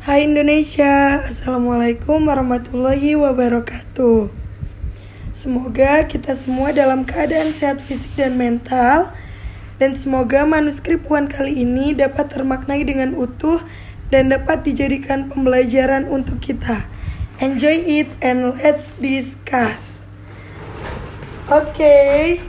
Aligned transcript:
Hai 0.00 0.24
Indonesia, 0.24 1.20
Assalamualaikum 1.20 2.24
warahmatullahi 2.24 3.20
wabarakatuh. 3.20 4.32
Semoga 5.36 6.08
kita 6.08 6.32
semua 6.40 6.72
dalam 6.72 7.04
keadaan 7.04 7.52
sehat 7.52 7.84
fisik 7.84 8.08
dan 8.16 8.40
mental 8.40 9.12
Dan 9.76 9.92
semoga 9.92 10.48
manuskrip 10.48 11.04
Puan 11.04 11.28
kali 11.28 11.68
ini 11.68 11.92
dapat 11.92 12.32
termaknai 12.32 12.80
dengan 12.80 13.12
utuh 13.12 13.60
Dan 14.08 14.32
dapat 14.32 14.64
dijadikan 14.64 15.28
pembelajaran 15.28 16.08
untuk 16.08 16.40
kita. 16.40 16.88
Enjoy 17.36 17.76
it 17.84 18.08
and 18.24 18.56
let's 18.56 18.96
discuss. 19.04 20.00
Oke, 21.52 22.40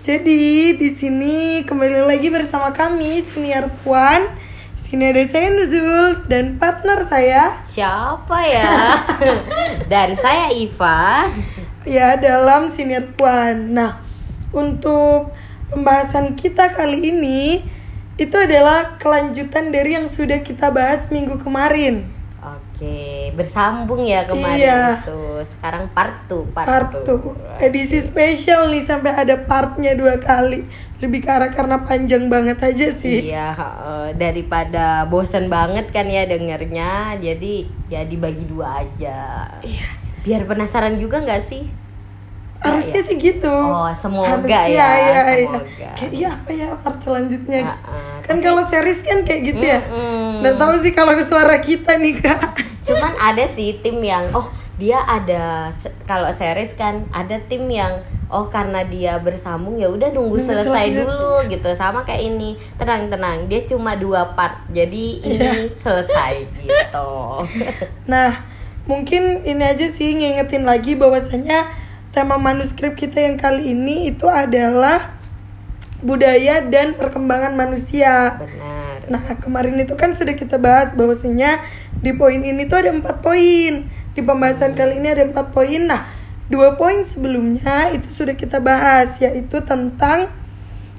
jadi 0.00 0.72
di 0.80 0.88
sini 0.96 1.60
kembali 1.60 2.08
lagi 2.08 2.32
bersama 2.32 2.72
kami 2.72 3.20
senior 3.20 3.68
Puan 3.84 4.39
Sini 4.90 5.06
ada 5.06 5.22
saya 5.22 5.54
Nuzul 5.54 6.26
dan 6.26 6.58
partner 6.58 7.06
saya 7.06 7.54
Siapa 7.62 8.42
ya? 8.42 8.98
Dan 9.92 10.18
saya 10.18 10.50
Iva. 10.50 11.30
ya 11.86 12.18
dalam 12.18 12.66
senior 12.68 13.14
Puan. 13.14 13.70
Nah, 13.70 14.02
untuk 14.50 15.30
pembahasan 15.70 16.34
kita 16.34 16.74
kali 16.74 17.08
ini 17.08 17.62
itu 18.18 18.34
adalah 18.34 18.98
kelanjutan 18.98 19.70
dari 19.70 19.94
yang 19.94 20.10
sudah 20.10 20.42
kita 20.42 20.68
bahas 20.68 21.06
minggu 21.08 21.38
kemarin. 21.38 22.10
Oke, 22.42 23.30
bersambung 23.32 24.02
ya 24.04 24.26
kemarin 24.26 24.58
Iya. 24.58 24.82
itu. 25.06 25.22
Sekarang 25.46 25.86
part 25.94 26.26
2, 26.26 26.50
part, 26.50 26.66
Part 26.66 26.90
2. 27.06 27.62
2 27.62 27.64
edisi 27.64 28.02
spesial 28.02 28.68
nih 28.68 28.82
sampai 28.82 29.14
ada 29.14 29.38
partnya 29.38 29.94
dua 29.94 30.18
kali. 30.18 30.66
Lebih 31.00 31.20
karena 31.24 31.48
karena 31.48 31.76
panjang 31.80 32.28
banget 32.28 32.60
aja 32.60 32.88
sih. 32.92 33.32
Iya, 33.32 33.56
heeh. 33.56 34.06
daripada 34.20 35.08
bosen 35.08 35.48
banget 35.48 35.88
kan 35.90 36.04
ya 36.04 36.28
dengernya. 36.28 37.16
Jadi 37.16 37.68
ya 37.88 38.04
dibagi 38.04 38.44
dua 38.44 38.84
aja. 38.84 39.48
Iya. 39.64 39.88
Biar 40.20 40.44
penasaran 40.44 41.00
juga 41.00 41.24
nggak 41.24 41.40
sih? 41.40 41.64
Harusnya 42.60 43.00
sih 43.00 43.16
gitu. 43.16 43.48
Oh, 43.48 43.88
semoga 43.96 44.36
Harusnya, 44.36 44.68
ya, 44.68 44.88
iya. 45.00 45.20
semoga. 45.48 45.90
Kayak 45.96 46.12
iya 46.12 46.28
apa 46.36 46.50
ya 46.52 46.68
part 46.76 47.00
selanjutnya? 47.00 47.60
Heeh, 47.72 48.16
kan 48.28 48.36
kalau 48.44 48.62
series 48.68 49.00
kan 49.00 49.24
kayak 49.24 49.40
gitu 49.48 49.64
ya. 49.64 49.80
Mm-mm. 49.80 50.44
Nggak 50.44 50.56
tahu 50.60 50.74
sih 50.84 50.92
kalau 50.92 51.16
suara 51.24 51.56
kita 51.64 51.96
nih 51.96 52.20
kak. 52.20 52.60
Cuman 52.84 53.16
ada 53.16 53.48
sih 53.48 53.80
tim 53.80 53.96
yang 54.04 54.28
oh 54.36 54.52
dia 54.80 55.04
ada 55.04 55.68
kalau 56.08 56.32
series 56.32 56.72
kan 56.72 57.04
ada 57.12 57.36
tim 57.44 57.68
yang 57.68 58.00
oh 58.32 58.48
karena 58.48 58.80
dia 58.88 59.20
bersambung 59.20 59.76
ya 59.76 59.92
udah 59.92 60.08
nunggu 60.08 60.40
selesai 60.40 60.96
dulu 60.96 61.44
gitu. 61.52 61.68
Sama 61.76 62.08
kayak 62.08 62.24
ini 62.32 62.56
tenang 62.80 63.12
tenang 63.12 63.44
dia 63.44 63.60
cuma 63.68 64.00
dua 64.00 64.32
part 64.32 64.64
jadi 64.72 65.20
ini 65.20 65.68
selesai 65.68 66.48
gitu. 66.64 67.10
Nah, 68.10 68.42
mungkin 68.88 69.44
ini 69.44 69.62
aja 69.62 69.86
sih 69.92 70.16
ngingetin 70.16 70.64
lagi 70.64 70.96
bahwasanya 70.96 71.68
tema 72.10 72.40
manuskrip 72.40 72.96
kita 72.96 73.20
yang 73.22 73.36
kali 73.36 73.76
ini 73.76 74.10
itu 74.10 74.26
adalah 74.26 75.20
budaya 76.00 76.64
dan 76.64 76.96
perkembangan 76.96 77.52
manusia. 77.52 78.40
benar. 78.40 78.98
Nah, 79.10 79.22
kemarin 79.38 79.76
itu 79.78 79.94
kan 79.94 80.16
sudah 80.16 80.34
kita 80.34 80.56
bahas 80.56 80.96
bahwasanya 80.96 81.60
di 82.00 82.16
poin 82.16 82.40
ini 82.40 82.64
tuh 82.64 82.80
ada 82.80 82.90
empat 82.90 83.20
poin. 83.20 83.99
Di 84.14 84.20
pembahasan 84.20 84.74
kali 84.74 84.98
ini 84.98 85.08
ada 85.10 85.26
empat 85.26 85.54
poin. 85.54 85.86
Nah, 85.86 86.10
dua 86.50 86.74
poin 86.74 87.02
sebelumnya 87.06 87.94
itu 87.94 88.10
sudah 88.10 88.34
kita 88.34 88.58
bahas 88.58 89.16
yaitu 89.22 89.62
tentang 89.62 90.30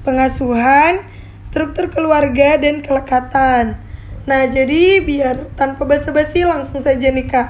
pengasuhan, 0.08 1.04
struktur 1.46 1.92
keluarga 1.92 2.58
dan 2.58 2.80
kelekatan. 2.80 3.78
Nah, 4.26 4.42
jadi 4.48 5.02
biar 5.02 5.54
tanpa 5.58 5.84
basa-basi 5.84 6.46
langsung 6.46 6.80
saja 6.80 7.10
nih 7.12 7.28
Kak. 7.28 7.50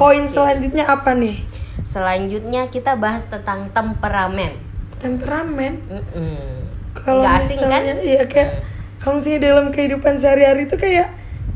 Poin 0.00 0.24
Oke. 0.24 0.34
selanjutnya 0.34 0.88
apa 0.88 1.12
nih? 1.12 1.52
selanjutnya 1.92 2.72
kita 2.72 2.96
bahas 2.96 3.28
tentang 3.28 3.68
temperamen 3.76 4.56
Temperamen. 5.02 5.82
Mm-mm. 5.90 6.62
Kalau 6.94 7.26
Nggak 7.26 7.42
asing 7.42 7.58
kan 7.58 7.82
misalnya 7.82 7.94
iya 8.06 8.22
kayak 8.30 8.62
kalau 9.02 9.18
misalnya 9.18 9.40
dalam 9.50 9.66
kehidupan 9.74 10.14
sehari-hari 10.22 10.70
itu 10.70 10.78
kayak 10.78 11.10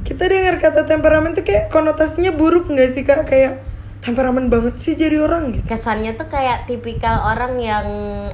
kita 0.07 0.31
dengar 0.31 0.63
kata 0.63 0.87
temperamen 0.87 1.35
tuh 1.35 1.43
kayak 1.43 1.67
konotasinya 1.69 2.31
buruk 2.31 2.71
nggak 2.71 2.91
sih 2.95 3.03
kak 3.03 3.27
kayak 3.27 3.59
temperamen 3.99 4.47
banget 4.47 4.79
sih 4.79 4.95
jadi 4.95 5.19
orang 5.19 5.51
gitu 5.51 5.67
kesannya 5.67 6.15
tuh 6.15 6.31
kayak 6.31 6.71
tipikal 6.71 7.27
orang 7.27 7.59
yang 7.59 7.87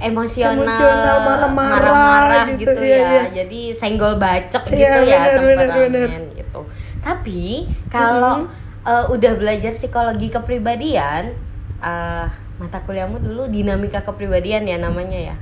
emosional, 0.05 0.61
Emosional, 0.61 1.49
marah-marah 1.49 2.45
gitu, 2.61 2.69
gitu, 2.69 2.81
iya, 2.85 3.01
ya. 3.01 3.09
iya. 3.09 3.23
Jadi 3.41 3.73
senggol 3.73 4.21
bacok 4.21 4.69
Iya, 4.69 4.77
gitu 4.77 5.01
ya 5.09 5.17
benar, 5.25 5.41
benar, 5.41 5.59
temperamen 5.65 5.93
benar. 5.97 6.37
gitu. 6.37 6.61
Tapi 7.01 7.43
kalau 7.89 8.45
eh, 8.85 9.05
udah 9.09 9.33
belajar 9.39 9.73
psikologi 9.73 10.29
kepribadian, 10.29 11.33
eh, 11.81 12.27
mata 12.61 12.79
kuliahmu 12.85 13.17
dulu 13.25 13.49
dinamika 13.49 14.05
kepribadian 14.05 14.69
ya 14.69 14.77
namanya 14.77 15.33
ya. 15.33 15.37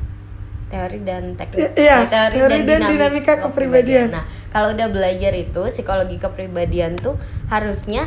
Teori 0.71 0.99
dan 1.03 1.35
teknik. 1.35 1.75
Iya, 1.75 2.07
Eh, 2.07 2.31
teori 2.31 2.39
dan 2.63 2.87
dinamika 2.87 3.43
kepribadian. 3.43 4.15
Nah, 4.15 4.25
kalau 4.55 4.71
udah 4.71 4.87
belajar 4.87 5.35
itu 5.35 5.61
psikologi 5.67 6.23
kepribadian 6.23 6.95
tuh 6.95 7.19
harusnya 7.51 8.07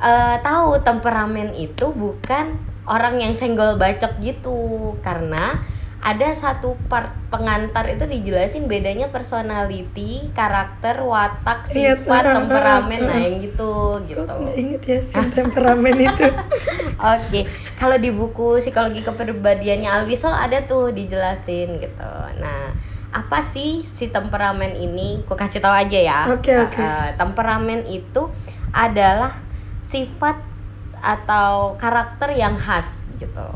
eh, 0.00 0.36
tahu 0.40 0.80
temperamen 0.80 1.52
itu 1.52 1.92
bukan 1.92 2.56
orang 2.88 3.20
yang 3.20 3.36
senggol 3.36 3.76
bacok 3.76 4.16
gitu 4.24 4.96
karena 5.04 5.60
ada 5.98 6.30
satu 6.30 6.78
part 6.86 7.10
pengantar 7.28 7.84
itu 7.90 8.06
dijelasin 8.06 8.70
bedanya 8.70 9.10
personality, 9.10 10.30
karakter, 10.30 11.02
watak, 11.02 11.66
Ingat, 11.74 12.06
sifat, 12.06 12.22
uh, 12.22 12.28
uh, 12.30 12.34
temperamen, 12.38 13.00
uh, 13.02 13.06
nah 13.10 13.18
uh. 13.18 13.22
yang 13.26 13.36
gitu 13.42 13.72
gitu. 14.06 14.22
inget 14.54 14.82
ya 14.86 14.98
si 15.02 15.18
temperamen 15.34 15.96
itu 15.98 16.26
Oke, 17.14 17.40
kalau 17.78 17.94
di 17.94 18.10
buku 18.10 18.58
psikologi 18.58 19.06
kepribadiannya 19.06 19.86
Alwisol 20.02 20.34
ada 20.34 20.58
tuh 20.66 20.90
dijelasin 20.90 21.78
gitu. 21.78 22.12
Nah, 22.42 22.74
apa 23.14 23.38
sih 23.40 23.86
si 23.86 24.10
temperamen 24.10 24.74
ini? 24.74 25.22
Aku 25.24 25.38
kasih 25.38 25.62
tahu 25.62 25.72
aja 25.72 25.98
ya. 25.98 26.20
Oke, 26.26 26.52
oke. 26.58 26.82
Eh, 26.82 27.08
temperamen 27.14 27.86
itu 27.86 28.28
adalah 28.74 29.38
sifat 29.80 30.36
atau 30.98 31.78
karakter 31.78 32.34
yang 32.34 32.58
khas 32.58 33.06
gitu. 33.22 33.46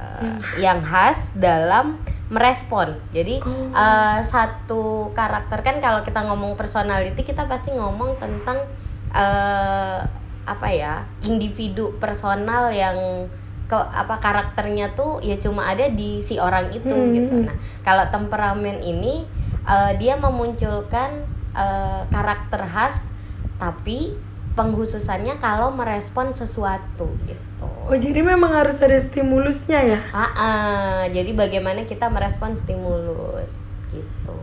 Eh, 0.00 0.32
yang 0.64 0.80
khas 0.80 1.36
dalam 1.36 2.00
merespon. 2.32 2.96
Jadi 3.12 3.44
Oh. 3.44 3.68
eh, 3.76 4.18
satu 4.24 5.12
karakter 5.12 5.60
kan 5.60 5.76
kalau 5.84 6.00
kita 6.00 6.24
ngomong 6.24 6.56
personality 6.56 7.20
kita 7.20 7.44
pasti 7.44 7.76
ngomong 7.76 8.16
tentang 8.16 8.64
eh 9.12 10.00
apa 10.48 10.68
ya 10.72 11.04
individu 11.20 11.92
personal 12.00 12.72
yang 12.72 13.28
ke 13.68 13.76
apa 13.76 14.16
karakternya 14.16 14.96
tuh 14.96 15.20
ya 15.20 15.36
cuma 15.36 15.68
ada 15.68 15.86
di 15.86 16.18
si 16.18 16.40
orang 16.40 16.72
itu 16.72 16.88
Hmm, 16.88 17.12
gitu. 17.12 17.34
hmm. 17.34 17.46
Nah 17.46 17.56
kalau 17.84 18.04
temperamen 18.08 18.80
ini 18.80 19.28
eh, 19.62 19.92
dia 19.96 20.16
memunculkan 20.16 21.22
eh, 21.52 22.00
karakter 22.08 22.64
khas 22.64 23.04
tapi 23.60 24.16
penghususannya 24.54 25.38
kalau 25.38 25.70
merespon 25.70 26.32
sesuatu 26.32 27.06
gitu. 27.22 27.62
oh 27.62 27.94
jadi 27.94 28.26
memang 28.26 28.50
harus 28.50 28.80
ada 28.80 28.98
stimulusnya 28.98 29.78
ya 29.86 30.00
Ah, 30.10 30.26
ah. 30.34 31.00
jadi 31.06 31.30
bagaimana 31.30 31.84
kita 31.84 32.08
merespon 32.08 32.56
stimulus 32.56 33.62
gitu. 33.88 34.34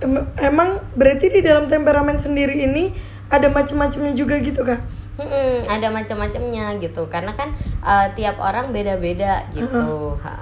Em- 0.00 0.28
emang 0.36 0.76
berarti 0.92 1.30
di 1.30 1.40
dalam 1.40 1.66
temperamen 1.66 2.18
sendiri 2.18 2.58
ini 2.60 2.92
ada 3.28 3.48
macam-macamnya 3.48 4.12
juga 4.12 4.36
gitu 4.38 4.60
kak 4.60 4.82
Mm-mm, 5.12 5.68
ada 5.68 5.92
macam-macamnya 5.92 6.80
gitu 6.80 7.04
karena 7.12 7.36
kan 7.36 7.52
eh, 7.84 8.08
tiap 8.16 8.40
orang 8.40 8.72
beda-beda 8.72 9.44
gitu. 9.52 10.16
Ha. 10.24 10.32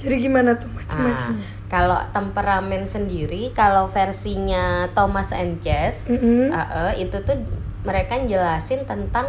jadi 0.00 0.16
gimana 0.16 0.56
tuh 0.56 0.68
Ah, 0.68 0.80
macam-macamnya 0.80 1.44
kalau 1.64 1.98
temperamen 2.14 2.86
sendiri, 2.86 3.50
kalau 3.50 3.90
versinya 3.90 4.86
Thomas 4.94 5.34
and 5.34 5.58
Jess, 5.60 6.06
Mm-mm. 6.06 6.48
ah, 6.48 6.92
eh, 6.94 7.04
itu 7.04 7.16
tuh 7.20 7.34
mereka 7.82 8.16
jelasin 8.22 8.86
tentang 8.86 9.28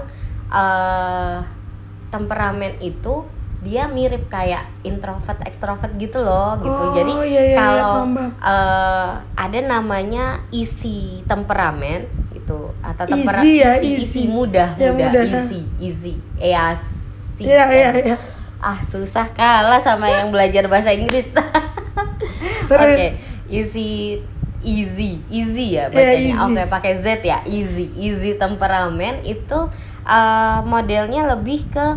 eh 0.54 1.38
temperamen 2.08 2.80
itu 2.80 3.26
dia 3.66 3.90
mirip 3.90 4.30
kayak 4.30 4.70
introvert 4.86 5.42
ekstrovert 5.42 5.90
gitu 5.98 6.22
loh 6.22 6.54
gitu. 6.62 6.70
Oh, 6.70 6.94
Jadi 6.94 7.14
iya, 7.26 7.26
iya, 7.26 7.42
iya, 7.42 7.58
kalau 7.58 8.14
paham. 8.14 8.30
eh, 8.46 9.12
ada 9.36 9.60
namanya 9.66 10.40
isi 10.54 11.26
temperamen 11.26 12.06
atau 12.86 13.04
Easy 13.06 13.14
tempera 13.18 13.40
ya, 13.42 13.72
isi, 13.76 13.88
easy. 13.90 14.04
isi 14.06 14.22
mudah 14.30 14.70
Ya, 14.78 14.94
mudah, 14.94 15.10
mudah. 15.10 15.44
easy 15.44 15.62
easy. 15.82 16.14
Easy 16.38 17.44
iya 17.44 17.66
iya 17.74 17.90
iya 18.14 18.18
ah 18.62 18.80
susah 18.82 19.30
kalah 19.34 19.78
sama 19.78 20.08
yang 20.08 20.30
belajar 20.30 20.66
bahasa 20.66 20.90
Inggris. 20.90 21.34
Terus? 22.70 22.94
oke 22.98 23.08
easy 23.50 24.22
easy. 24.66 25.22
Easy 25.30 25.78
ya 25.78 25.90
Iya, 25.90 25.94
bacanya. 25.94 26.18
easy. 26.18 26.42
oke 26.42 26.62
pakai 26.70 26.94
Z 26.98 27.06
ya. 27.22 27.40
Easy 27.46 27.86
easy 27.94 28.34
temperamen 28.34 29.22
itu 29.22 29.70
uh, 30.02 30.60
modelnya 30.66 31.30
lebih 31.30 31.70
ke 31.70 31.88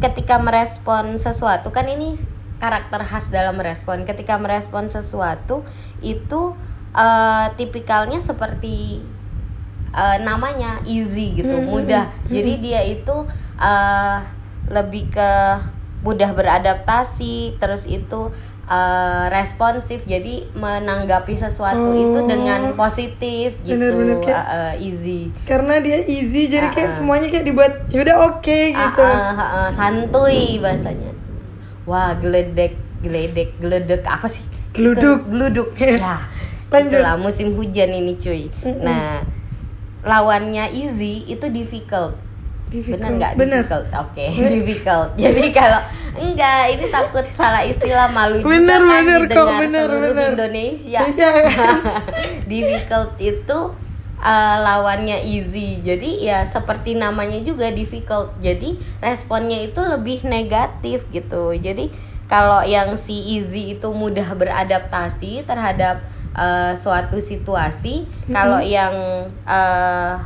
ketika 0.00 0.40
merespon 0.40 1.20
sesuatu. 1.20 1.68
Kan 1.68 1.86
ini 1.86 2.16
karakter 2.56 3.04
khas 3.04 3.28
dalam 3.28 3.58
merespon. 3.60 4.08
Ketika 4.08 4.40
merespon 4.40 4.88
sesuatu 4.88 5.66
itu 6.00 6.56
uh, 6.96 7.46
tipikalnya 7.54 8.18
seperti 8.18 9.04
eh, 9.92 10.18
namanya 10.20 10.80
easy 10.84 11.32
gitu 11.34 11.52
Hmm, 11.52 11.68
mudah 11.68 12.04
jadi 12.26 12.52
dia 12.58 12.80
itu 12.82 13.16
eh, 13.56 14.16
lebih 14.68 15.08
ke 15.08 15.30
mudah 16.00 16.32
beradaptasi 16.32 17.34
terus 17.56 17.84
itu 17.84 18.32
eh, 18.64 19.24
responsif 19.28 20.02
jadi 20.02 20.48
menanggapi 20.52 21.32
sesuatu 21.32 21.92
itu 21.92 22.14
Oh. 22.14 22.26
dengan 22.26 22.72
positif 22.72 23.54
gitu 23.60 23.74
Bener-bener 23.74 24.18
kayak- 24.18 24.46
eh, 24.46 24.58
eh, 24.72 24.84
easy 24.84 25.20
karena 25.44 25.78
dia 25.78 25.98
easy 26.00 26.46
jadi 26.46 26.68
kayak 26.68 26.88
Ah, 26.88 26.90
ah. 26.90 26.96
semuanya 26.96 27.28
kayak 27.28 27.44
dibuat 27.44 27.72
yaudah 27.88 28.16
oke 28.30 28.60
gitu 28.72 29.02
Ah, 29.02 29.30
ah, 29.30 29.42
ah, 29.58 29.68
santuy 29.68 30.56
bahasanya 30.58 31.10
wah 31.82 32.14
geledek 32.14 32.74
geledek 32.98 33.58
geledek 33.58 34.02
apa 34.02 34.26
sih 34.26 34.46
Geluduk. 34.72 35.20
Itu, 35.20 35.28
geluduk 35.28 35.68
Iya. 35.76 35.98
ya 36.00 36.16
Lanjut. 36.72 36.96
itulah 36.96 37.14
musim 37.16 37.52
hujan 37.52 37.90
ini 37.90 38.16
cuy 38.16 38.48
Mm-mm. 38.58 38.80
nah 38.80 39.20
lawannya 40.02 40.70
easy 40.72 41.22
itu 41.24 41.46
difficult 41.48 42.14
Difficult. 42.66 43.04
benar 43.04 43.10
nggak 43.12 43.32
Bener. 43.36 43.62
difficult 43.62 43.86
oke 43.92 44.24
difficult 44.56 45.08
jadi 45.14 45.44
kalau 45.52 45.80
enggak 46.12 46.60
ini 46.72 46.84
takut 46.88 47.26
salah 47.32 47.60
istilah 47.62 48.08
malu 48.08 48.40
juga 48.40 48.48
Bener, 48.48 48.80
kan 48.80 48.88
bener 49.04 49.20
kok, 49.28 49.48
bener, 49.60 49.84
seluruh 49.84 50.10
bener. 50.10 50.28
Indonesia 50.32 51.02
Iya. 51.12 51.30
difficult 52.48 53.10
itu 53.18 53.58
uh, 54.18 54.56
lawannya 54.58 55.20
easy 55.22 55.84
jadi 55.84 56.10
ya 56.18 56.38
seperti 56.42 56.96
namanya 56.96 57.38
juga 57.40 57.68
difficult 57.68 58.32
jadi 58.38 58.72
responnya 58.98 59.60
itu 59.60 59.80
lebih 59.80 60.24
negatif 60.24 61.04
gitu 61.10 61.52
jadi 61.52 61.92
kalau 62.32 62.64
yang 62.64 62.96
si 62.96 63.36
easy 63.36 63.76
itu 63.76 63.92
mudah 63.92 64.32
beradaptasi 64.32 65.44
terhadap 65.44 66.00
uh, 66.32 66.72
suatu 66.72 67.20
situasi 67.20 68.08
kalau 68.32 68.56
yang 68.64 69.28
uh, 69.44 70.16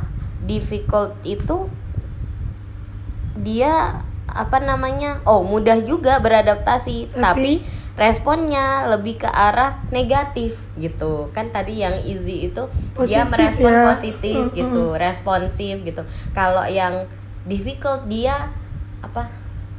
difficult 0.47 1.11
itu 1.27 1.67
dia 3.43 3.99
apa 4.23 4.57
namanya 4.63 5.19
oh 5.27 5.43
mudah 5.43 5.83
juga 5.83 6.23
beradaptasi 6.23 7.11
Tapi? 7.11 7.19
tapi 7.19 7.53
responnya 7.99 8.87
lebih 8.87 9.19
ke 9.25 9.27
arah 9.27 9.83
negatif 9.91 10.55
gitu 10.79 11.27
kan 11.35 11.51
tadi 11.51 11.83
yang 11.83 11.99
easy 12.07 12.47
itu 12.47 12.71
dia 13.03 13.27
Positif 13.27 13.27
merespon 13.27 13.73
ya. 13.73 13.83
positif 13.91 14.39
gitu 14.55 14.83
responsif 14.95 15.73
gitu 15.83 16.01
kalau 16.31 16.63
yang 16.63 17.03
difficult 17.43 18.07
dia 18.07 18.53
apa 19.03 19.27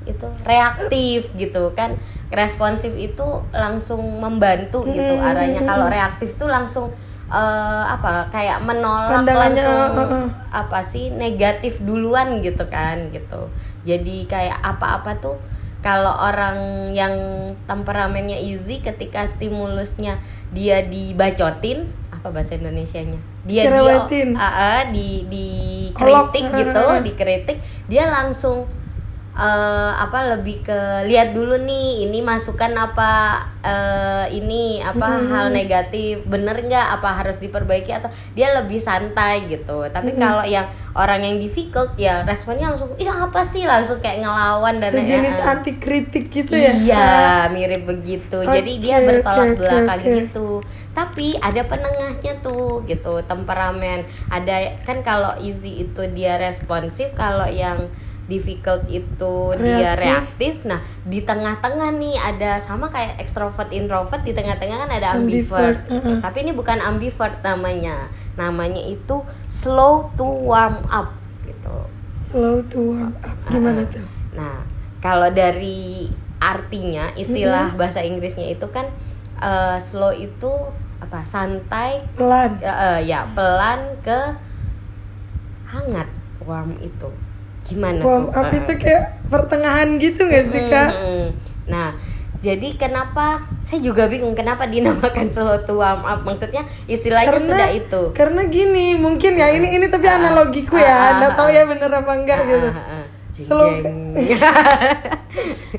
itu 0.08 0.28
reaktif 0.48 1.28
gitu 1.36 1.76
kan 1.76 1.94
responsif 2.32 2.92
itu 2.96 3.44
langsung 3.52 4.00
membantu 4.20 4.84
gitu 4.88 5.14
Mm-mm, 5.16 5.28
arahnya 5.28 5.60
mm-mm. 5.60 5.70
kalau 5.70 5.86
reaktif 5.88 6.36
tuh 6.36 6.48
langsung 6.48 6.88
eh, 7.28 7.84
apa 7.84 8.32
kayak 8.32 8.64
menolak 8.64 9.24
langsung 9.24 9.80
uh-uh. 9.96 10.26
apa 10.52 10.80
sih 10.84 11.12
negatif 11.12 11.80
duluan 11.84 12.40
gitu 12.40 12.64
kan 12.68 13.12
gitu 13.12 13.52
jadi 13.84 14.16
kayak 14.28 14.58
apa-apa 14.60 15.20
tuh 15.20 15.36
kalau 15.78 16.10
orang 16.10 16.90
yang 16.90 17.14
temperamennya 17.70 18.34
easy 18.34 18.82
ketika 18.82 19.24
stimulusnya 19.30 20.18
dia 20.50 20.82
dibacotin 20.82 21.86
apa 22.10 22.34
bahasa 22.34 22.58
Indonesianya 22.58 23.20
dia 23.46 23.70
Cerewetin. 23.70 24.34
dia 24.34 24.42
ah, 24.42 24.50
ah, 24.50 24.80
di 24.90 25.22
di 25.30 25.46
Olok. 25.94 26.34
kritik 26.34 26.44
gitu 26.50 26.84
dikritik 27.06 27.58
dia 27.86 28.10
langsung 28.10 28.66
eh, 29.38 29.92
apa 29.94 30.34
lebih 30.34 30.60
ke 30.60 30.78
lihat 31.06 31.30
dulu 31.30 31.54
nih 31.56 32.04
ini 32.04 32.18
masukan 32.20 32.74
apa 32.74 33.10
eh, 33.60 34.26
ini 34.34 34.82
apa 34.82 35.06
Hmm. 35.08 35.30
hal 35.30 35.46
negatif 35.48 36.26
bener 36.26 36.58
nggak 36.58 36.98
apa 36.98 37.10
harus 37.14 37.38
diperbaiki 37.38 37.88
atau 37.88 38.06
dia 38.32 38.50
lebih 38.52 38.78
santai 38.78 39.46
gitu 39.46 39.86
tapi 39.88 40.12
Hmm. 40.12 40.20
kalau 40.20 40.42
yang 40.42 40.66
orang 40.92 41.22
yang 41.22 41.36
difficult 41.38 41.94
ya 41.94 42.26
responnya 42.26 42.68
langsung 42.68 42.90
iya 42.98 43.14
apa 43.14 43.40
sih 43.40 43.62
langsung 43.62 43.98
kayak 43.98 44.20
ngelawan 44.20 44.76
dan 44.76 44.90
sejenis 44.90 45.30
eh, 45.32 45.40
eh. 45.40 45.52
anti 45.54 45.72
kritik 45.76 46.24
gitu 46.28 46.52
ya 46.52 46.74
Iya, 46.74 47.08
mirip 47.48 47.86
begitu. 47.86 48.42
Jadi 48.58 48.72
dia 48.78 48.98
bertolak 48.98 49.54
oke, 49.54 49.58
belakang 49.60 50.00
oke. 50.00 50.14
gitu. 50.18 50.48
Tapi 50.90 51.38
ada 51.38 51.62
penengahnya 51.62 52.42
tuh 52.42 52.82
gitu, 52.84 53.22
temperamen. 53.22 54.02
Ada 54.26 54.82
kan 54.82 54.98
kalau 55.00 55.38
easy 55.38 55.86
itu 55.86 56.02
dia 56.10 56.34
responsif, 56.36 57.14
kalau 57.14 57.46
yang 57.46 57.86
difficult 58.28 58.84
itu 58.92 59.34
dia 59.56 59.96
Reaktif. 59.96 60.04
reaktif. 60.04 60.54
Nah, 60.68 60.84
di 61.02 61.24
tengah-tengah 61.24 61.90
nih 61.96 62.14
ada 62.20 62.60
sama 62.60 62.92
kayak 62.92 63.16
extrovert 63.18 63.72
introvert 63.72 64.20
di 64.22 64.36
tengah-tengah 64.36 64.84
kan 64.84 64.90
ada 64.92 65.16
Ambivert, 65.16 65.82
ambivert. 65.88 66.04
uh-uh. 66.04 66.16
Tapi 66.20 66.36
ini 66.44 66.52
bukan 66.52 66.78
ambivert 66.78 67.40
namanya. 67.40 68.12
Namanya 68.36 68.84
itu 68.84 69.24
slow 69.48 70.12
to 70.14 70.28
warm 70.46 70.78
up 70.92 71.16
gitu. 71.48 71.88
slow 72.12 72.60
to 72.68 72.92
warm 72.92 73.16
up 73.24 73.36
gimana 73.48 73.82
tuh 73.88 74.04
Nah, 74.36 74.60
kalau 75.00 75.32
dari 75.32 76.12
artinya 76.38 77.10
istilah 77.16 77.74
bahasa 77.74 78.04
Inggrisnya 78.04 78.52
itu 78.52 78.68
kan 78.70 78.86
eh, 79.40 79.80
slow 79.80 80.12
itu 80.12 80.52
apa? 81.00 81.24
Santai 81.24 82.04
pelan 82.14 82.60
ya, 82.60 82.74
eh, 82.76 83.00
ya 83.08 83.24
pelan 83.32 83.98
ke 84.04 84.36
hangat 85.72 86.08
warm 86.44 86.76
itu. 86.78 87.10
Gimana 87.68 88.00
tuh? 88.00 88.32
up 88.32 88.48
itu 88.48 88.72
kayak 88.74 89.02
pertengahan 89.26 89.88
gitu 89.96 90.20
nggak 90.22 90.44
sih 90.46 90.62
kak 90.66 90.90
Hmm, 90.90 91.26
Nah, 91.66 91.92
jadi 92.38 92.68
kenapa 92.74 93.26
saya 93.60 93.82
juga 93.82 94.06
bingung 94.06 94.32
kenapa 94.32 94.64
dinamakan 94.64 95.28
slow 95.28 95.60
to 95.60 95.76
warm 95.76 96.00
up? 96.00 96.22
Maksudnya 96.22 96.64
istilahnya 96.86 97.36
sudah 97.36 97.68
itu. 97.68 98.02
karena 98.12 98.46
gini 98.46 98.94
mungkin 98.94 99.34
ya 99.34 99.50
ini 99.50 99.74
ini 99.74 99.86
tapi 99.86 100.06
Ah, 100.06 100.16
analogiku 100.16 100.72
ah, 100.72 100.80
ah, 100.80 100.86
ya 100.86 100.96
nggak 101.18 101.32
tahu 101.34 101.44
ah. 101.44 101.52
ya 101.52 101.62
bener 101.66 101.90
apa 101.92 102.12
enggak 102.14 102.38
Ah, 102.38 102.46
gitu 102.46 102.68
ah, 102.68 102.80
ah. 102.80 103.04
Slow- 103.30 103.78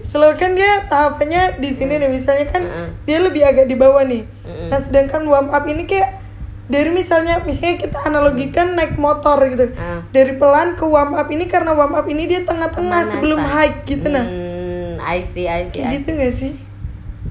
slow 0.05 0.31
kan 0.33 0.51
dia 0.53 0.85
tahapannya 0.85 1.57
di 1.57 1.69
sini 1.69 1.97
nih 1.97 2.07
misalnya 2.07 2.47
kan 2.47 2.63
Mm-mm. 2.63 2.87
dia 3.03 3.19
lebih 3.19 3.43
agak 3.43 3.65
di 3.65 3.75
bawah 3.75 3.99
nih 4.01 4.23
nah 4.67 4.79
sedangkan 4.79 5.25
warm 5.25 5.49
up 5.49 5.65
ini 5.65 5.83
kayak 5.83 6.21
dari 6.69 6.87
misalnya 6.87 7.41
misalnya 7.41 7.75
kita 7.77 7.97
analogikan 7.99 8.77
naik 8.77 8.93
motor 8.95 9.41
gitu 9.43 9.73
Ah. 9.73 10.05
dari 10.07 10.37
pelan 10.37 10.73
ke 10.73 10.85
warm 10.85 11.11
up 11.11 11.25
ini 11.27 11.43
karena 11.43 11.73
warm 11.73 11.91
up 11.91 12.05
ini 12.05 12.23
dia 12.23 12.41
tengah-tengah 12.43 13.09
sebelum 13.09 13.41
high 13.41 13.81
gitu 13.83 14.05
nah 14.05 14.21
Hmm, 14.21 15.01
I 15.01 15.17
see, 15.19 15.43
I 15.43 15.65
see, 15.65 15.81
I 15.81 15.97
gitu 15.97 16.05
see. 16.05 16.15
nggak 16.15 16.33
sih 16.35 16.53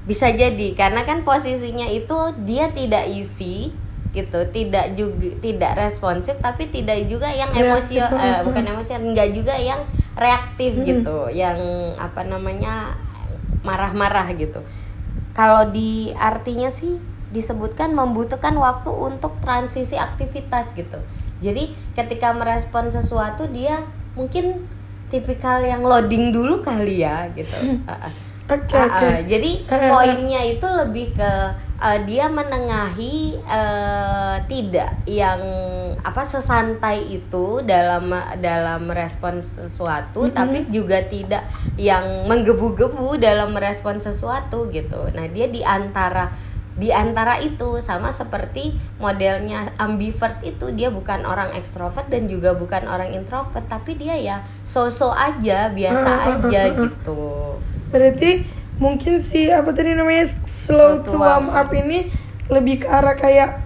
Bisa 0.01 0.27
jadi 0.27 0.73
karena 0.73 1.01
kan 1.03 1.21
posisinya 1.21 1.85
itu 1.85 2.17
dia 2.39 2.67
tidak 2.69 3.05
isi 3.07 3.69
gitu, 4.09 4.41
tidak 4.49 4.97
juga 4.97 5.37
tidak 5.37 5.77
responsif 5.79 6.33
tapi 6.35 6.65
tidak 6.67 7.05
juga 7.05 7.29
yang 7.29 7.53
emosio 7.53 8.01
mm, 8.01 8.17
eh, 8.17 8.37
bukan 8.41 8.63
emosi 8.67 8.91
enggak 8.97 9.29
juga 9.31 9.53
yang 9.53 9.85
reaktif 10.15 10.73
Hmm. 10.73 10.83
gitu, 10.83 11.17
yang 11.29 11.55
apa 11.95 12.25
namanya 12.25 12.97
marah-marah 13.61 14.33
gitu. 14.33 14.65
Kalau 15.31 15.69
di 15.69 16.09
artinya 16.11 16.67
sih 16.67 16.97
disebutkan 17.29 17.93
membutuhkan 17.93 18.57
waktu 18.57 18.89
untuk 18.89 19.37
transisi 19.41 19.95
aktivitas 19.95 20.73
gitu. 20.73 20.97
Jadi 21.39 21.71
ketika 21.95 22.35
merespon 22.35 22.91
sesuatu 22.91 23.47
dia 23.47 23.85
mungkin 24.17 24.67
tipikal 25.09 25.61
yang 25.63 25.81
loading 25.81 26.35
dulu 26.35 26.61
kali 26.61 27.05
ya 27.05 27.29
gitu. 27.33 27.55
Ah. 28.49 28.57
oke 28.57 28.73
oke 28.73 29.07
ah. 29.13 29.21
Jadi 29.29 29.69
poinnya 29.93 30.41
itu 30.41 30.65
lebih 30.65 31.13
ke 31.13 31.31
uh, 31.79 31.99
dia 32.03 32.25
menengahi 32.27 33.39
uh, 33.45 34.41
tidak 34.45 34.99
yang 35.07 35.39
apa 35.99 36.23
sesantai 36.23 37.13
itu 37.13 37.61
dalam 37.61 38.09
dalam 38.39 38.87
merespon 38.87 39.37
sesuatu, 39.43 40.27
Mm-mm. 40.27 40.35
tapi 40.35 40.65
juga 40.71 41.03
tidak 41.05 41.45
yang 41.75 42.25
menggebu-gebu 42.25 43.19
dalam 43.19 43.55
merespon 43.55 43.99
sesuatu 43.99 44.65
gitu. 44.71 45.11
Nah 45.13 45.27
dia 45.29 45.45
di 45.45 45.61
antara 45.63 46.31
di 46.79 46.95
antara 46.95 47.43
itu 47.43 47.83
sama 47.83 48.15
seperti 48.15 48.79
modelnya 49.03 49.75
ambivert 49.75 50.39
itu 50.47 50.71
dia 50.71 50.87
bukan 50.87 51.27
orang 51.27 51.51
ekstrovert 51.59 52.07
dan 52.07 52.31
juga 52.31 52.55
bukan 52.55 52.87
orang 52.87 53.11
introvert 53.11 53.67
tapi 53.67 53.99
dia 53.99 54.15
ya 54.15 54.37
so-so 54.63 55.11
aja 55.11 55.67
biasa 55.75 56.07
Ah, 56.07 56.15
ah, 56.15 56.23
ah, 56.23 56.35
aja 56.39 56.61
gitu. 56.71 57.19
Berarti 57.91 58.47
mungkin 58.79 59.19
si 59.19 59.51
apa 59.51 59.75
tadi 59.75 59.91
namanya 59.91 60.31
slow 60.47 61.03
to 61.03 61.19
warm 61.19 61.51
up 61.51 61.67
ini 61.75 62.07
lebih 62.47 62.81
ke 62.81 62.87
arah 62.87 63.19
kayak 63.19 63.59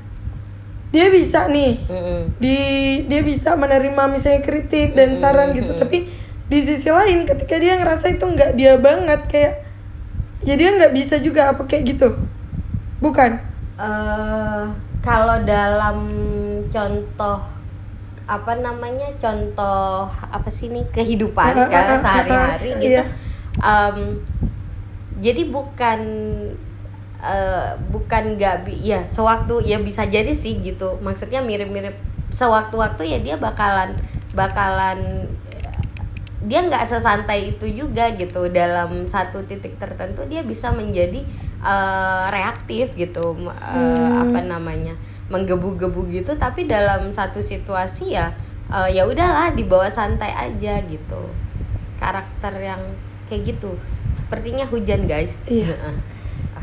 dia 0.89 1.09
bisa 1.13 1.45
nih 1.49 1.85
Mm-mm. 1.85 2.37
di 2.41 2.57
dia 3.05 3.21
bisa 3.21 3.53
menerima 3.53 4.09
misalnya 4.09 4.41
kritik 4.41 4.97
dan 4.97 5.17
saran 5.21 5.53
gitu. 5.53 5.73
mm-mm. 5.73 5.81
tapi 5.85 6.09
di 6.49 6.59
sisi 6.61 6.89
lain 6.89 7.29
ketika 7.29 7.61
dia 7.61 7.77
ngerasa 7.77 8.13
itu 8.13 8.25
nggak 8.25 8.51
dia 8.57 8.73
banget 8.77 9.21
kayak 9.29 9.53
ya 10.43 10.53
dia 10.57 10.69
nggak 10.75 10.93
bisa 10.93 11.17
juga 11.21 11.53
apa 11.53 11.65
kayak 11.65 11.97
gitu 11.97 12.13
bukan. 13.03 13.31
Eh, 13.75 14.63
kalau 15.03 15.37
dalam 15.43 16.07
contoh 16.71 17.43
apa 18.23 18.55
namanya 18.55 19.11
contoh 19.19 20.07
apa 20.07 20.47
sih 20.47 20.71
nih 20.71 20.87
kehidupan 20.95 21.51
ah, 21.59 21.67
kan 21.73 21.99
sehari-hari 21.99 22.69
ah, 22.71 22.79
gitu 22.79 23.03
iya. 23.03 23.03
Em, 23.59 23.97
jadi 25.19 25.43
bukan 25.51 25.99
eh, 27.19 27.69
bukan 27.91 28.23
nggak 28.39 28.63
bi 28.63 28.79
ya 28.79 29.03
sewaktu 29.03 29.67
ya 29.67 29.77
bisa 29.83 30.07
jadi 30.07 30.31
sih 30.31 30.63
gitu. 30.63 30.97
Maksudnya 31.03 31.43
mirip-mirip 31.43 31.99
sewaktu-waktu 32.31 33.03
ya 33.13 33.19
dia 33.19 33.35
bakalan 33.37 33.99
bakalan 34.33 35.29
dia 36.43 36.59
nggak 36.63 36.87
sesantai 36.87 37.53
itu 37.55 37.67
juga 37.69 38.07
gitu. 38.15 38.47
Dalam 38.49 39.05
satu 39.11 39.43
titik 39.43 39.75
tertentu 39.77 40.23
dia 40.25 40.41
bisa 40.41 40.71
menjadi 40.71 41.27
uh, 41.63 42.27
reaktif 42.29 42.91
gitu 42.93 43.33
uh, 43.47 43.55
hmm. 43.55 44.29
apa 44.29 44.39
namanya 44.43 44.93
menggebu-gebu 45.31 46.11
gitu. 46.11 46.35
Tapi 46.35 46.67
dalam 46.67 47.09
satu 47.09 47.39
situasi 47.39 48.13
ya 48.13 48.35
uh, 48.69 48.91
ya 48.91 49.07
udahlah 49.07 49.55
dibawa 49.55 49.87
santai 49.87 50.35
aja 50.35 50.83
gitu. 50.83 51.31
Karakter 51.97 52.53
yang 52.59 52.81
kayak 53.31 53.55
gitu. 53.55 53.79
Sepertinya 54.11 54.67
hujan 54.67 55.07
guys. 55.07 55.41
Iya. 55.47 55.97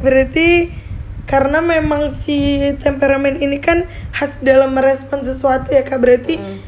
Berarti 0.05 0.71
karena 1.31 1.63
memang 1.63 2.11
si 2.11 2.59
temperamen 2.83 3.39
ini 3.39 3.63
kan 3.63 3.87
khas 4.11 4.43
dalam 4.43 4.75
merespon 4.75 5.23
sesuatu 5.23 5.71
ya 5.71 5.87
kak 5.87 6.03
berarti 6.03 6.43
mm. 6.43 6.59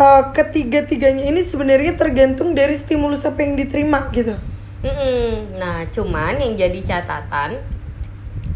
uh, 0.00 0.32
ketiga-tiganya 0.32 1.28
ini 1.28 1.44
sebenarnya 1.44 2.00
tergantung 2.00 2.56
dari 2.56 2.80
stimulus 2.80 3.28
apa 3.28 3.44
yang 3.44 3.60
diterima 3.60 4.08
gitu? 4.16 4.40
Mm 4.80 4.88
-mm. 4.88 5.28
nah 5.60 5.84
cuman 5.92 6.40
yang 6.40 6.56
jadi 6.56 6.80
catatan 6.80 7.60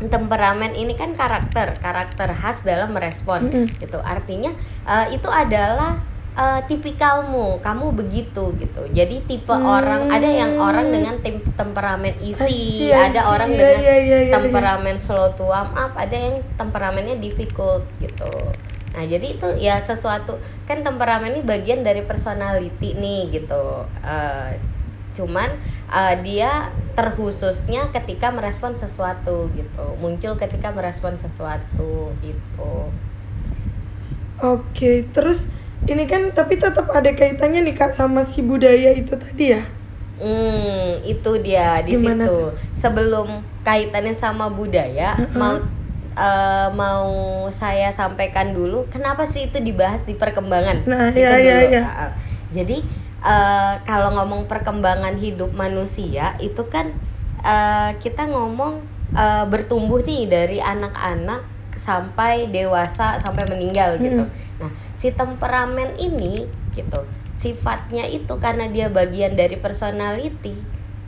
temperamen 0.09 0.73
ini 0.73 0.97
kan 0.97 1.13
karakter 1.13 1.77
karakter 1.77 2.33
khas 2.33 2.65
dalam 2.65 2.97
merespon 2.97 3.45
mm 3.45 3.51
-hmm. 3.53 3.67
gitu 3.85 3.99
artinya 4.01 4.57
uh, 4.89 5.13
itu 5.13 5.29
adalah 5.29 6.01
uh, 6.37 6.61
tipikalmu 6.67 7.59
kamu 7.63 7.87
begitu 7.95 8.55
gitu 8.59 8.83
jadi 8.91 9.17
tipe 9.25 9.51
hmm. 9.51 9.67
orang 9.67 10.03
ada 10.11 10.29
yang 10.29 10.57
orang 10.61 10.93
dengan 10.93 11.19
tim 11.23 11.43
temperamen 11.55 12.15
easy 12.23 12.91
ada 12.91 13.27
orang 13.27 13.51
yeah, 13.51 13.59
dengan 13.59 13.83
yeah, 13.83 13.99
yeah, 14.01 14.21
yeah, 14.29 14.35
temperamen 14.41 14.97
yeah. 14.99 15.03
slow 15.03 15.29
to 15.35 15.47
warm 15.47 15.71
up 15.75 15.95
ada 15.97 16.15
yang 16.15 16.37
temperamennya 16.55 17.19
difficult 17.19 17.87
gitu 17.99 18.31
nah 18.91 19.07
jadi 19.07 19.39
itu 19.39 19.49
ya 19.63 19.79
sesuatu 19.79 20.43
kan 20.67 20.83
temperamen 20.83 21.39
ini 21.39 21.43
bagian 21.47 21.87
dari 21.87 22.03
personality 22.03 22.99
nih 22.99 23.39
gitu 23.39 23.87
uh, 23.87 24.51
cuman 25.21 25.53
uh, 25.93 26.17
dia 26.25 26.73
terkhususnya 26.97 27.93
ketika 27.93 28.33
merespon 28.33 28.73
sesuatu 28.73 29.53
gitu. 29.53 29.87
Muncul 30.01 30.41
ketika 30.41 30.73
merespon 30.73 31.21
sesuatu 31.21 32.17
gitu. 32.25 32.89
Oke 34.41 34.65
okay, 34.73 34.97
terus 35.13 35.45
ini 35.85 36.09
kan 36.09 36.33
tapi 36.33 36.57
tetap 36.57 36.89
ada 36.89 37.13
kaitannya 37.13 37.61
nih 37.61 37.77
kak 37.77 37.93
sama 37.93 38.25
si 38.25 38.41
budaya 38.41 38.97
itu 38.97 39.13
tadi 39.13 39.53
ya? 39.53 39.63
Hmm 40.21 41.01
itu 41.05 41.31
dia 41.41 41.81
di 41.85 41.97
Gimana 41.97 42.25
situ. 42.25 42.33
tuh? 42.33 42.49
sebelum 42.77 43.41
kaitannya 43.65 44.13
sama 44.13 44.53
budaya 44.53 45.17
uh 45.17 45.33
mau 45.37 45.57
uh, 46.17 46.69
mau 46.77 47.09
saya 47.53 47.89
sampaikan 47.93 48.53
dulu 48.53 48.85
kenapa 48.93 49.25
sih 49.25 49.49
itu 49.49 49.61
dibahas 49.61 50.05
di 50.05 50.17
perkembangan? 50.17 50.85
Nah 50.89 51.13
ya 51.13 51.37
ya 51.41 51.59
ya. 51.69 51.85
Jadi 52.51 52.83
uh, 53.25 53.81
kalau 53.85 54.17
ngomong 54.17 54.49
perkembangan 54.51 55.17
hidup 55.21 55.53
manusia 55.53 56.37
itu 56.41 56.61
kan 56.69 56.93
uh, 57.45 57.97
kita 58.01 58.29
ngomong 58.29 58.85
uh, 59.17 59.45
bertumbuh 59.49 60.01
nih 60.05 60.29
dari 60.29 60.59
anak-anak 60.61 61.45
sampai 61.77 62.51
dewasa 62.51 63.17
sampai 63.23 63.47
meninggal 63.49 63.97
gitu. 63.97 64.27
Hmm. 64.27 64.35
Nah, 64.61 64.71
si 64.99 65.09
temperamen 65.15 65.97
ini 65.97 66.45
gitu, 66.77 67.01
sifatnya 67.33 68.05
itu 68.05 68.37
karena 68.37 68.69
dia 68.69 68.93
bagian 68.93 69.33
dari 69.33 69.57
personality, 69.57 70.53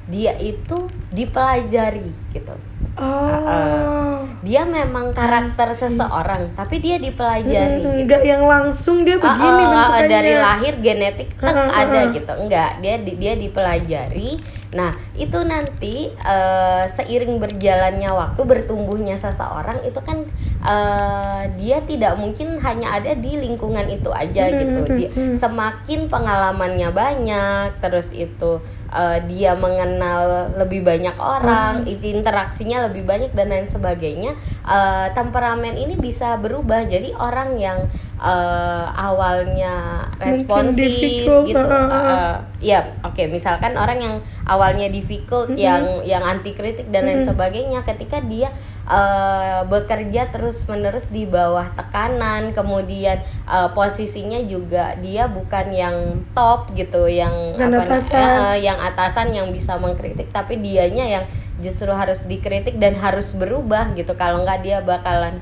dia 0.09 0.33
itu 0.40 0.88
dipelajari 1.12 2.09
gitu. 2.33 2.57
Oh. 2.99 3.40
Uh, 3.49 4.20
dia 4.42 4.66
memang 4.66 5.14
karakter 5.14 5.70
Asik. 5.72 5.96
seseorang, 5.96 6.52
tapi 6.52 6.82
dia 6.82 6.99
dipelajari. 6.99 7.78
Hmm, 7.78 7.78
gitu. 7.78 7.88
Enggak 8.04 8.22
yang 8.26 8.44
langsung 8.44 9.06
dia 9.06 9.16
begini 9.16 9.64
uh, 9.64 9.72
uh, 9.72 9.96
uh, 9.96 10.04
dari 10.04 10.32
lahir 10.34 10.75
genetik 10.82 11.30
tek 11.38 11.46
uh, 11.46 11.56
uh, 11.56 11.70
ada 11.72 12.00
gitu. 12.11 12.32
Enggak, 12.37 12.70
dia 12.82 13.00
dia 13.00 13.32
dipelajari 13.38 14.42
Nah, 14.72 14.96
itu 15.12 15.37
nanti 15.44 16.08
uh, 16.25 16.88
seiring 16.88 17.37
berjalannya 17.37 18.08
waktu 18.08 18.40
bertumbuhnya 18.40 19.20
seseorang 19.20 19.84
itu 19.84 20.00
kan 20.00 20.25
uh, 20.64 21.44
dia 21.61 21.84
tidak 21.84 22.16
mungkin 22.16 22.56
hanya 22.56 22.96
ada 22.96 23.12
di 23.12 23.37
lingkungan 23.37 23.84
itu 23.92 24.08
aja 24.08 24.49
gitu. 24.49 24.80
Dia, 24.96 25.08
semakin 25.37 26.08
pengalamannya 26.08 26.88
banyak, 26.88 27.84
terus 27.84 28.16
itu 28.16 28.64
uh, 28.92 29.18
dia 29.25 29.56
mengenal 29.56 30.52
lebih 30.61 30.84
banyak 30.84 31.16
orang, 31.16 31.82
hmm. 31.82 31.99
interaksinya 31.99 32.87
lebih 32.87 33.08
banyak 33.08 33.32
dan 33.32 33.49
lain 33.49 33.66
sebagainya. 33.66 34.37
Uh, 34.62 35.08
temperamen 35.16 35.75
ini 35.75 35.96
bisa 35.96 36.37
berubah 36.37 36.84
jadi 36.84 37.16
orang 37.16 37.56
yang 37.56 37.88
uh, 38.22 38.87
awalnya 38.94 40.06
responsif 40.22 41.26
gitu 41.26 41.58
uh, 41.58 41.90
uh, 41.90 42.34
ya 42.62 42.94
oke 43.02 43.18
okay, 43.18 43.26
misalkan 43.26 43.75
orang 43.75 43.99
yang 43.99 44.14
awalnya 44.46 44.87
difficult 44.87 45.50
mm 45.50 45.58
-hmm. 45.58 45.66
yang 45.66 45.82
yang 46.06 46.22
anti 46.22 46.54
kritik 46.54 46.87
dan 46.94 47.04
lain 47.04 47.20
mm 47.20 47.26
-hmm. 47.26 47.30
sebagainya 47.34 47.80
ketika 47.82 48.22
dia 48.22 48.54
uh, 48.86 49.62
bekerja 49.66 50.30
terus 50.30 50.62
menerus 50.66 51.06
di 51.10 51.26
bawah 51.26 51.70
tekanan 51.74 52.50
kemudian 52.54 53.22
uh, 53.46 53.70
posisinya 53.74 54.42
juga 54.46 54.98
dia 54.98 55.30
bukan 55.30 55.66
yang 55.70 55.96
top 56.34 56.74
gitu 56.74 57.06
yang 57.06 57.54
apa 57.58 57.86
atasan. 57.86 58.22
Uh, 58.22 58.56
yang 58.58 58.78
atasan 58.78 59.28
yang 59.34 59.48
bisa 59.54 59.78
mengkritik 59.78 60.30
tapi 60.34 60.58
dianya 60.58 61.20
yang 61.20 61.24
justru 61.62 61.90
harus 61.94 62.26
dikritik 62.26 62.78
dan 62.82 62.98
harus 62.98 63.30
berubah 63.36 63.94
gitu 63.94 64.14
kalau 64.18 64.42
nggak 64.42 64.66
dia 64.66 64.78
bakalan 64.82 65.38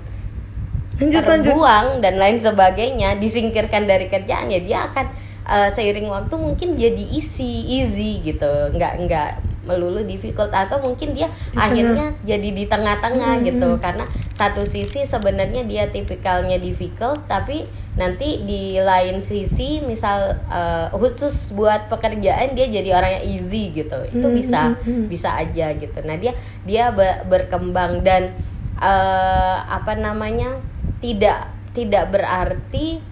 lanjut, 1.01 1.25
terbuang 1.25 1.87
lanjut. 1.97 2.05
dan 2.05 2.15
lain 2.21 2.39
sebagainya 2.39 3.17
disingkirkan 3.17 3.89
dari 3.89 4.07
kerjaan 4.13 4.53
ya 4.53 4.61
dia 4.61 4.79
akan 4.93 5.07
uh, 5.49 5.69
seiring 5.73 6.13
waktu 6.13 6.35
mungkin 6.37 6.77
jadi 6.77 7.05
easy 7.17 7.65
easy 7.81 8.21
gitu 8.21 8.75
nggak 8.77 9.09
nggak 9.09 9.50
melulu 9.61 10.01
difficult 10.09 10.49
atau 10.51 10.81
mungkin 10.81 11.13
dia 11.13 11.29
di 11.53 11.59
akhirnya 11.61 12.17
tengah. 12.17 12.25
jadi 12.25 12.49
di 12.49 12.65
tengah-tengah 12.65 13.33
hmm. 13.39 13.45
gitu 13.45 13.69
karena 13.77 14.05
satu 14.33 14.65
sisi 14.65 15.05
sebenarnya 15.05 15.69
dia 15.69 15.85
tipikalnya 15.93 16.57
difficult 16.57 17.29
tapi 17.29 17.69
nanti 18.01 18.47
di 18.49 18.81
lain 18.81 19.21
sisi 19.21 19.85
misal 19.85 20.41
uh, 20.49 20.89
khusus 20.97 21.53
buat 21.53 21.93
pekerjaan 21.93 22.57
dia 22.57 22.73
jadi 22.73 22.97
orang 22.97 23.21
yang 23.21 23.27
easy 23.37 23.69
gitu 23.77 24.01
itu 24.09 24.25
hmm. 24.25 24.37
bisa 24.37 24.61
hmm. 24.73 24.81
hmm. 24.81 25.05
bisa 25.13 25.29
aja 25.37 25.67
gitu 25.77 25.99
nah 26.09 26.17
dia 26.17 26.33
dia 26.65 26.89
berkembang 27.29 28.01
dan 28.01 28.33
uh, 28.81 29.57
apa 29.69 29.93
namanya 29.99 30.57
tidak 31.05 31.53
tidak 31.77 32.09
berarti 32.09 33.05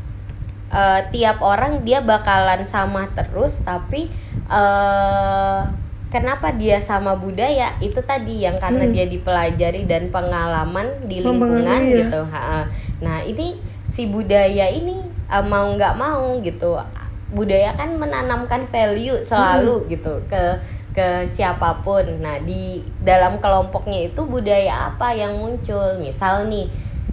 uh, 0.73 1.00
tiap 1.12 1.45
orang 1.45 1.85
dia 1.85 2.00
bakalan 2.00 2.64
sama 2.64 3.09
terus 3.12 3.61
tapi 3.61 4.09
uh, 4.49 5.69
kenapa 6.09 6.53
dia 6.57 6.81
sama 6.81 7.17
budaya 7.17 7.77
itu 7.85 8.00
tadi 8.00 8.45
yang 8.45 8.57
karena 8.57 8.88
hmm. 8.88 8.93
dia 8.97 9.07
dipelajari 9.09 9.85
dan 9.85 10.09
pengalaman 10.09 11.05
di 11.05 11.21
lingkungan 11.21 11.81
ya? 11.85 12.09
gitu 12.09 12.23
nah 13.05 13.21
ini 13.25 13.61
si 13.85 14.09
budaya 14.09 14.73
ini 14.73 15.05
uh, 15.29 15.45
mau 15.45 15.69
nggak 15.77 15.95
mau 15.97 16.41
gitu 16.41 16.81
budaya 17.29 17.77
kan 17.77 17.93
menanamkan 18.00 18.65
value 18.73 19.21
selalu 19.21 19.85
hmm. 19.85 19.88
gitu 19.93 20.15
ke 20.33 20.45
ke 20.97 21.09
siapa 21.29 21.85
pun 21.85 22.03
nah 22.25 22.41
di 22.41 22.81
dalam 23.05 23.37
kelompoknya 23.38 24.09
itu 24.09 24.25
budaya 24.25 24.93
apa 24.93 25.12
yang 25.12 25.37
muncul 25.37 26.00
misal 26.00 26.49
nih 26.49 26.67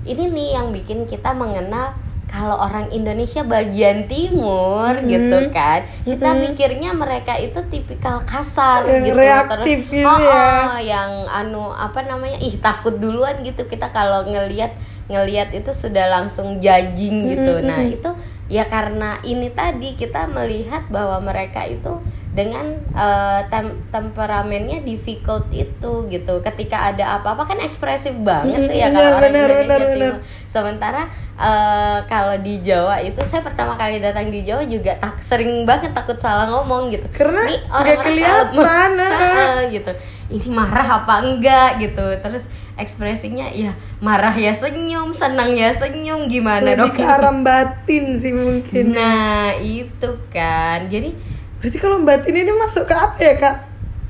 ini 0.07 0.31
nih 0.31 0.49
yang 0.55 0.71
bikin 0.71 1.03
kita 1.03 1.35
mengenal 1.35 1.91
kalau 2.25 2.57
orang 2.57 2.89
Indonesia 2.91 3.45
bagian 3.45 4.09
timur 4.09 4.97
hmm. 4.97 5.07
gitu 5.07 5.39
kan 5.53 5.85
kita 6.03 6.29
hmm. 6.33 6.39
mikirnya 6.41 6.91
mereka 6.91 7.37
itu 7.37 7.61
tipikal 7.69 8.21
kasar 8.25 8.85
yang 8.85 9.05
gitu 9.05 9.17
reaktif 9.17 9.79
terus 9.87 9.93
gitu 9.93 10.09
oh, 10.09 10.19
ya. 10.19 10.45
oh 10.73 10.79
yang 10.81 11.11
anu 11.29 11.71
apa 11.71 12.03
namanya 12.03 12.41
ih 12.41 12.57
takut 12.57 12.97
duluan 12.97 13.39
gitu 13.45 13.65
kita 13.69 13.93
kalau 13.93 14.25
ngelihat 14.25 14.73
ngelihat 15.05 15.53
itu 15.53 15.71
sudah 15.71 16.09
langsung 16.09 16.57
judging 16.57 17.29
gitu 17.29 17.61
hmm. 17.61 17.65
nah 17.65 17.81
itu 17.85 18.09
ya 18.49 18.65
karena 18.65 19.21
ini 19.25 19.49
tadi 19.53 19.97
kita 19.97 20.29
melihat 20.29 20.85
bahwa 20.89 21.21
mereka 21.21 21.65
itu 21.65 22.01
dengan 22.35 22.75
uh, 22.91 23.47
tem 23.47 23.71
temperamennya 23.95 24.83
difficult 24.83 25.47
itu 25.55 26.03
gitu. 26.11 26.43
Ketika 26.43 26.91
ada 26.91 27.15
apa-apa 27.15 27.47
kan 27.47 27.63
ekspresif 27.63 28.11
banget 28.19 28.67
tuh 28.67 28.75
ya 28.75 28.91
kalau 28.91 29.11
orang 29.23 29.31
bener, 29.31 29.47
Indonesia 29.47 29.71
bener, 29.71 29.81
Timur. 29.95 30.15
sementara 30.51 31.01
uh, 31.39 32.03
kalau 32.11 32.35
di 32.43 32.59
Jawa 32.59 32.99
itu 32.99 33.23
saya 33.23 33.39
pertama 33.39 33.79
kali 33.79 34.03
datang 34.03 34.27
di 34.27 34.43
Jawa 34.43 34.67
juga 34.67 34.99
tak 34.99 35.23
sering 35.23 35.63
banget 35.63 35.95
takut 35.95 36.19
salah 36.19 36.51
ngomong 36.51 36.91
gitu. 36.91 37.07
Karena 37.15 37.47
ini 37.47 37.57
orang 37.71 37.99
kelihatan 38.03 38.91
uh, 38.99 39.59
gitu. 39.71 39.91
Ini 40.27 40.47
marah 40.51 41.07
apa 41.07 41.23
enggak 41.23 41.79
gitu. 41.79 42.19
Terus 42.19 42.51
ekspresinya 42.75 43.47
ya 43.55 43.71
marah 44.03 44.35
ya 44.35 44.51
senyum 44.51 45.15
senang 45.15 45.55
ya 45.55 45.71
senyum 45.71 46.27
gimana 46.27 46.75
Lebih 46.75 46.99
dong? 46.99 46.99
ke 46.99 47.31
batin 47.47 48.05
sih 48.19 48.35
mungkin. 48.35 48.91
Nah 48.91 49.55
itu 49.55 50.19
kan. 50.35 50.91
Jadi 50.91 51.34
Berarti 51.65 51.81
kalau 51.81 51.97
batin 52.05 52.37
ini 52.37 52.53
masuk 52.53 52.85
ke 52.85 52.93
apa 52.93 53.17
ya 53.17 53.33
kak? 53.41 53.55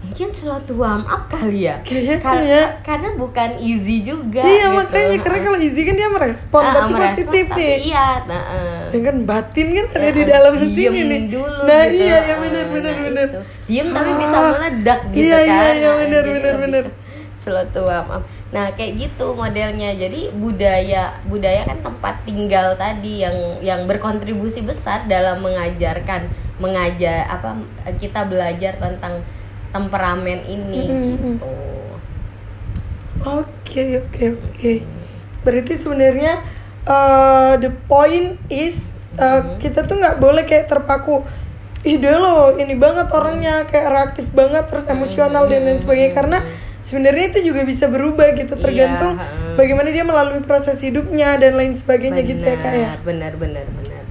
mungkin 0.05 0.31
slow 0.31 0.59
to 0.63 0.79
warm 0.79 1.03
up 1.09 1.27
kali 1.27 1.67
ya 1.67 1.83
Kayaknya 1.83 2.17
Kar- 2.23 2.39
iya. 2.39 2.63
karena 2.87 3.09
bukan 3.19 3.59
easy 3.59 3.99
juga 3.99 4.47
iya 4.47 4.71
gitu. 4.71 4.77
makanya 4.79 5.17
karena 5.19 5.39
kalau 5.43 5.59
easy 5.59 5.81
kan 5.83 5.95
dia 5.97 6.07
merespon 6.07 6.63
Ah, 6.63 6.71
tapi 6.71 6.91
merespon, 6.95 7.11
positif 7.25 7.45
tapi 7.51 7.59
nih 7.59 7.75
iya 7.83 8.07
nah, 8.23 8.43
eh. 8.47 8.77
sedangkan 8.79 9.17
batin 9.27 9.67
kan 9.75 9.85
ada 9.91 10.09
di 10.13 10.23
dalam 10.23 10.53
sini 10.55 10.99
nih 11.03 11.21
dulu 11.27 11.61
nah 11.67 11.83
gitu. 11.89 11.99
iya 11.99 12.17
ya 12.21 12.35
benar 12.37 12.65
benar 12.69 12.93
nah 12.93 13.03
benar 13.03 13.27
diem 13.67 13.87
tapi 13.91 14.11
bisa 14.15 14.37
Ah, 14.37 14.43
meledak 14.55 14.99
gitu 15.09 15.25
iya, 15.25 15.37
kan 15.41 15.51
iya 15.51 15.67
iya 15.73 15.89
Nah, 15.89 15.95
benar 15.99 16.21
jadi 16.21 16.31
benar 16.31 16.53
lebih 16.53 16.63
benar 16.63 17.65
to 17.75 17.79
warm 17.83 18.07
up. 18.09 18.23
Nah 18.53 18.71
kayak 18.77 18.93
gitu 19.01 19.33
modelnya. 19.33 19.97
Jadi 19.97 20.29
budaya 20.31 21.17
budaya 21.25 21.65
kan 21.65 21.81
tempat 21.81 22.21
tinggal 22.23 22.77
tadi 22.77 23.25
yang 23.25 23.59
yang 23.59 23.81
berkontribusi 23.89 24.61
besar 24.61 25.09
dalam 25.09 25.41
mengajarkan 25.41 26.29
mengajar 26.61 27.25
apa 27.27 27.57
kita 27.97 28.23
belajar 28.29 28.77
tentang 28.77 29.25
temperamen 29.75 30.39
ini 30.47 30.83
Mm-mm. 30.87 31.11
gitu. 31.35 31.51
Oke 33.25 34.05
oke 34.05 34.23
oke. 34.39 34.73
Berarti 35.43 35.73
sebenarnya 35.75 36.45
uh, 36.87 37.59
the 37.59 37.73
point 37.89 38.39
is 38.47 38.93
uh, 39.19 39.57
kita 39.59 39.83
tuh 39.83 39.99
nggak 39.99 40.21
boleh 40.21 40.47
kayak 40.47 40.71
terpaku 40.71 41.25
ide 41.85 42.13
lo 42.17 42.55
ini 42.57 42.73
banget 42.73 43.11
orangnya 43.13 43.67
kayak 43.69 43.89
reaktif 43.93 44.25
banget 44.33 44.65
terus 44.71 44.87
emosional 44.87 45.49
dan 45.49 45.65
lain 45.65 45.81
sebagainya. 45.81 46.13
Karena 46.15 46.39
sebenarnya 46.85 47.33
itu 47.33 47.49
juga 47.49 47.65
bisa 47.65 47.89
berubah 47.89 48.37
gitu 48.37 48.53
Iya, 48.53 48.61
tergantung 48.61 49.17
heeh. 49.17 49.57
bagaimana 49.57 49.89
dia 49.89 50.05
melalui 50.05 50.45
proses 50.45 50.77
hidupnya 50.77 51.33
dan 51.35 51.57
lain 51.57 51.73
sebagainya 51.73 52.21
gitu 52.21 52.45
ya 52.45 52.57
kak 52.61 52.73
ya. 52.77 52.89
Benar 53.01 53.33
benar 53.35 53.65
benar 53.65 54.05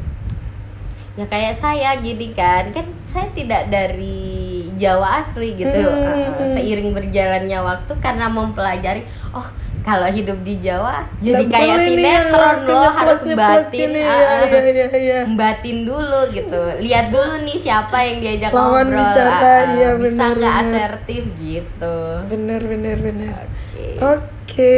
ya 1.15 1.31
kayak 1.31 1.55
saya 1.55 1.95
gini 2.03 2.35
kan 2.35 2.75
kan 2.75 2.91
saya 3.07 3.31
tidak 3.31 3.71
dari 3.71 4.43
Jawa 4.75 5.23
asli 5.23 5.55
gitu. 5.55 5.71
Hmm, 5.71 6.35
Uh, 6.35 6.51
seiring 6.51 6.91
berjalannya 6.91 7.63
waktu 7.63 7.95
karena 8.03 8.27
mempelajari 8.27 9.07
oh 9.31 9.47
kalau 9.85 10.09
hidup 10.09 10.41
di 10.41 10.55
Jawa 10.65 11.05
jadi 11.21 11.45
kayak 11.45 11.77
sinetron 11.85 12.57
loh 12.65 12.89
harus 12.89 13.21
batin 13.37 13.93
gini, 13.93 14.01
uh, 14.01 14.17
iya, 14.17 14.29
uh, 14.33 14.45
iya, 14.49 14.61
iya, 14.65 14.87
iya. 14.97 15.21
batin 15.29 15.85
dulu 15.85 16.21
gitu 16.33 16.63
lihat 16.81 17.13
dulu 17.13 17.45
nih 17.45 17.59
siapa 17.61 18.01
yang 18.01 18.19
diajak 18.25 18.51
Lawan 18.51 18.89
ngobrol 18.89 19.05
bicara, 19.05 19.37
uh, 19.45 19.63
iya, 19.77 19.91
bisa 20.01 20.17
benar, 20.17 20.37
nggak 20.41 20.55
asertif 20.65 21.23
gitu 21.37 21.97
bener 22.33 22.61
bener 22.65 22.97
bener 22.97 23.33
oke 23.37 23.87
oke 24.01 24.77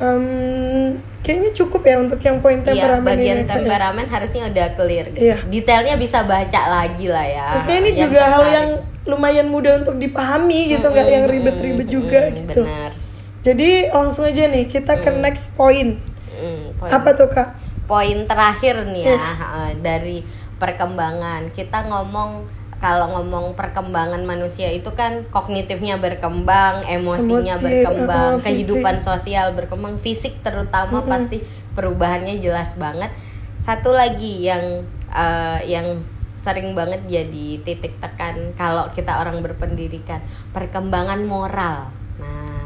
Em, 0.00 0.96
kayaknya 1.20 1.52
cukup 1.52 1.84
ya 1.84 2.00
untuk 2.00 2.16
yang 2.24 2.40
poin 2.40 2.64
Iya, 2.64 2.72
temperamen 2.72 3.04
bagian 3.04 3.36
ini, 3.36 3.44
Kak, 3.44 3.52
ya. 3.52 3.56
temperamen 3.60 4.06
harusnya 4.08 4.42
udah 4.48 4.66
clear. 4.72 5.06
Iya. 5.12 5.36
Detailnya 5.44 5.94
bisa 6.00 6.24
baca 6.24 6.60
lagi 6.72 7.04
lah 7.04 7.26
ya. 7.28 7.48
Maksudnya 7.60 7.78
ini 7.84 7.90
Yang 7.92 8.00
juga 8.08 8.20
hal 8.24 8.44
yang 8.48 8.68
lumayan 9.04 9.46
mudah 9.52 9.84
untuk 9.84 10.00
dipahami 10.00 10.72
gitu, 10.72 10.88
nggak 10.88 11.04
Mm-mm, 11.04 11.16
yang 11.20 11.24
ribet-ribet 11.28 11.84
mm-mm, 11.84 11.96
juga 12.00 12.20
mm, 12.24 12.32
gitu. 12.32 12.62
Benar. 12.64 12.92
Jadi 13.40 13.88
langsung 13.88 14.28
aja 14.28 14.44
nih 14.48 14.68
kita 14.68 15.00
ke 15.00 15.10
next 15.16 15.56
point. 15.56 15.96
Mm, 16.30 16.76
poin, 16.76 16.90
Apa 16.92 17.10
tuh 17.16 17.28
kak? 17.32 17.48
poin 17.90 18.22
terakhir 18.30 18.86
nih 18.86 19.02
ya 19.02 19.18
Iya. 19.18 19.32
eh, 19.66 19.72
dari 19.82 20.18
perkembangan. 20.62 21.50
Kita 21.50 21.90
ngomong 21.90 22.46
kalau 22.80 23.12
ngomong 23.18 23.58
perkembangan 23.58 24.24
manusia 24.24 24.72
itu 24.72 24.88
kan 24.96 25.28
kognitifnya 25.28 26.00
berkembang, 26.00 26.80
emosinya 26.88 27.60
Emosi, 27.60 27.64
berkembang, 27.66 28.30
uh, 28.30 28.40
fisik. 28.40 28.46
kehidupan 28.46 28.96
sosial 29.04 29.46
berkembang, 29.52 30.00
fisik 30.00 30.40
terutama 30.40 31.04
pasti 31.04 31.44
perubahannya 31.76 32.40
jelas 32.40 32.78
banget. 32.80 33.12
Satu 33.60 33.92
lagi 33.92 34.48
yang 34.48 34.86
eh, 35.10 35.60
yang 35.68 36.00
sering 36.40 36.72
banget 36.72 37.04
jadi 37.04 37.60
titik 37.60 38.00
tekan 38.00 38.56
kalau 38.56 38.88
kita 38.96 39.20
orang 39.20 39.44
berpendidikan, 39.44 40.24
perkembangan 40.56 41.20
moral. 41.28 41.92
Nah, 42.16 42.59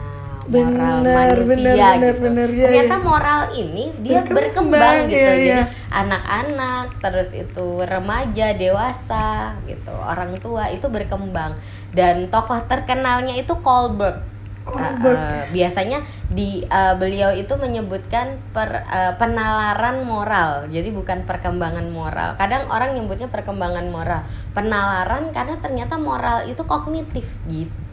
moral 0.49 1.01
Benar, 1.01 1.35
manusia 1.35 1.73
benar, 1.73 1.97
gitu. 1.99 2.21
benar, 2.21 2.49
iya, 2.53 2.67
Ternyata 2.69 2.97
iya. 2.97 3.05
moral 3.05 3.41
ini 3.57 3.85
dia 4.05 4.13
Berkembang, 4.21 4.37
berkembang, 4.37 4.97
gitu. 5.09 5.17
iya, 5.17 5.29
Jadi 5.33 5.49
iya. 5.49 5.63
anak-anak, 5.89 6.87
terus 7.01 7.31
itu 7.33 7.67
remaja, 7.81 8.47
dewasa 8.57 9.29
gitu, 9.65 9.95
orang 9.95 10.33
tua 10.41 10.69
itu 10.69 10.87
berkembang. 10.89 11.57
Dan 11.93 12.29
tokoh 12.29 12.61
terkenalnya 12.69 13.35
itu 13.39 13.53
Kohlberg. 13.65 14.21
Kohlberg. 14.65 15.17
Uh, 15.17 15.29
uh, 15.29 15.45
biasanya 15.53 16.01
di 16.33 16.65
uh, 16.73 16.97
beliau 16.97 17.31
itu 17.37 17.53
menyebutkan 17.61 18.41
per, 18.57 18.89
uh, 18.89 19.13
penalaran 19.21 20.03
moral. 20.09 20.67
Jadi 20.73 20.89
bukan 20.89 21.29
perkembangan 21.29 21.85
moral. 21.93 22.41
Kadang 22.41 22.73
orang 22.73 22.97
nyebutnya 22.97 23.29
perkembangan 23.29 23.93
moral. 23.93 24.25
Penalaran 24.57 25.31
karena 25.37 25.61
ternyata 25.61 26.01
moral 26.01 26.49
itu 26.49 26.65
kognitif 26.65 27.29
gitu. 27.45 27.84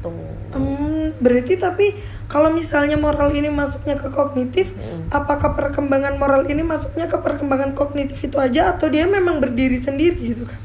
Hmm, 0.52 1.14
berarti 1.22 1.56
tapi 1.56 1.94
kalau 2.26 2.50
misalnya 2.50 2.98
moral 2.98 3.30
ini 3.32 3.52
masuknya 3.52 4.00
ke 4.00 4.10
kognitif, 4.10 4.74
Mm. 4.74 5.12
apakah 5.14 5.54
perkembangan 5.54 6.18
moral 6.18 6.48
ini 6.48 6.64
masuknya 6.64 7.06
ke 7.06 7.20
perkembangan 7.20 7.78
kognitif 7.78 8.18
itu 8.18 8.40
aja 8.40 8.74
atau 8.74 8.90
dia 8.90 9.06
memang 9.06 9.38
berdiri 9.38 9.78
sendiri 9.78 10.18
gitu 10.18 10.44
kak? 10.48 10.60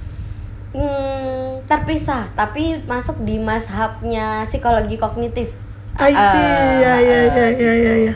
Hmm, 0.73 1.65
terpisah, 1.65 2.29
tapi 2.37 2.81
masuk 2.85 3.21
di 3.25 3.41
mazhabnya 3.41 4.45
psikologi 4.45 4.97
kognitif. 4.97 5.51
I 5.97 6.13
see, 6.13 6.21
Eh, 6.21 6.73
ya 6.85 6.95
ya 7.01 7.21
ya 7.33 7.47
eh, 7.49 7.53
ya 7.57 7.73
ya 7.73 7.95
ya. 8.13 8.15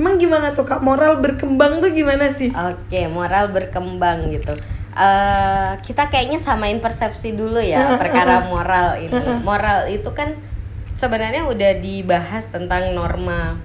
Emang 0.00 0.16
gimana 0.16 0.56
tuh 0.56 0.64
kak? 0.64 0.80
Moral 0.80 1.20
berkembang 1.20 1.84
tuh 1.84 1.92
gimana 1.92 2.32
sih? 2.32 2.48
Oke, 2.48 3.04
moral 3.12 3.52
berkembang 3.52 4.32
gitu. 4.32 4.56
Eh 4.92 5.72
kita 5.80 6.12
kayaknya 6.12 6.36
samain 6.36 6.76
persepsi 6.76 7.32
dulu 7.32 7.58
ya 7.60 7.92
perkara 8.02 8.44
moral 8.48 9.00
ini. 9.00 9.20
Moral 9.48 9.88
itu 9.88 10.12
kan 10.12 10.36
sebenarnya 10.96 11.48
udah 11.48 11.80
dibahas 11.80 12.52
tentang 12.52 12.92
norma 12.92 13.56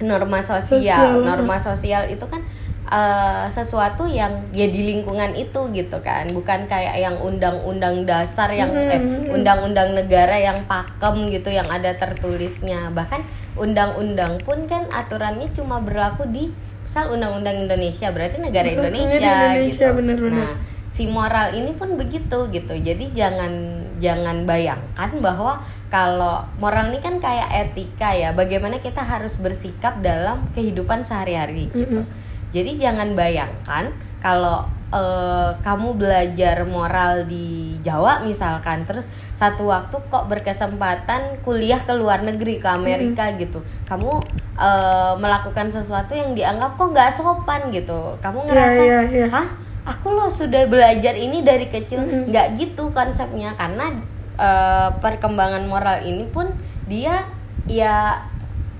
norma 0.00 0.40
sosial. 0.40 0.62
Sosial, 0.62 1.22
Norma 1.28 1.56
sosial 1.58 2.02
itu 2.08 2.24
kan 2.30 2.42
eh, 2.88 3.46
sesuatu 3.50 4.06
yang 4.06 4.48
ya 4.54 4.70
di 4.70 4.88
lingkungan 4.88 5.34
itu 5.34 5.68
gitu 5.74 5.98
kan, 6.00 6.24
bukan 6.32 6.70
kayak 6.70 6.96
yang 6.96 7.18
undang-undang 7.20 8.06
dasar 8.06 8.48
yang 8.54 8.70
eh, 8.72 9.28
undang-undang 9.28 9.92
negara 9.92 10.38
yang 10.38 10.64
pakem 10.64 11.28
gitu 11.34 11.50
yang 11.52 11.68
ada 11.68 11.92
tertulisnya. 11.98 12.88
Bahkan 12.94 13.20
undang-undang 13.58 14.38
pun 14.42 14.64
kan 14.70 14.86
aturannya 14.88 15.50
cuma 15.52 15.82
berlaku 15.82 16.24
di 16.30 16.44
misal 16.88 17.12
undang-undang 17.12 17.68
Indonesia 17.68 18.08
berarti 18.08 18.40
negara 18.40 18.64
Indonesia, 18.64 19.20
Indonesia, 19.20 19.86
gitu. 19.92 19.96
benar-benar. 20.00 20.40
Nah, 20.40 20.52
si 20.88 21.04
moral 21.04 21.52
ini 21.52 21.76
pun 21.76 22.00
begitu 22.00 22.48
gitu. 22.48 22.74
Jadi 22.80 23.12
jangan 23.12 23.52
jangan 24.00 24.48
bayangkan 24.48 25.10
bahwa 25.20 25.60
kalau 25.92 26.48
moral 26.56 26.88
ini 26.88 27.04
kan 27.04 27.20
kayak 27.20 27.52
etika 27.52 28.16
ya, 28.16 28.32
bagaimana 28.32 28.80
kita 28.80 29.04
harus 29.04 29.36
bersikap 29.36 30.00
dalam 30.00 30.48
kehidupan 30.56 31.04
sehari-hari 31.04 31.68
gitu. 31.76 32.08
Jadi 32.48 32.80
jangan 32.80 33.12
bayangkan 33.12 33.92
kalau 34.18 34.66
eh, 34.90 35.50
kamu 35.60 36.00
belajar 36.00 36.64
moral 36.64 37.28
di 37.28 37.76
Jawa 37.84 38.24
misalkan, 38.24 38.82
terus 38.88 39.06
satu 39.36 39.68
waktu 39.68 39.94
kok 40.10 40.26
berkesempatan 40.26 41.44
kuliah 41.44 41.78
ke 41.78 41.94
luar 41.94 42.24
negeri 42.24 42.58
ke 42.58 42.68
Amerika 42.68 43.30
gitu, 43.36 43.62
kamu 43.86 44.18
eh, 44.58 45.14
melakukan 45.20 45.70
sesuatu 45.70 46.16
yang 46.16 46.32
dianggap 46.32 46.74
kok 46.74 46.88
nggak 46.90 47.10
sopan 47.14 47.68
gitu, 47.70 48.16
kamu 48.18 48.48
ngerasa, 48.48 48.80
iya, 48.82 49.00
iya. 49.06 49.26
hah? 49.30 49.48
Aku 49.88 50.12
loh 50.12 50.28
sudah 50.28 50.68
belajar 50.68 51.16
ini 51.16 51.40
dari 51.40 51.64
kecil, 51.72 52.28
nggak 52.28 52.60
gitu 52.60 52.92
konsepnya 52.92 53.54
karena 53.56 53.92
eh, 54.36 54.88
perkembangan 54.98 55.64
moral 55.68 56.02
ini 56.04 56.26
pun 56.28 56.48
dia 56.88 57.28
ya 57.68 58.24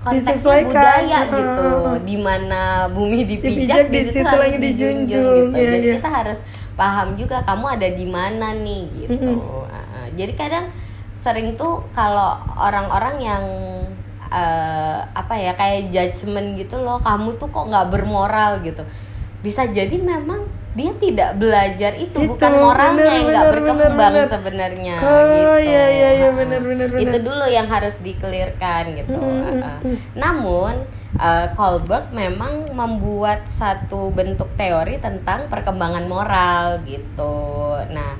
konteksnya 0.09 0.33
Disesuaikan, 0.33 0.73
budaya 0.73 1.19
uh, 1.21 1.29
gitu 1.29 1.65
uh, 1.69 1.77
uh. 1.93 1.99
di 2.01 2.17
mana 2.17 2.61
bumi 2.89 3.21
Dipijak, 3.29 3.53
dipijak, 3.53 3.85
di 3.93 4.01
situ 4.09 4.35
lagi 4.35 4.57
dijunjung, 4.57 4.99
dijunjung, 5.05 5.47
gitu. 5.53 5.61
iya, 5.61 5.71
Jadi 5.77 5.87
iya. 5.87 5.95
kita 6.01 6.11
harus 6.11 6.39
paham 6.73 7.09
juga 7.21 7.37
kamu 7.45 7.67
ada 7.77 7.89
di 7.93 8.07
mana 8.09 8.47
nih 8.57 8.83
gitu. 9.05 9.13
Mm-mm. 9.13 9.37
Uh, 9.69 10.09
Jadi 10.17 10.33
kadang 10.33 10.67
sering 11.13 11.59
tuh 11.61 11.85
kalau 11.93 12.39
orang-orang 12.57 13.17
yang 13.19 13.45
eh, 14.31 14.99
apa 15.03 15.35
ya 15.35 15.53
kayak 15.59 15.91
judgement 15.91 16.55
gitu 16.55 16.79
loh, 16.79 17.03
kamu 17.03 17.35
tuh 17.41 17.51
kok 17.51 17.67
nggak 17.69 17.91
bermoral 17.91 18.63
gitu. 18.63 18.87
Bisa 19.43 19.67
jadi 19.67 19.99
memang 19.99 20.47
dia 20.79 20.95
tidak 20.95 21.31
belajar 21.37 21.93
itu, 21.99 22.15
Itu, 22.15 22.31
bukan 22.31 22.51
bener, 22.55 23.03
yang 23.11 23.27
nggak 23.27 23.47
berkembang 23.51 24.15
sebenarnya 24.31 24.97
Oh, 25.03 25.23
gitu. 25.27 25.67
iya, 25.67 25.85
iya, 25.91 26.09
iya, 26.15 26.29
Ha-ha. 26.31 26.39
bener, 26.39 26.61
bener, 26.63 26.87
bener. 26.87 27.03
Itu 27.03 27.17
dulu 27.27 27.45
yang 27.51 27.67
harus 27.67 27.99
dikelirkan 27.99 28.95
gitu. 28.95 29.19
Mm, 29.19 29.27
mm, 29.27 29.43
Ha-ha. 29.59 29.75
mm. 29.83 29.97
Namun 30.15 30.75
uh, 31.19 31.47
Kohlberg 31.59 32.15
memang 32.15 32.71
membuat 32.71 33.51
satu 33.51 34.15
bentuk 34.15 34.55
teori 34.55 35.03
tentang 35.03 35.51
perkembangan 35.51 36.07
moral 36.07 36.79
gitu. 36.87 37.75
Nah, 37.91 38.15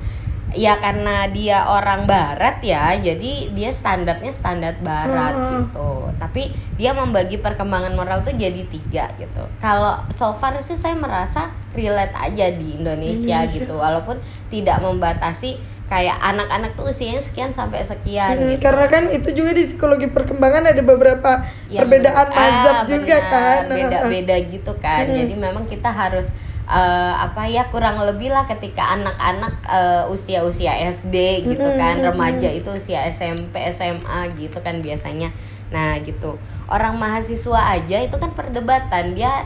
ya 0.51 0.81
karena 0.81 1.29
dia 1.29 1.63
orang 1.63 2.03
barat 2.03 2.57
ya, 2.59 2.97
jadi 2.97 3.53
dia 3.53 3.69
standarnya 3.69 4.33
standar 4.33 4.75
barat 4.81 5.31
Hmm. 5.31 5.49
gitu. 5.63 6.09
Tapi 6.17 6.49
dia 6.75 6.91
membagi 6.91 7.37
perkembangan 7.37 7.93
moral 7.93 8.25
tuh 8.25 8.33
jadi 8.33 8.65
tiga 8.67 9.13
gitu. 9.15 9.45
Kalau 9.61 10.03
so 10.09 10.33
far 10.35 10.57
sih 10.59 10.73
saya 10.73 10.97
merasa 10.97 11.53
relate 11.71 12.15
aja 12.15 12.49
di 12.51 12.77
Indonesia, 12.77 13.45
Indonesia. 13.45 13.55
gitu, 13.61 13.73
walaupun 13.77 14.17
tidak 14.49 14.81
membatasi 14.81 15.57
kayak 15.85 16.21
anak-anak 16.21 16.77
tuh 16.77 16.85
usianya 16.85 17.17
sekian 17.17 17.49
sampai 17.49 17.81
sekian 17.81 18.37
Mm, 18.37 18.53
gitu. 18.53 18.61
Karena 18.61 18.85
kan 18.85 19.09
itu 19.09 19.29
juga 19.33 19.57
di 19.57 19.65
psikologi 19.65 20.05
perkembangan 20.05 20.69
ada 20.69 20.81
beberapa 20.85 21.49
Yang 21.65 21.81
perbedaan 21.81 22.27
mazhab 22.29 22.75
ah, 22.77 22.85
juga 22.85 23.17
kan. 23.25 23.59
beda-beda 23.65 24.35
gitu 24.45 24.71
kan 24.77 25.09
Mm-mm. 25.09 25.17
jadi 25.17 25.33
memang 25.33 25.65
kita 25.65 25.89
harus 25.89 26.29
eh, 26.69 27.13
apa 27.17 27.49
ya 27.49 27.65
kurang 27.73 28.05
lebih 28.05 28.29
lah 28.29 28.45
ketika 28.45 28.85
anak-anak 28.93 29.65
eh, 29.65 30.13
usia-usia 30.13 30.77
SD 30.93 31.41
gitu 31.49 31.65
Mm-mm, 31.65 31.81
kan 31.81 31.97
mm-mm. 31.97 32.13
remaja 32.13 32.49
itu 32.53 32.69
usia 32.69 33.09
SMP 33.09 33.57
SMA 33.73 34.29
gitu 34.37 34.61
kan 34.61 34.85
biasanya 34.85 35.33
nah 35.73 35.97
gitu 35.97 36.37
orang 36.69 37.01
mahasiswa 37.01 37.61
aja 37.77 37.97
itu 37.97 38.13
kan 38.13 38.29
perdebatan 38.37 39.17
dia 39.17 39.41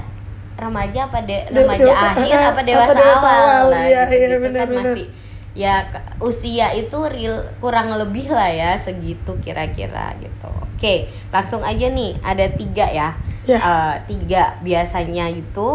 remaja 0.54 1.08
apa 1.08 1.20
de 1.24 1.38
remaja 1.50 1.82
de- 1.84 1.98
akhir 1.98 2.36
apa 2.38 2.50
apa 2.54 2.62
dewasa, 2.62 2.94
dewasa 2.94 3.26
awal, 3.26 3.42
awal, 3.42 3.66
Nah, 3.74 3.84
iya, 3.86 4.02
gitu, 4.08 4.16
iya, 4.16 4.28
kan 4.30 4.42
benar-benar. 4.42 4.86
masih 4.94 5.06
ya 5.54 5.76
usia 6.18 6.74
itu 6.74 6.98
real 7.06 7.46
kurang 7.62 7.94
lebih 7.94 8.26
lah 8.28 8.50
ya 8.50 8.74
segitu 8.74 9.38
kira-kira 9.40 10.18
gitu. 10.18 10.50
Oke 10.66 11.08
langsung 11.30 11.62
aja 11.62 11.90
nih 11.90 12.18
ada 12.22 12.46
tiga 12.50 12.86
ya. 12.90 13.10
Ya. 13.44 13.60
Eh, 13.60 13.96
tiga 14.08 14.56
biasanya 14.62 15.30
itu 15.30 15.68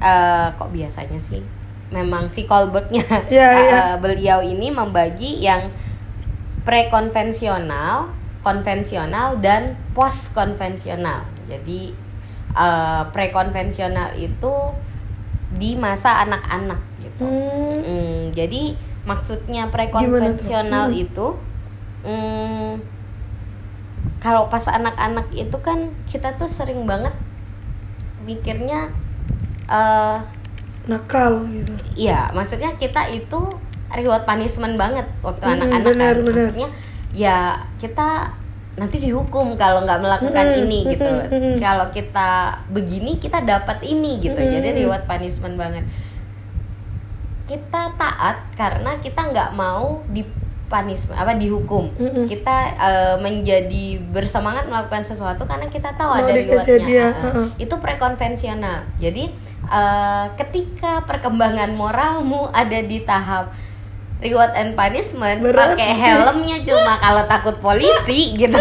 eh, 0.00 0.46
kok 0.50 0.70
biasanya 0.70 1.18
sih? 1.18 1.42
Memang 1.90 2.26
si 2.26 2.46
Colbertnya. 2.46 3.02
Ya, 3.30 3.48
eh, 3.50 3.66
ya. 3.66 3.78
eh, 3.92 3.94
beliau 3.98 4.40
ini 4.40 4.70
membagi 4.70 5.42
yang 5.42 5.70
prekonvensional 6.62 8.08
konvensional 8.40 9.36
dan 9.40 9.76
post 9.92 10.32
konvensional 10.32 11.28
jadi 11.44 11.92
eh, 12.54 13.02
prekonvensional 13.14 14.14
itu 14.18 14.52
di 15.50 15.74
masa 15.74 16.22
anak-anak 16.22 16.80
gitu 17.02 17.24
Hmm, 17.26 17.78
Hmm, 17.82 18.18
jadi 18.32 18.76
maksudnya 19.02 19.66
prekonvensional 19.72 20.92
Hmm. 20.92 21.02
itu 21.04 21.26
hmm, 22.06 22.70
kalau 24.20 24.48
pas 24.52 24.64
anak-anak 24.68 25.26
itu 25.32 25.56
kan 25.64 25.90
kita 26.04 26.36
tuh 26.36 26.48
sering 26.48 26.84
banget 26.84 27.12
mikirnya 28.24 28.92
eh 29.70 30.18
nakal 30.88 31.46
gitu. 31.52 31.72
Iya, 31.94 32.32
maksudnya 32.34 32.74
kita 32.76 33.06
itu 33.12 33.40
reward 33.92 34.24
punishment 34.24 34.74
banget 34.80 35.06
waktu 35.20 35.44
Mm, 35.44 35.52
anak-anak 35.60 35.84
benar, 35.92 36.14
kan. 36.16 36.24
benar. 36.24 36.36
Maksudnya 36.36 36.68
ya 37.12 37.38
kita 37.76 38.08
nanti 38.80 38.96
dihukum 38.96 39.60
kalau 39.60 39.84
nggak 39.84 40.00
melakukan 40.00 40.46
Mm, 40.46 40.60
ini 40.64 40.78
mm, 40.80 40.90
gitu. 40.90 41.04
mm, 41.04 41.28
mm. 41.28 41.56
Kalau 41.60 41.86
kita 41.92 42.30
begini 42.72 43.20
kita 43.20 43.44
dapat 43.44 43.84
ini 43.84 44.16
gitu. 44.18 44.34
Mm. 44.34 44.50
Jadi 44.56 44.68
reward 44.80 45.04
punishment 45.04 45.60
banget. 45.60 45.84
Kita 47.44 47.92
taat 47.94 48.36
karena 48.54 48.96
kita 48.96 49.20
nggak 49.26 49.50
mau 49.52 50.00
di 50.06 50.22
punishment 50.70 51.18
apa 51.18 51.34
dihukum. 51.34 51.90
Mm-mm. 51.92 52.24
Kita 52.24 52.56
eh, 52.72 53.16
menjadi 53.18 53.98
bersemangat 54.06 54.64
melakukan 54.64 55.02
sesuatu 55.02 55.42
karena 55.44 55.66
kita 55.66 55.90
tahu 55.92 56.14
Mau 56.14 56.20
ada 56.22 56.30
rewardnya. 56.30 56.78
hadiah, 56.78 57.10
Ah, 57.10 57.18
ah. 57.18 57.26
uh-uh. 57.26 57.46
Itu 57.58 57.74
prekonvensional. 57.76 58.78
Jadi 58.96 59.34
eh, 59.66 60.26
ketika 60.38 61.02
perkembangan 61.04 61.74
moralmu 61.74 62.48
ada 62.48 62.78
di 62.80 63.02
tahap 63.02 63.50
reward 64.20 64.52
and 64.52 64.76
punishment 64.76 65.40
pakai 65.42 65.96
helmnya 65.96 66.60
cuma 66.62 67.00
kalau 67.00 67.24
takut 67.24 67.56
polisi 67.58 68.32
gitu. 68.40 68.56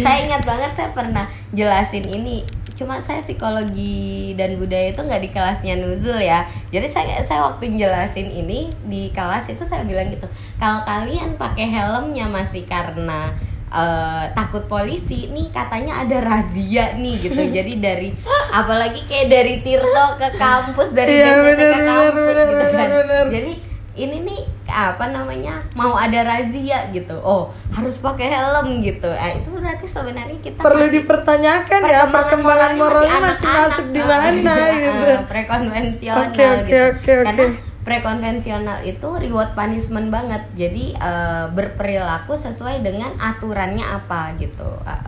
saya 0.00 0.18
ingat 0.24 0.42
banget 0.42 0.72
saya 0.74 0.90
pernah 0.92 1.28
jelasin 1.52 2.08
ini. 2.08 2.44
Cuma 2.72 2.98
saya 2.98 3.20
psikologi 3.20 4.32
dan 4.34 4.56
budaya 4.56 4.90
itu 4.90 5.00
nggak 5.04 5.22
di 5.22 5.30
kelasnya 5.30 5.76
Nuzul 5.76 6.18
ya. 6.18 6.48
Jadi 6.72 6.88
saya 6.88 7.20
saya 7.20 7.44
waktu 7.52 7.76
jelasin 7.76 8.32
ini 8.32 8.72
di 8.88 9.12
kelas 9.12 9.52
itu 9.52 9.62
saya 9.62 9.84
bilang 9.84 10.08
gitu 10.08 10.24
kalau 10.56 10.80
kalian 10.82 11.36
pakai 11.36 11.68
helmnya 11.68 12.26
masih 12.32 12.64
karena 12.64 13.36
eh, 13.68 14.24
takut 14.32 14.66
polisi 14.72 15.28
nih 15.30 15.52
katanya 15.52 16.00
ada 16.00 16.24
razia 16.24 16.96
nih 16.96 17.20
gitu. 17.20 17.44
Jadi 17.60 17.72
dari 17.76 18.08
apalagi 18.50 19.04
kayak 19.04 19.28
dari 19.28 19.54
Tirto 19.60 20.06
ke 20.16 20.28
kampus 20.40 20.96
dari 20.96 21.12
DCP 21.12 21.44
benar, 21.44 21.60
ke 21.60 21.78
kampus 21.86 22.24
benar, 22.24 22.46
gitu 22.48 22.64
kan. 22.72 22.72
benar, 22.72 23.04
benar. 23.04 23.26
jadi 23.30 23.52
ini 23.92 24.16
nih 24.24 24.40
apa 24.72 25.04
namanya 25.06 25.60
mau 25.72 25.92
ada 25.92 26.24
razia 26.24 26.88
gitu 26.88 27.12
oh 27.16 27.52
harus 27.68 27.96
pakai 27.96 28.26
helm 28.26 28.80
gitu 28.80 29.06
eh, 29.06 29.36
itu 29.36 29.52
berarti 29.52 29.84
sebenarnya 29.84 30.40
kita 30.40 30.58
Perlu 30.58 30.88
masih 30.88 30.94
dipertanyakan 30.98 31.80
ya 31.84 32.08
perkembangan 32.08 32.72
moralnya 32.74 33.18
masih 33.20 33.44
anak-anak. 33.44 33.68
masuk 33.68 33.86
di 33.88 34.00
Oh, 34.00 34.08
mana 34.08 34.54
iya, 34.56 34.74
gitu. 34.74 35.04
eh, 35.06 35.22
prekonvensional 35.28 36.24
Oke, 36.26 36.42
oke, 36.42 36.64
gitu 36.64 36.74
oke, 36.74 37.12
oke. 37.12 37.24
karena 37.28 37.46
prekonvensional 37.82 38.78
itu 38.82 39.08
reward 39.12 39.52
punishment 39.52 40.08
banget 40.08 40.42
jadi 40.54 40.84
eh, 40.94 41.44
berperilaku 41.50 42.32
sesuai 42.32 42.80
dengan 42.80 43.12
aturannya 43.16 43.84
apa 43.84 44.34
gitu 44.36 44.66
Eh, 44.82 45.00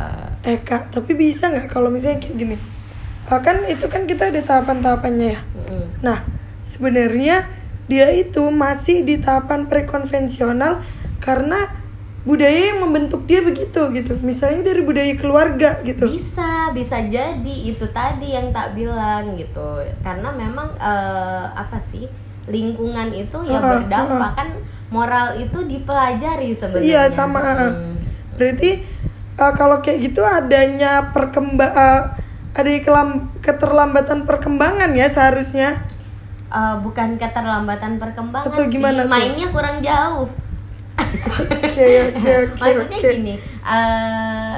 eh. 0.44 0.54
Eh 0.54 0.58
kak, 0.60 0.92
tapi 0.92 1.14
bisa 1.14 1.48
nggak 1.48 1.66
kalau 1.66 1.88
misalnya 1.88 2.20
kayak 2.20 2.36
gini? 2.36 2.56
Kan 3.24 3.64
itu 3.64 3.88
kan 3.88 4.04
kita 4.04 4.28
ada 4.28 4.44
tahapan-tahapannya 4.44 5.28
ya. 5.32 5.40
Mm-mm. 5.40 5.84
Nah, 6.04 6.20
sebenarnya 6.60 7.48
dia 7.90 8.08
itu 8.12 8.40
masih 8.48 9.04
di 9.04 9.20
tahapan 9.20 9.68
prekonvensional 9.68 10.80
karena 11.20 11.68
budaya 12.24 12.72
yang 12.72 12.80
membentuk 12.80 13.28
dia 13.28 13.44
begitu 13.44 13.92
gitu. 13.92 14.16
Misalnya 14.24 14.64
dari 14.72 14.80
budaya 14.80 15.12
keluarga 15.20 15.84
gitu. 15.84 16.08
bisa 16.08 16.72
bisa 16.72 16.96
jadi 17.04 17.54
itu 17.68 17.84
tadi 17.92 18.32
yang 18.32 18.48
tak 18.48 18.72
bilang 18.72 19.36
gitu 19.36 19.84
karena 20.00 20.32
memang 20.32 20.72
eh, 20.80 21.44
apa 21.52 21.76
sih 21.76 22.08
lingkungan 22.48 23.08
itu 23.12 23.38
ya 23.48 23.56
Ah, 23.60 23.80
berdampak 23.80 24.32
ah. 24.32 24.36
kan 24.36 24.48
moral 24.92 25.36
itu 25.40 25.64
dipelajari 25.64 26.52
sebenarnya 26.52 26.84
Iya 26.84 27.02
sama. 27.12 27.40
Hmm. 27.40 27.96
Berarti 28.36 28.84
uh, 29.40 29.52
kalau 29.56 29.80
kayak 29.80 30.12
gitu 30.12 30.20
adanya 30.24 31.10
perkembang 31.14 31.72
ada 32.54 32.70
kelam- 32.84 33.32
keterlambatan 33.40 34.28
perkembangan 34.28 34.92
ya 34.94 35.08
seharusnya. 35.10 35.82
Eh, 36.44 36.76
bukan 36.80 37.18
keterlambatan 37.18 37.98
perkembangan 37.98 38.46
Atau 38.46 38.68
gimana 38.68 39.02
sih 39.02 39.06
tuh? 39.06 39.10
mainnya 39.10 39.46
kurang 39.50 39.76
jauh 39.80 40.28
Oke 40.94 41.86
oke 42.14 42.30
oke. 42.46 42.58
maksudnya 42.62 42.98
oke. 43.00 43.10
gini 43.10 43.34
eh, 43.42 44.56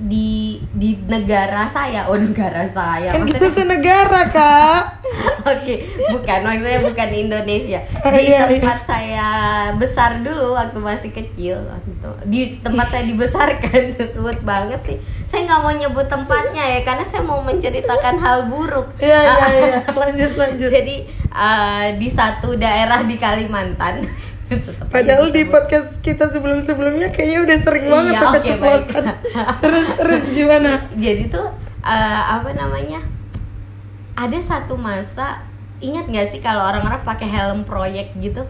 di 0.00 0.56
di 0.72 0.96
negara 1.04 1.68
saya 1.68 2.08
oh 2.08 2.16
negara 2.16 2.64
saya 2.64 3.12
Kan 3.12 3.28
maksudnya 3.28 3.38
kita 3.44 3.48
senegara 3.52 4.22
kak. 4.32 4.82
Oke, 5.52 5.84
bukan 6.08 6.38
maksudnya 6.40 6.80
bukan 6.80 7.08
di 7.12 7.18
Indonesia. 7.28 7.80
Oh, 8.00 8.10
Di 8.16 8.32
iya, 8.32 8.48
tempat 8.48 8.78
saya 8.86 9.28
besar 9.76 10.24
dulu 10.24 10.56
waktu 10.56 10.78
masih 10.80 11.10
kecil, 11.12 11.60
gitu. 11.84 12.10
di 12.24 12.56
tempat 12.62 12.88
saya 12.88 13.04
dibesarkan, 13.04 13.82
ruwet 14.18 14.40
banget 14.46 14.80
sih. 14.86 14.96
Saya 15.28 15.44
nggak 15.44 15.60
mau 15.60 15.74
nyebut 15.74 16.06
tempatnya 16.08 16.64
ya, 16.64 16.80
karena 16.86 17.04
saya 17.04 17.22
mau 17.26 17.44
menceritakan 17.44 18.16
hal 18.22 18.48
buruk. 18.48 18.96
Iya 18.96 19.20
iya 19.20 19.46
iya. 19.52 19.78
Lanjut 19.92 20.32
lanjut. 20.38 20.70
Jadi 20.72 20.96
eh, 21.28 21.86
di 21.98 22.08
satu 22.08 22.56
daerah 22.56 23.04
di 23.04 23.16
Kalimantan. 23.20 24.06
Padahal 24.86 25.28
di 25.28 25.42
podcast 25.44 25.98
kita 25.98 26.26
sebelum-sebelumnya 26.26 27.08
kayaknya 27.08 27.38
udah 27.42 27.58
sering 27.58 27.86
banget 27.86 28.12
Iya, 28.12 28.20
tuh 28.20 28.30
keceplosan. 28.34 29.04
baik. 29.04 29.16
terus 29.62 29.86
terus 29.96 30.22
gimana? 30.30 30.70
jadi 30.94 31.22
tuh 31.26 31.46
eh, 31.80 32.22
apa 32.28 32.50
namanya 32.52 33.00
ada 34.12 34.38
satu 34.38 34.74
masa 34.74 35.40
ingat 35.78 36.06
nggak 36.06 36.26
sih 36.26 36.38
kalau 36.38 36.62
orang-orang 36.62 37.02
pakai 37.02 37.26
helm 37.26 37.62
proyek 37.62 38.12
gitu 38.16 38.44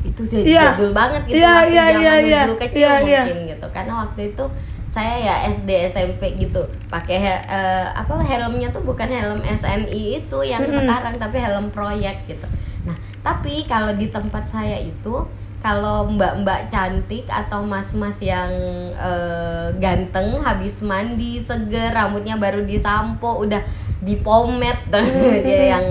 itu 0.00 0.20
udah 0.22 0.40
Iya. 0.40 0.64
jadul 0.72 0.90
banget 0.90 1.20
gitu 1.24 1.36
Iya, 1.36 1.50
waktu 1.50 1.70
iya, 1.70 1.84
zaman 1.86 2.00
iya, 2.00 2.14
iya. 2.20 2.42
dulu 2.44 2.56
kecil 2.58 2.78
Iya, 2.78 2.92
iya. 3.02 3.22
mungkin 3.22 3.38
gitu 3.48 3.66
karena 3.70 3.92
waktu 3.98 4.20
itu 4.30 4.44
saya 4.86 5.14
ya 5.16 5.34
SD 5.48 5.70
SMP 5.86 6.22
gitu 6.34 6.60
pakai 6.86 7.18
eh, 7.40 7.86
apa 7.90 8.14
helmnya 8.20 8.68
tuh 8.68 8.80
bukan 8.80 9.06
helm 9.06 9.38
SNI 9.40 10.02
itu 10.18 10.38
yang 10.42 10.62
Mm-mm. 10.62 10.82
sekarang 10.82 11.14
tapi 11.14 11.36
helm 11.38 11.68
proyek 11.70 12.26
gitu 12.26 12.46
nah 12.86 12.96
tapi 13.20 13.68
kalau 13.68 13.92
di 13.92 14.08
tempat 14.08 14.44
saya 14.46 14.80
itu 14.80 15.26
kalau 15.60 16.08
mbak-mbak 16.08 16.72
cantik 16.72 17.28
atau 17.28 17.60
mas-mas 17.60 18.16
yang 18.24 18.48
eh, 18.96 19.68
ganteng 19.76 20.40
habis 20.40 20.80
mandi 20.80 21.36
seger 21.36 21.92
rambutnya 21.92 22.40
baru 22.40 22.64
disampo 22.64 23.44
udah 23.44 23.60
dipomet 24.00 24.88
dia 25.44 25.76
yang 25.76 25.86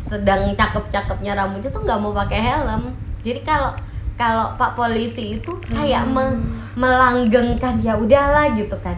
sedang 0.00 0.54
cakep-cakepnya 0.54 1.34
rambutnya 1.36 1.70
tuh 1.74 1.82
nggak 1.84 2.00
mau 2.00 2.14
pakai 2.16 2.40
helm. 2.40 2.94
Jadi 3.20 3.42
kalau 3.44 3.74
kalau 4.16 4.56
pak 4.56 4.72
polisi 4.78 5.36
itu 5.36 5.52
kayak 5.66 6.08
me- 6.08 6.40
melanggengkan 6.78 7.82
ya 7.84 7.98
udahlah 7.98 8.54
gitu 8.56 8.78
kan. 8.80 8.96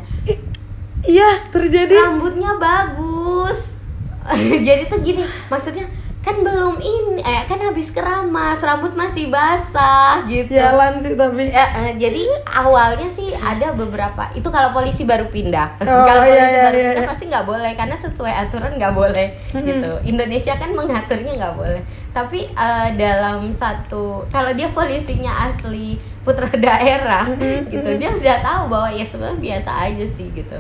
Iya 1.03 1.51
terjadi. 1.51 1.99
rambutnya 1.99 2.55
bagus. 2.61 3.75
Jadi 4.69 4.87
tuh 4.87 5.03
gini 5.03 5.27
maksudnya 5.51 5.89
kan 6.23 6.39
belum 6.39 6.79
ini 6.79 7.19
eh 7.19 7.43
kan 7.45 7.59
habis 7.59 7.91
keramas 7.91 8.63
rambut 8.63 8.95
masih 8.95 9.27
basah 9.27 10.23
gitu 10.25 10.55
Sialan 10.55 11.03
sih 11.03 11.19
tapi. 11.19 11.51
Ya, 11.51 11.67
eh, 11.83 11.99
jadi 11.99 12.23
awalnya 12.47 13.11
sih 13.11 13.35
ada 13.35 13.75
beberapa 13.75 14.31
itu 14.33 14.47
kalau 14.47 14.71
polisi 14.71 15.03
baru 15.03 15.27
pindah 15.27 15.83
Oh, 15.83 16.07
kalau 16.09 16.23
iya, 16.23 16.31
polisi 16.39 16.55
iya, 16.55 16.63
baru 16.63 16.79
iya, 16.79 16.87
pindah 16.95 17.05
iya. 17.05 17.11
pasti 17.11 17.25
nggak 17.27 17.43
boleh 17.43 17.73
karena 17.75 17.97
sesuai 17.99 18.33
aturan 18.39 18.73
nggak 18.79 18.95
boleh 18.95 19.27
Mm-mm. 19.51 19.67
gitu 19.67 19.91
Indonesia 20.07 20.55
kan 20.55 20.71
mengaturnya 20.71 21.33
nggak 21.37 21.55
boleh 21.59 21.83
tapi 22.15 22.39
eh, 22.47 22.89
dalam 22.95 23.51
satu 23.51 24.23
kalau 24.31 24.55
dia 24.55 24.71
polisinya 24.71 25.51
asli 25.51 25.99
putra 26.23 26.47
daerah 26.71 27.27
Mm-mm, 27.27 27.67
gitu 27.67 27.99
dia 27.99 28.15
udah 28.15 28.37
tahu 28.41 28.63
bahwa 28.71 28.89
ya 28.95 29.03
sebenarnya 29.03 29.43
biasa 29.43 29.71
aja 29.91 30.07
sih 30.07 30.31
gitu 30.31 30.55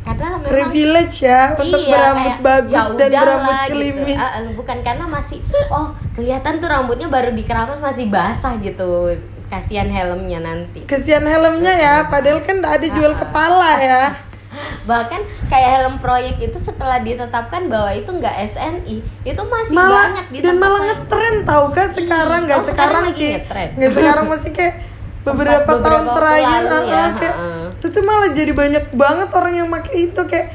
karena 0.00 0.26
memang 0.40 0.48
Privilege 0.48 1.16
ya 1.20 1.42
untuk 1.60 1.80
berambut 1.84 2.34
kayak, 2.34 2.44
bagus 2.44 2.72
ya 2.72 2.96
dan 2.96 3.10
berambut 3.12 3.54
gitu. 3.54 3.70
klimis. 3.76 4.18
Ah, 4.18 4.28
ah, 4.32 4.40
bukan 4.56 4.78
karena 4.80 5.04
masih 5.04 5.38
oh 5.68 5.88
kelihatan 6.16 6.54
tuh 6.56 6.68
rambutnya 6.72 7.08
baru 7.12 7.30
dikeramas 7.36 7.78
masih 7.78 8.08
basah 8.08 8.56
gitu 8.64 9.12
kasihan 9.50 9.90
helmnya 9.90 10.38
nanti 10.40 10.86
Kesian 10.86 11.26
helmnya 11.26 11.74
ya, 11.74 11.94
padahal 12.06 12.46
kan 12.46 12.62
ada 12.62 12.86
jual 12.86 13.18
kepala 13.18 13.70
ya. 13.82 14.02
bahkan 14.90 15.22
kayak 15.46 15.68
helm 15.78 15.94
proyek 16.02 16.42
itu 16.42 16.58
setelah 16.58 16.98
ditetapkan 16.98 17.70
bahwa 17.70 17.94
itu 17.94 18.10
nggak 18.10 18.34
SNI 18.50 18.96
itu 19.22 19.42
masih 19.46 19.74
malah 19.78 20.10
banyak 20.10 20.26
di 20.34 20.38
dan 20.42 20.58
malah 20.58 20.80
ngetren 20.90 21.36
tau 21.46 21.70
kan 21.70 21.88
sekarang 21.94 22.40
nggak 22.50 22.58
Oh, 22.58 22.66
sekarang 22.66 23.04
sekarang, 23.14 23.14
sih 23.14 23.30
nggak 23.78 23.92
sekarang 23.94 24.26
masih 24.26 24.50
kayak 24.50 24.89
Beberapa, 25.22 25.68
tahun 25.68 25.80
beberapa 25.80 26.00
waktu 26.00 26.16
terakhir 26.16 26.62
lalu 26.64 26.88
ya, 26.88 27.04
kayak 27.14 27.36
itu 27.76 27.86
tuh 27.88 28.02
malah 28.02 28.30
jadi 28.30 28.52
banyak 28.52 28.84
banget 28.92 29.28
orang 29.30 29.54
yang 29.54 29.68
pakai 29.68 29.94
itu 30.06 30.22
kayak 30.24 30.46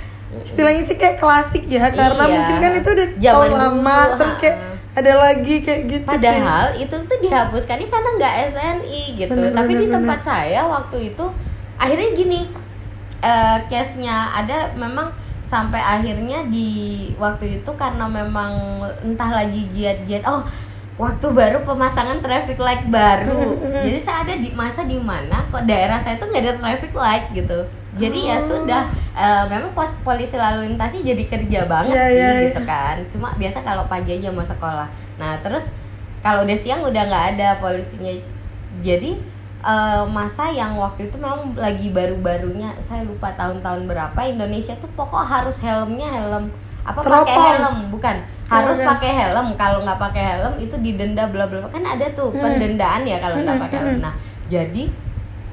istilahnya 0.41 0.83
sih 0.83 0.97
kayak 0.97 1.17
klasik 1.17 1.63
ya 1.65 1.89
karena 1.89 2.23
Iya. 2.25 2.33
mungkin 2.33 2.55
kan 2.59 2.71
itu 2.75 2.89
udah 2.91 3.07
Zaman 3.15 3.23
tahun 3.23 3.49
dulu, 3.49 3.61
lama 3.61 3.97
terus 4.17 4.35
ah. 4.35 4.39
kayak 4.39 4.57
ada 4.95 5.13
lagi 5.13 5.55
kayak 5.59 5.81
gitu 5.85 6.07
sih. 6.07 6.17
Padahal 6.17 6.65
itu 6.75 6.95
tuh 6.95 7.17
dihapuskannya 7.19 7.87
karena 7.87 8.09
nggak 8.15 8.33
SNI 8.49 9.01
gitu. 9.13 9.31
Bener, 9.31 9.51
Tapi 9.51 9.71
bener, 9.71 9.81
di 9.81 9.87
tempat 9.91 10.19
bener. 10.19 10.29
saya 10.31 10.61
waktu 10.65 10.97
itu 11.11 11.25
akhirnya 11.75 12.09
gini, 12.13 12.41
eh 13.19 13.57
case-nya 13.67 14.31
ada 14.33 14.71
memang 14.73 15.11
sampai 15.41 15.77
akhirnya 15.77 16.47
di 16.47 16.69
waktu 17.15 17.61
itu 17.61 17.71
karena 17.75 18.07
memang 18.07 18.51
entah 19.03 19.29
lagi 19.29 19.67
giat-giat. 19.69 20.25
Oh, 20.25 20.41
waktu 20.95 21.27
baru 21.27 21.63
pemasangan 21.63 22.23
traffic 22.23 22.55
light 22.55 22.87
baru. 22.87 23.51
Jadi 23.85 23.99
saya 23.99 24.23
ada 24.23 24.35
di 24.35 24.49
masa 24.51 24.83
di 24.83 24.95
mana 24.95 25.43
kok 25.47 25.67
daerah 25.67 25.99
saya 25.99 26.15
tuh 26.15 26.31
nggak 26.31 26.43
ada 26.43 26.53
traffic 26.55 26.93
light 26.95 27.25
gitu. 27.31 27.67
Jadi 27.95 28.27
ya 28.27 28.35
Oh. 28.35 28.43
sudah 28.43 28.83
eh, 29.15 29.43
memang 29.47 29.71
pos 29.71 29.95
polisi 30.03 30.35
lalu 30.35 30.67
lintasnya 30.67 30.99
jadi 31.01 31.23
kerja 31.25 31.59
banget 31.63 31.95
Iya, 31.95 32.05
sih 32.05 32.15
iya, 32.19 32.29
gitu 32.51 32.61
kan 32.67 32.95
cuma 33.07 33.31
biasa 33.39 33.63
kalau 33.63 33.87
pagi 33.87 34.19
aja 34.19 34.27
mau 34.27 34.43
sekolah 34.43 34.91
nah 35.15 35.39
terus 35.39 35.71
kalau 36.19 36.43
udah 36.43 36.57
siang 36.59 36.83
udah 36.83 37.03
nggak 37.07 37.25
ada 37.39 37.55
polisinya 37.63 38.11
jadi 38.83 39.15
eh, 39.63 40.03
masa 40.11 40.51
yang 40.51 40.75
waktu 40.75 41.07
itu 41.07 41.15
memang 41.15 41.55
lagi 41.55 41.87
baru-barunya 41.87 42.75
saya 42.83 43.07
lupa 43.07 43.31
tahun-tahun 43.31 43.87
berapa 43.87 44.19
Indonesia 44.27 44.75
tuh 44.75 44.91
pokok 44.91 45.23
harus 45.23 45.55
helmnya 45.63 46.11
helm 46.11 46.51
apa 46.85 46.99
pakai 47.01 47.35
helm 47.35 47.89
bukan 47.89 48.15
harus 48.45 48.77
bukan. 48.77 48.89
pakai 48.93 49.11
helm 49.11 49.47
kalau 49.57 49.81
nggak 49.81 49.97
pakai 49.97 50.23
helm 50.37 50.53
itu 50.61 50.75
didenda 50.77 51.25
bla 51.25 51.49
bla 51.49 51.65
bla. 51.65 51.69
kan 51.73 51.81
ada 51.81 52.05
tuh 52.13 52.29
Hmm. 52.29 52.41
pendendaan 52.45 53.01
ya 53.03 53.17
kalau 53.17 53.41
nggak 53.41 53.57
Hmm, 53.57 53.65
pakai 53.65 53.77
helm 53.81 53.97
hmm. 53.97 54.05
nah 54.05 54.13
jadi 54.45 54.83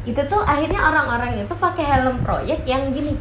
itu 0.03 0.21
tuh 0.29 0.43
akhirnya 0.45 0.81
orang-orang 0.83 1.41
itu 1.41 1.55
pakai 1.57 1.85
helm 1.89 2.21
proyek 2.21 2.61
yang 2.69 2.93
gini 2.93 3.17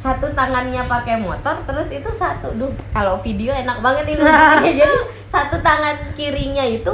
satu 0.00 0.32
tangannya 0.34 0.82
pakai 0.90 1.20
motor 1.20 1.62
terus 1.62 1.92
itu 1.94 2.10
satu 2.10 2.50
duh 2.58 2.72
kalau 2.90 3.22
video 3.22 3.54
enak 3.54 3.78
banget 3.78 4.16
ini 4.16 4.22
jadi 4.80 4.98
satu 5.28 5.62
tangan 5.62 5.94
kirinya 6.18 6.64
itu 6.66 6.90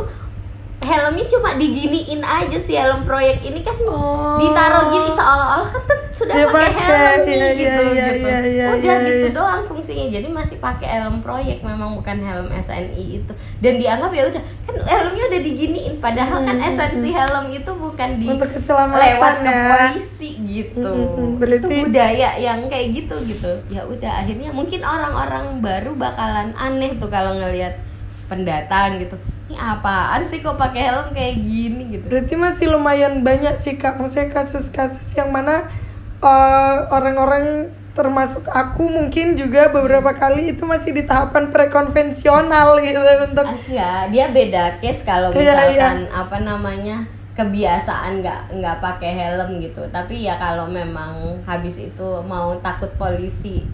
helmnya 0.79 1.27
cuma 1.27 1.59
diginiin 1.59 2.23
aja 2.23 2.55
sih 2.55 2.79
helm 2.79 3.03
proyek 3.03 3.43
ini 3.43 3.67
kan. 3.67 3.75
Oh. 3.83 4.39
ditaruh 4.39 4.95
gini 4.95 5.11
seolah-olah 5.11 5.69
kan 5.69 5.83
tuh 5.83 5.99
sudah 6.15 6.35
Dia 6.35 6.47
pakai 6.47 6.71
helm 6.71 7.21
nih 7.27 7.35
iya, 7.35 7.49
gitu. 7.51 7.83
iya, 7.91 8.07
gitu 8.09 8.27
iya, 8.27 8.39
iya, 8.47 8.67
udah 8.71 8.79
iya, 8.79 9.09
gitu 9.11 9.27
iya. 9.27 9.35
doang 9.35 9.63
fungsinya. 9.67 10.07
Jadi 10.07 10.27
masih 10.31 10.57
pakai 10.59 10.89
helm 10.89 11.19
proyek 11.19 11.67
memang 11.67 11.99
bukan 11.99 12.23
helm 12.23 12.47
SNI 12.55 13.05
itu. 13.19 13.33
Dan 13.59 13.75
dianggap 13.77 14.11
ya 14.15 14.23
udah 14.31 14.43
kan 14.65 14.75
helmnya 14.87 15.25
udah 15.27 15.41
diginiin. 15.43 15.95
Padahal 15.99 16.39
kan 16.43 16.57
Hmm, 16.59 16.69
esensi 16.71 17.11
helm 17.11 17.47
itu 17.51 17.71
bukan 17.75 18.11
di 18.17 18.27
untuk 18.31 18.51
keselamatan 18.51 19.03
lewat 19.03 19.35
ke 19.35 19.51
ya. 19.51 19.63
polisi 19.67 20.31
gitu. 20.39 20.93
Berarti- 21.37 21.67
itu 21.67 21.85
budaya 21.85 22.29
yang 22.39 22.61
kayak 22.71 22.87
gitu 22.95 23.17
gitu. 23.27 23.53
Ya 23.67 23.83
udah 23.83 24.23
akhirnya 24.23 24.55
mungkin 24.55 24.87
orang-orang 24.87 25.59
baru 25.59 25.91
bakalan 25.99 26.55
aneh 26.55 26.95
tuh 26.97 27.11
kalau 27.11 27.35
ngelihat 27.35 27.83
pendatang 28.29 29.03
gitu 29.03 29.19
ini 29.49 29.57
apaan 29.57 30.29
sih 30.29 30.45
kok 30.45 30.61
pakai 30.61 30.93
helm 30.93 31.09
kayak 31.11 31.37
gini 31.41 31.83
gitu? 31.97 32.05
Berarti 32.05 32.35
masih 32.37 32.67
lumayan 32.69 33.25
banyak 33.25 33.57
sih 33.57 33.75
kak, 33.75 33.97
maksudnya 33.97 34.29
kasus-kasus 34.29 35.09
yang 35.17 35.33
mana 35.33 35.73
eh, 36.21 36.77
orang-orang 36.93 37.73
termasuk 37.97 38.47
aku 38.47 38.87
mungkin 38.87 39.35
juga 39.35 39.73
beberapa 39.73 40.15
kali 40.15 40.55
itu 40.55 40.63
masih 40.63 40.95
di 40.95 41.03
tahapan 41.03 41.51
prekonvensional 41.51 42.79
gitu 42.79 43.01
untuk 43.27 43.43
ya 43.67 44.07
dia 44.07 44.31
beda 44.31 44.79
case 44.79 45.03
kalau 45.03 45.35
Iya, 45.35 45.51
misalkan 45.57 46.07
apa 46.07 46.37
namanya 46.39 46.97
kebiasaan 47.35 48.23
nggak 48.23 48.41
nggak 48.55 48.77
pakai 48.79 49.11
helm 49.15 49.59
gitu. 49.59 49.83
Tapi 49.91 50.27
ya 50.27 50.39
kalau 50.39 50.71
memang 50.71 51.43
habis 51.43 51.79
itu 51.79 52.09
mau 52.23 52.55
takut 52.63 52.91
polisi. 52.95 53.67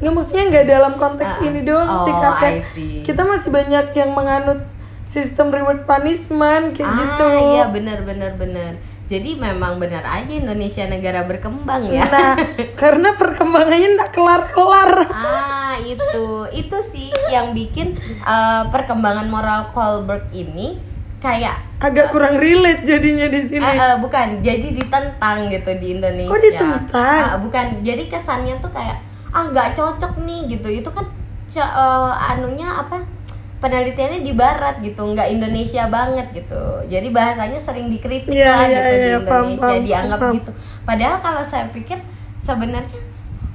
Nggak 0.00 0.12
maksudnya 0.12 0.44
nggak 0.52 0.66
dalam 0.68 0.92
konteks 0.96 1.34
Ah, 1.40 1.44
ini 1.44 1.60
doang 1.64 1.88
sih 2.04 2.12
oh, 2.12 2.20
kak 2.20 2.32
I 2.32 2.40
Kayak 2.40 2.64
see. 2.72 3.00
kita 3.00 3.22
masih 3.24 3.48
banyak 3.48 3.86
yang 3.92 4.10
menganut 4.12 4.60
sistem 5.06 5.54
reward 5.54 5.86
punishment 5.86 6.74
kayak 6.74 6.90
ah 6.90 6.98
gitu. 6.98 7.28
iya 7.54 7.64
benar 7.70 8.02
benar 8.02 8.34
benar 8.34 8.74
jadi 9.06 9.38
memang 9.38 9.78
benar 9.78 10.02
aja 10.02 10.34
Indonesia 10.34 10.82
negara 10.90 11.22
berkembang 11.22 11.86
ya 11.86 12.10
Nah, 12.10 12.34
karena 12.80 13.14
perkembangannya 13.14 13.94
nggak 13.94 14.10
kelar-kelar. 14.10 14.92
Ah 15.14 15.78
itu 15.78 16.26
itu 16.50 16.78
sih 16.90 17.08
yang 17.30 17.54
bikin 17.54 17.94
eh, 18.26 18.62
perkembangan 18.66 19.30
moral 19.30 19.70
Kohlberg 19.70 20.26
ini 20.34 20.82
kayak 21.22 21.62
Agak 21.76 22.10
kurang 22.10 22.40
relate 22.42 22.82
jadinya 22.82 23.30
di 23.30 23.46
sini. 23.46 23.62
eh, 23.62 23.78
eh, 23.78 23.96
bukan 24.02 24.42
jadi 24.42 24.74
ditentang 24.74 25.54
gitu 25.54 25.70
di 25.78 25.86
Indonesia. 25.94 26.32
Oh, 26.34 26.40
ditentang? 26.42 27.20
Ah, 27.30 27.38
bukan 27.38 27.86
jadi 27.86 28.10
kesannya 28.10 28.58
tuh 28.58 28.74
kayak 28.74 28.98
ah 29.30 29.46
nggak 29.46 29.78
cocok 29.78 30.18
nih 30.26 30.50
gitu 30.50 30.82
itu 30.82 30.90
kan 30.90 31.06
eh, 31.54 32.12
anunya 32.34 32.74
apa 32.74 33.06
penelitiannya 33.56 34.20
di 34.20 34.32
Barat 34.32 34.78
gitu 34.78 35.02
nggak 35.06 35.28
Indonesia 35.30 35.88
banget 35.88 36.26
gitu. 36.32 36.62
Jadi 36.86 37.08
bahasanya 37.08 37.56
sering 37.56 37.88
dikritik 37.88 38.28
Iya, 38.28 38.52
lah 38.52 38.60
iya, 38.62 38.70
gitu 38.70 38.92
di 38.92 39.08
iya, 39.08 39.18
Indonesia 39.18 39.60
paham, 39.64 39.82
dianggap 39.82 40.18
paham. 40.20 40.34
gitu. 40.34 40.50
Padahal 40.82 41.16
kalau 41.18 41.42
saya 41.42 41.66
pikir 41.70 41.98
sebenarnya 42.36 43.00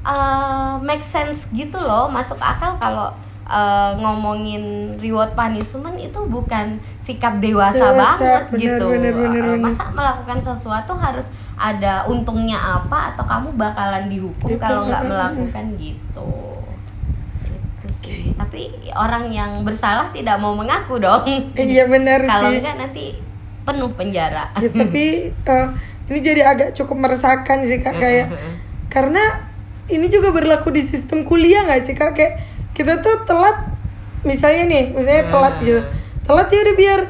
eh, 0.04 0.74
make 0.82 1.06
sense 1.06 1.46
gitu 1.52 1.78
loh 1.78 2.08
masuk 2.08 2.38
akal 2.38 2.76
kalau 2.76 3.14
eh, 3.46 3.92
ngomongin 3.96 4.64
reward 4.98 5.32
punishment 5.34 5.96
itu 5.96 6.20
bukan 6.26 6.66
sikap 6.98 7.38
dewasa, 7.38 7.92
Dewasa, 7.92 7.96
banget 8.18 8.44
benar, 8.50 8.58
gitu. 8.58 8.86
benar, 8.90 9.14
benar, 9.14 9.44
Eh, 9.44 9.50
benar. 9.54 9.58
masa 9.62 9.84
melakukan 9.92 10.40
sesuatu 10.40 10.94
harus 10.96 11.28
ada 11.56 12.04
untungnya 12.06 12.58
apa 12.58 13.14
atau 13.14 13.22
kamu 13.22 13.54
bakalan 13.54 14.10
dihukum 14.10 14.50
kalau 14.58 14.82
nggak 14.84 15.04
melakukan 15.06 15.66
gitu 15.78 16.30
sih 18.02 18.32
tapi 18.52 18.68
orang 18.92 19.32
yang 19.32 19.52
bersalah 19.64 20.12
tidak 20.12 20.36
mau 20.42 20.52
mengaku 20.52 21.00
dong. 21.00 21.24
Iya 21.56 21.88
benar 21.88 22.26
kalau 22.32 22.52
enggak 22.52 22.76
nanti 22.76 23.16
penuh 23.64 23.92
penjara. 23.96 24.52
Ya, 24.60 24.70
tapi 24.84 25.32
eh, 25.32 25.68
ini 26.12 26.20
jadi 26.20 26.42
agak 26.44 26.70
cukup 26.76 26.98
meresahkan 27.00 27.64
sih 27.64 27.80
kak 27.80 27.96
kayak 27.96 28.28
karena 28.92 29.48
ini 29.88 30.12
juga 30.12 30.36
berlaku 30.36 30.72
di 30.72 30.84
sistem 30.84 31.24
kuliah 31.24 31.64
nggak 31.64 31.82
sih 31.88 31.96
kak? 31.96 32.12
Kayak 32.18 32.34
kita 32.76 33.00
tuh 33.00 33.24
telat 33.24 33.72
misalnya 34.28 34.68
nih 34.68 34.86
misalnya 34.92 35.32
telat 35.32 35.56
gitu. 35.64 35.82
Telat 36.28 36.48
ya 36.52 36.60
udah 36.68 36.76
biar 36.76 37.02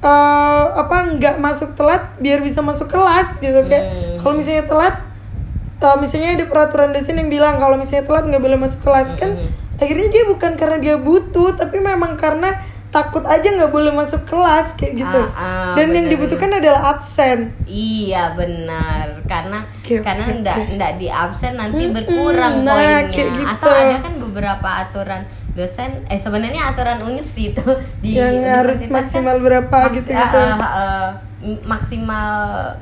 eh, 0.00 0.64
apa 0.72 0.96
nggak 1.20 1.36
masuk 1.36 1.76
telat 1.76 2.16
biar 2.16 2.40
bisa 2.40 2.64
masuk 2.64 2.88
kelas 2.88 3.36
gitu 3.44 3.60
kayak 3.68 4.16
kalau 4.24 4.34
misalnya 4.40 4.64
telat 4.64 4.94
eh, 5.84 5.96
misalnya 6.00 6.30
ada 6.38 6.44
peraturan 6.48 6.96
dosen 6.96 7.20
yang 7.20 7.28
bilang 7.28 7.60
kalau 7.60 7.76
misalnya 7.76 8.08
telat 8.08 8.24
nggak 8.24 8.40
boleh 8.40 8.56
masuk 8.56 8.80
kelas 8.80 9.12
kan. 9.20 9.36
Akhirnya 9.78 10.08
dia 10.08 10.24
bukan 10.24 10.52
karena 10.54 10.76
dia 10.76 10.96
butuh 10.96 11.54
tapi 11.54 11.78
memang 11.78 12.14
karena 12.14 12.50
takut 12.88 13.20
aja 13.22 13.44
nggak 13.46 13.68
boleh 13.68 13.92
masuk 13.92 14.24
kelas 14.24 14.72
kayak 14.74 14.96
gitu. 14.98 15.20
Ah, 15.28 15.36
ah, 15.36 15.74
dan 15.74 15.92
yang 15.92 16.04
bener, 16.04 16.12
dibutuhkan 16.14 16.50
adalah 16.50 16.82
absen. 16.90 17.52
Iya 17.62 18.32
benar. 18.32 19.20
Karena 19.24 19.60
Oke, 19.78 20.00
karena 20.00 20.24
ndak 20.34 20.56
oke. 20.58 20.72
ndak 20.74 20.92
di 20.96 21.06
absen 21.06 21.52
nanti 21.54 21.84
Mm-mm, 21.84 21.94
berkurang 21.94 22.62
nah, 22.62 22.74
poinnya. 22.74 23.06
kayak 23.06 23.28
gitu. 23.30 23.44
atau 23.46 23.70
ada 23.70 23.96
kan 24.00 24.14
beberapa 24.18 24.68
aturan 24.80 25.22
dosen 25.52 26.06
eh 26.06 26.16
sebenarnya 26.16 26.64
aturan 26.66 27.02
univ 27.02 27.26
sih 27.26 27.50
itu 27.50 27.60
di 28.00 28.14
yang 28.14 28.40
harus 28.40 28.80
kan 28.80 28.94
maksimal 28.94 29.36
berapa 29.38 29.68
maks- 29.84 29.94
gitu 29.98 30.10
gitu 30.10 30.38
eh, 30.38 30.54
eh, 30.56 31.08
m- 31.44 31.62
maksimal 31.62 32.30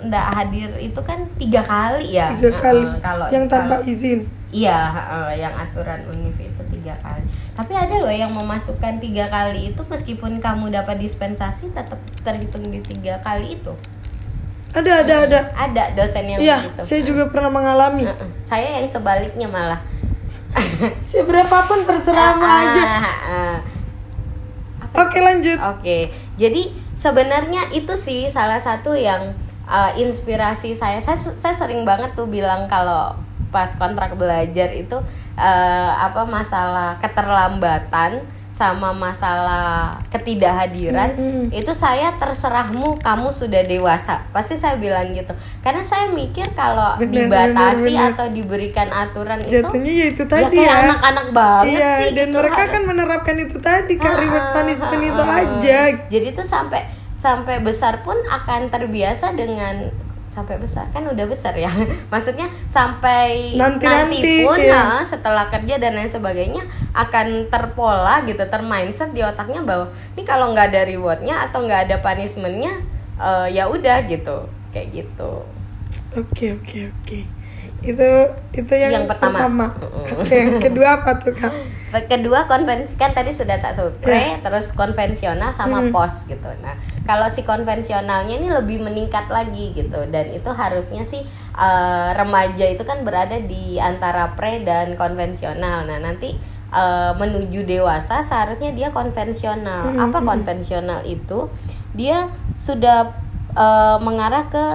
ndak 0.03 0.27
hadir 0.31 0.71
itu 0.79 1.01
kan 1.01 1.27
tiga 1.35 1.61
kali 1.61 2.15
ya. 2.15 2.31
Tiga 2.33 2.51
Eh, 2.51 2.57
kali 2.57 2.85
eh, 2.85 3.01
kalau 3.01 3.27
yang 3.29 3.45
tanpa 3.47 3.81
kalau- 3.81 3.91
izin 3.91 4.31
iya 4.55 4.79
eh, 4.95 5.43
yang 5.43 5.55
aturan 5.55 6.07
univ 6.07 6.37
itu 6.39 6.63
tiga 6.71 6.95
kali 7.03 7.27
tapi 7.59 7.73
ada 7.75 7.99
loh 7.99 8.13
yang 8.13 8.31
memasukkan 8.31 9.03
tiga 9.03 9.27
kali 9.27 9.75
itu 9.75 9.83
meskipun 9.87 10.39
kamu 10.39 10.71
dapat 10.71 11.03
dispensasi 11.03 11.75
tetap 11.75 11.99
terhitung 12.23 12.71
di 12.71 12.79
tiga 12.83 13.19
kali 13.27 13.59
itu 13.59 13.75
ada 14.77 15.03
ada 15.03 15.15
ada 15.27 15.39
ada 15.57 15.85
dosen 15.97 16.31
yang 16.31 16.39
iya 16.39 16.57
begitu 16.63 16.83
saya 16.87 17.01
juga 17.03 17.23
pernah 17.33 17.51
mengalami 17.51 18.07
Uh-uh. 18.07 18.31
saya 18.39 18.79
yang 18.79 18.87
sebaliknya 18.87 19.49
malah 19.51 19.81
seberapapun 21.11 21.85
terserah 21.85 22.39
mau 22.39 22.47
aja 22.47 22.83
Ah, 22.87 23.03
ah, 23.03 23.17
ah. 23.29 23.57
oke 25.05 25.19
lanjut 25.21 25.59
Oke, 25.77 26.09
jadi 26.41 26.73
sebenarnya 26.97 27.69
itu 27.77 27.93
sih 27.93 28.25
salah 28.33 28.57
satu 28.57 28.97
yang 28.97 29.37
uh, 29.69 29.93
inspirasi 29.95 30.73
saya. 30.73 30.97
saya. 31.03 31.19
Saya 31.19 31.55
sering 31.55 31.85
banget 31.85 32.17
tuh 32.17 32.25
bilang 32.25 32.65
kalau 32.71 33.13
pas 33.57 33.73
kontrak 33.73 34.13
belajar 34.13 34.69
itu 34.71 35.01
uh, 35.35 35.91
apa 35.97 36.29
masalah 36.29 37.01
keterlambatan 37.01 38.21
sama 38.53 38.89
masalah 38.89 40.01
ketidakhadiran 40.09 41.13
Mm-mm. 41.13 41.53
itu 41.53 41.73
saya 41.73 42.17
terserahmu 42.17 42.97
kamu 43.01 43.29
sudah 43.29 43.61
dewasa. 43.61 44.25
Pasti 44.33 44.57
saya 44.57 44.77
bilang 44.77 45.13
gitu. 45.13 45.33
Karena 45.61 45.85
saya 45.85 46.09
mikir 46.09 46.49
kalau 46.53 46.97
Benar, 46.97 47.29
dibatasi 47.29 47.85
benar, 47.85 48.01
benar. 48.01 48.13
atau 48.17 48.27
diberikan 48.33 48.89
aturan 48.89 49.39
itu 49.45 49.61
jatuhnya 49.61 49.93
ya 49.93 50.07
itu 50.09 50.23
ya 50.23 50.33
tadi 50.33 50.57
kayak 50.57 50.73
ya, 50.73 50.81
anak-anak 50.89 51.27
banget 51.33 51.69
iya 51.77 51.91
sih 52.01 52.09
dan 52.13 52.27
gitu, 52.27 52.37
mereka 52.41 52.57
harus- 52.57 52.73
kan 52.73 52.83
menerapkan 52.89 53.37
itu 53.37 53.57
tadi 53.61 53.93
Ah, 53.97 54.17
reward 54.17 54.47
punishment 54.53 55.03
itu 55.05 55.23
aja. 55.23 55.79
Jadi 56.09 56.27
tuh 56.33 56.47
sampai 56.49 56.81
sampai 57.17 57.57
besar 57.61 58.01
pun 58.01 58.17
akan 58.25 58.73
terbiasa 58.73 59.37
dengan 59.37 59.93
sampai 60.37 60.61
besar 60.61 60.85
kan 60.93 61.01
udah 61.09 61.25
besar 61.25 61.57
ya. 61.57 61.73
Maksudnya 62.13 62.53
sampai 62.69 63.57
Nanti-nanti, 63.57 64.45
pun 64.45 64.61
iya. 64.61 65.01
nah, 65.01 65.01
setelah 65.01 65.49
kerja 65.49 65.81
dan 65.81 65.97
lain 65.97 66.13
sebagainya 66.13 66.61
akan 66.93 67.49
terpola 67.49 68.21
gitu, 68.29 68.45
termindset 68.45 69.17
di 69.17 69.25
otaknya 69.25 69.65
bahwa 69.65 69.89
ini 70.13 70.29
kalau 70.29 70.53
nggak 70.53 70.77
ada 70.77 70.85
rewardnya 70.85 71.41
atau 71.49 71.65
nggak 71.65 71.89
ada 71.89 71.97
punishmentnya 72.05 72.85
eh, 73.17 73.49
ya 73.57 73.65
udah 73.65 74.05
gitu 74.05 74.45
kayak 74.77 74.93
gitu. 74.93 75.41
oke 76.13 76.47
oke 76.61 76.79
oke 76.93 77.19
itu 77.81 78.09
itu 78.53 78.73
yang, 78.75 78.93
Yang 78.93 79.07
pertama. 79.15 79.41
oke 80.17 80.33
yang 80.33 80.59
kedua 80.59 81.01
apa 81.01 81.17
tuh 81.23 81.33
kak 81.33 81.53
kedua 82.11 82.45
konvensi 82.45 82.99
kan 82.99 83.15
tadi 83.15 83.33
sudah 83.33 83.57
tak 83.57 83.73
sebut 83.73 83.95
pre 84.03 84.37
terus 84.43 84.73
konvensional 84.73 85.55
sama 85.55 85.81
Hmm. 85.81 85.93
pos 85.95 86.27
gitu 86.27 86.49
nah 86.61 86.77
kalau 87.07 87.31
si 87.31 87.47
konvensionalnya 87.47 88.35
ini 88.35 88.51
lebih 88.51 88.83
meningkat 88.83 89.31
lagi 89.31 89.71
gitu. 89.73 90.11
Dan 90.11 90.35
itu 90.35 90.51
harusnya 90.51 91.07
sih 91.07 91.23
eh, 91.55 92.09
remaja 92.13 92.67
itu 92.67 92.83
kan 92.83 93.07
berada 93.07 93.39
di 93.39 93.79
antara 93.79 94.35
pre 94.35 94.67
dan 94.67 94.99
konvensional. 94.99 95.87
Nah 95.87 96.03
nanti 96.03 96.35
eh, 96.75 97.13
menuju 97.15 97.63
dewasa 97.63 98.27
seharusnya 98.27 98.75
dia 98.75 98.91
konvensional. 98.91 99.95
Hmm, 99.95 100.11
apa 100.11 100.19
hmm. 100.19 100.27
konvensional 100.27 101.01
itu? 101.07 101.47
Dia 101.95 102.29
sudah 102.59 103.15
eh, 103.55 103.99
mengarah 104.03 104.51
ke 104.51 104.67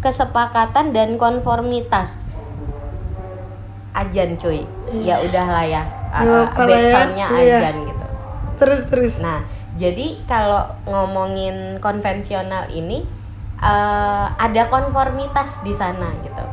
kesepakatan 0.00 0.96
dan 0.96 1.20
konformitas. 1.20 2.24
Ajan 3.92 4.40
cuy. 4.40 4.64
Ya 5.04 5.20
udahlah 5.20 5.68
ya. 5.68 5.84
Ya, 6.10 6.26
uh, 6.26 6.42
ya, 6.42 6.66
backsoundnya 6.66 7.26
iya. 7.38 7.58
ajan 7.62 7.76
gitu. 7.86 8.06
Terus 8.58 8.80
terus. 8.90 9.14
Nah 9.22 9.59
jadi 9.80 10.20
kalau 10.28 10.68
ngomongin 10.84 11.80
konvensional 11.80 12.68
ini 12.68 13.00
uh, 13.64 14.28
ada 14.36 14.68
konformitas 14.68 15.64
di 15.64 15.72
sana 15.72 16.12
gitu. 16.20 16.44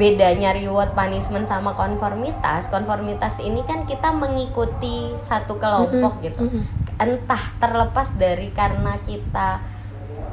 Bedanya 0.00 0.56
reward 0.56 0.96
punishment 0.96 1.44
sama 1.44 1.76
konformitas. 1.76 2.72
Konformitas 2.72 3.36
ini 3.44 3.60
kan 3.68 3.84
kita 3.84 4.16
mengikuti 4.16 5.12
satu 5.20 5.60
kelompok 5.60 6.24
Mm-mm, 6.24 6.24
gitu. 6.24 6.42
Mm-mm. 6.48 6.64
entah 6.96 7.52
terlepas 7.60 8.16
dari 8.16 8.52
karena 8.52 8.96
kita 9.04 9.60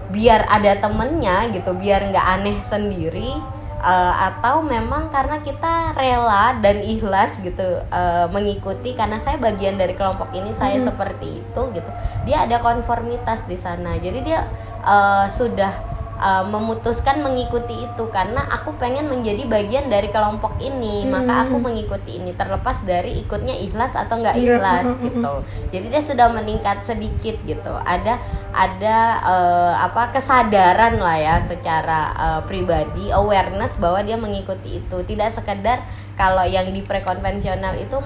biar 0.07 0.47
ada 0.47 0.79
temennya 0.79 1.51
gitu 1.51 1.75
biar 1.75 2.11
nggak 2.11 2.27
aneh 2.39 2.59
sendiri 2.63 3.35
eh, 3.77 4.13
atau 4.23 4.59
memang 4.59 5.07
karena 5.07 5.37
kita 5.39 5.93
rela 5.93 6.57
dan 6.57 6.81
ikhlas 6.81 7.37
gitu 7.39 7.61
eh, 7.83 8.25
mengikuti 8.27 8.93
karena 8.93 9.17
saya 9.17 9.37
bagian 9.37 9.75
dari 9.75 9.93
kelompok 9.93 10.33
ini 10.33 10.49
saya 10.51 10.77
Mhm. 10.77 10.85
seperti 10.85 11.27
itu 11.39 11.61
gitu 11.71 11.89
dia 12.23 12.43
ada 12.43 12.57
konformitas 12.59 13.45
di 13.45 13.55
sana 13.55 13.95
jadi 13.95 14.19
dia 14.19 14.39
eh, 14.81 15.25
sudah 15.29 15.96
eh, 16.17 16.45
memutuskan 16.49 17.21
mengikuti 17.21 17.85
itu 17.85 18.03
karena 18.09 18.43
aku 18.49 18.75
pengen 18.77 19.07
menjadi 19.07 19.45
bagian 19.45 19.87
dari 19.87 20.09
kelompok 20.09 20.57
ini. 20.59 21.07
Maka 21.07 21.47
aku 21.47 21.57
mengikuti 21.61 22.19
ini 22.19 22.33
terlepas 22.33 22.83
dari 22.83 23.21
ikutnya 23.23 23.55
ikhlas 23.57 23.93
atau 23.93 24.19
nggak 24.21 24.37
ikhlas 24.37 24.87
mhm, 24.97 25.01
gitu. 25.07 25.33
Jadi 25.73 25.85
dia 25.93 26.01
sudah 26.03 26.27
meningkat 26.33 26.81
sedikit 26.83 27.35
gitu. 27.45 27.73
Ada 27.85 28.21
ada 28.53 28.97
eh, 29.23 29.73
apa 29.77 30.13
kesadaran 30.13 30.99
lah 31.01 31.17
ya 31.17 31.35
secara 31.41 31.99
eh, 32.15 32.41
pribadi 32.45 33.09
awareness 33.13 33.77
bahwa 33.77 34.01
dia 34.01 34.17
mengikuti 34.17 34.81
itu. 34.81 34.97
Tidak 35.05 35.29
sekedar 35.29 35.85
kalau 36.17 36.43
yang 36.43 36.73
di 36.73 36.81
prekonvensional 36.83 37.77
itu 37.77 37.97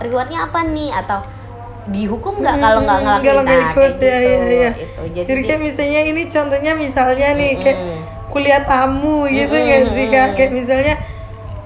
rewardnya 0.00 0.48
apa 0.48 0.64
nih? 0.64 0.90
Atau 0.96 1.39
dihukum 1.88 2.34
nggak 2.38 2.56
kalau 2.58 2.80
nggak 2.84 2.98
Hmm, 2.98 3.04
ngelakuin 3.06 3.24
kalau 3.24 3.42
nggak 3.42 3.60
Nah, 3.60 3.70
ikut, 3.72 3.92
kayak 3.96 4.02
ya, 4.02 4.18
gitu, 4.20 4.44
ya, 4.52 4.58
ya. 4.60 4.70
itu 4.76 5.02
jadi, 5.16 5.32
jadi, 5.32 5.40
kayak 5.42 5.60
misalnya 5.60 6.00
ini 6.04 6.22
contohnya 6.28 6.72
misalnya 6.76 7.28
nih 7.34 7.50
kayak 7.56 7.78
Mm-mm. 7.80 7.98
kuliah 8.28 8.62
tamu 8.62 9.26
gitu 9.26 9.54
Mm-mm, 9.54 9.66
nggak 9.66 9.82
sih 9.96 10.06
kak. 10.08 10.28
Kayak 10.36 10.52
misalnya 10.52 10.94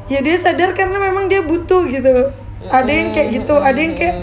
ya 0.04 0.18
dia 0.20 0.36
sadar 0.36 0.70
karena 0.72 0.96
memang 1.00 1.26
dia 1.26 1.40
butuh 1.42 1.82
gitu. 1.88 2.30
Ada 2.64 2.90
yang 2.90 3.08
kayak 3.12 3.28
gitu 3.32 3.54
ada 3.58 3.76
yang 3.76 3.94
kayak 3.94 4.14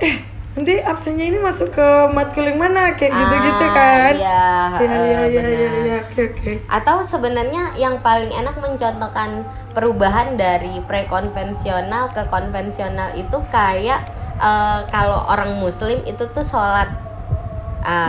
eh 0.00 0.14
nanti 0.50 0.82
absennya 0.82 1.24
ini 1.30 1.38
masuk 1.38 1.70
ke 1.72 1.86
matkul 2.10 2.42
yang 2.46 2.58
mana? 2.58 2.94
Kayak 2.94 3.12
gitu-gitu 3.14 3.64
Ah, 3.64 3.74
kan. 3.74 4.12
iya, 4.14 4.42
iya 4.78 4.98
iya 5.02 5.20
iya 5.26 5.42
iya 5.46 5.68
iya 5.80 5.96
oke 6.04 6.20
oke. 6.34 6.52
Atau 6.68 7.02
sebenarnya 7.02 7.74
yang 7.74 7.98
paling 8.00 8.30
enak 8.30 8.58
mencontohkan 8.58 9.42
perubahan 9.72 10.34
dari 10.34 10.78
prekonvensional 10.84 12.10
ke 12.10 12.22
konvensional 12.28 13.14
itu 13.14 13.38
kayak 13.50 14.06
eh, 14.40 14.78
kalau 14.86 15.24
orang 15.26 15.56
muslim 15.56 16.00
itu 16.02 16.24
tuh 16.26 16.42
sholat 16.42 16.88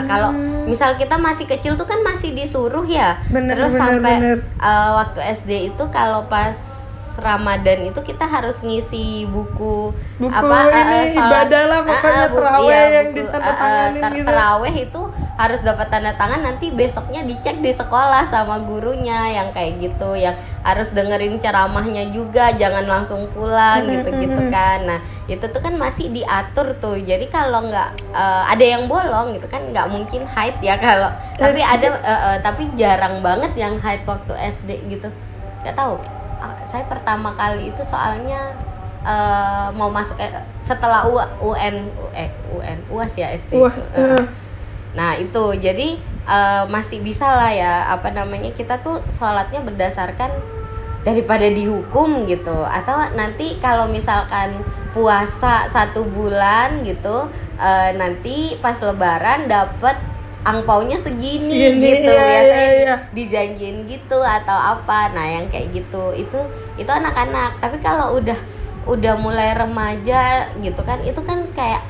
kalau 0.04 0.32
Hmm. 0.32 0.67
misal 0.67 0.94
kita 0.94 1.15
masih 1.15 1.48
kecil 1.48 1.74
tuh 1.74 1.86
kan 1.86 2.00
masih 2.02 2.32
disuruh 2.32 2.84
ya 2.84 3.15
Bener, 3.26 3.56
terus 3.56 3.72
bener, 3.72 3.82
sampai 3.82 4.13
bener. 4.20 4.38
eh, 4.58 4.89
waktu 4.94 5.20
SD 5.34 5.52
itu 5.70 5.84
kalau 5.89 6.28
pas 6.28 6.56
Ramadan 7.13 7.86
itu 7.86 8.00
kita 8.02 8.24
harus 8.26 8.60
ngisi 8.60 9.24
buku, 9.26 9.91
Buku 10.17 10.32
apa 10.32 10.58
ini 10.70 11.12
ibadah 11.13 11.63
lah, 11.67 11.80
pokoknya 11.84 12.26
bu- 12.26 12.38
terawih 12.38 12.72
yang 12.89 13.08
buku, 13.08 13.17
ditandatanganin 13.17 13.91
eh, 13.91 14.02
ter- 14.02 14.13
gitu. 14.13 14.28
terawih 14.28 14.76
itu 14.82 15.02
harus 15.36 15.63
dapat 15.63 15.88
tanda 15.88 16.12
tangan 16.13 16.44
nanti 16.44 16.70
besoknya 16.70 17.24
dicek 17.24 17.60
di 17.60 17.72
sekolah 17.72 18.24
sama 18.24 18.60
gurunya 18.62 19.32
yang 19.32 19.50
kayak 19.52 19.80
gitu 19.80 20.13
yang 20.13 20.36
harus 20.62 20.91
dengerin 20.91 21.39
ceramahnya 21.39 22.12
juga 22.12 22.52
jangan 22.54 22.86
langsung 22.86 23.26
pulang 23.32 23.82
Mhm, 23.84 23.91
gitu-gitu 23.96 24.41
mhm. 24.41 24.52
kan 24.52 24.80
nah 24.86 25.00
itu 25.26 25.41
tuh 25.41 25.62
kan 25.63 25.74
masih 25.76 26.12
diatur 26.12 26.76
tuh 26.78 27.00
jadi 27.00 27.26
kalau 27.28 27.63
nggak 27.65 27.89
eh, 28.12 28.44
ada 28.48 28.65
yang 28.65 28.86
bolong 28.86 29.34
gitu 29.34 29.48
kan 29.48 29.63
nggak 29.72 29.88
mungkin 29.88 30.28
hide 30.28 30.60
ya 30.62 30.76
kalau 30.78 31.10
tapi 31.36 31.60
ada 31.60 31.88
eh, 31.98 32.22
eh, 32.30 32.38
tapi 32.39 32.63
jarang 32.76 33.20
banget 33.20 33.52
yang 33.56 33.80
hide 33.80 34.04
waktu 34.04 34.34
SD 34.38 34.70
gitu 34.89 35.10
nggak 35.62 35.74
tahu 35.74 35.96
Ah, 36.41 36.58
saya 36.65 36.82
pertama 36.89 37.38
kali 37.38 37.70
itu 37.70 37.86
soalnya 37.86 38.50
eh, 39.02 39.67
mau 39.74 39.89
masuk 39.89 40.17
eh, 40.17 40.34
setelah 40.58 41.06
U, 41.06 41.13
UN 41.54 41.86
eh 42.13 42.30
UN 42.50 42.82
UAS 42.89 43.13
ya 43.13 43.30
SD 43.32 43.58
Uas, 43.58 43.78
itu. 43.78 43.94
Eh. 43.94 44.26
Nah 44.97 45.17
itu. 45.17 45.56
Jadi 45.58 45.99
eh, 46.25 46.63
masih 46.67 47.04
bisa 47.04 47.27
lah 47.32 47.51
ya 47.51 47.73
apa 47.91 48.12
namanya 48.12 48.51
kita 48.56 48.80
tuh 48.80 49.01
sholatnya 49.15 49.63
berdasarkan 49.63 50.32
daripada 51.01 51.47
dihukum 51.49 52.30
gitu. 52.30 52.65
Atau 52.65 52.95
nanti 53.17 53.58
kalau 53.58 53.89
misalkan 53.89 54.62
puasa 54.91 55.65
satu 55.71 56.06
bulan 56.06 56.84
gitu 56.86 57.30
eh, 57.58 57.91
nanti 57.95 58.60
pas 58.60 58.77
lebaran 58.80 59.47
dapet 59.47 59.97
angpaunya 60.41 60.97
segini, 60.97 61.77
Segini, 61.77 61.86
gitu. 61.86 62.10
Iya, 62.10 62.25
biasanya 62.25 62.65
iya, 62.65 62.82
iya. 62.82 62.95
dijanjiin 63.13 63.77
gitu 63.86 64.17
atau 64.21 64.58
apa. 64.58 65.13
Nah 65.13 65.25
yang 65.25 65.45
kayak 65.54 65.69
gitu. 65.73 66.13
Itu 66.17 66.39
itu 66.77 66.89
anak-anak. 66.89 67.62
Tapi 67.62 67.77
kalau 67.82 68.17
udah 68.17 68.38
udah 68.89 69.13
mulai 69.13 69.54
remaja 69.54 70.49
gitu 70.58 70.82
kan 70.82 70.97
itu 71.06 71.21
kan 71.21 71.45
kayak 71.54 71.86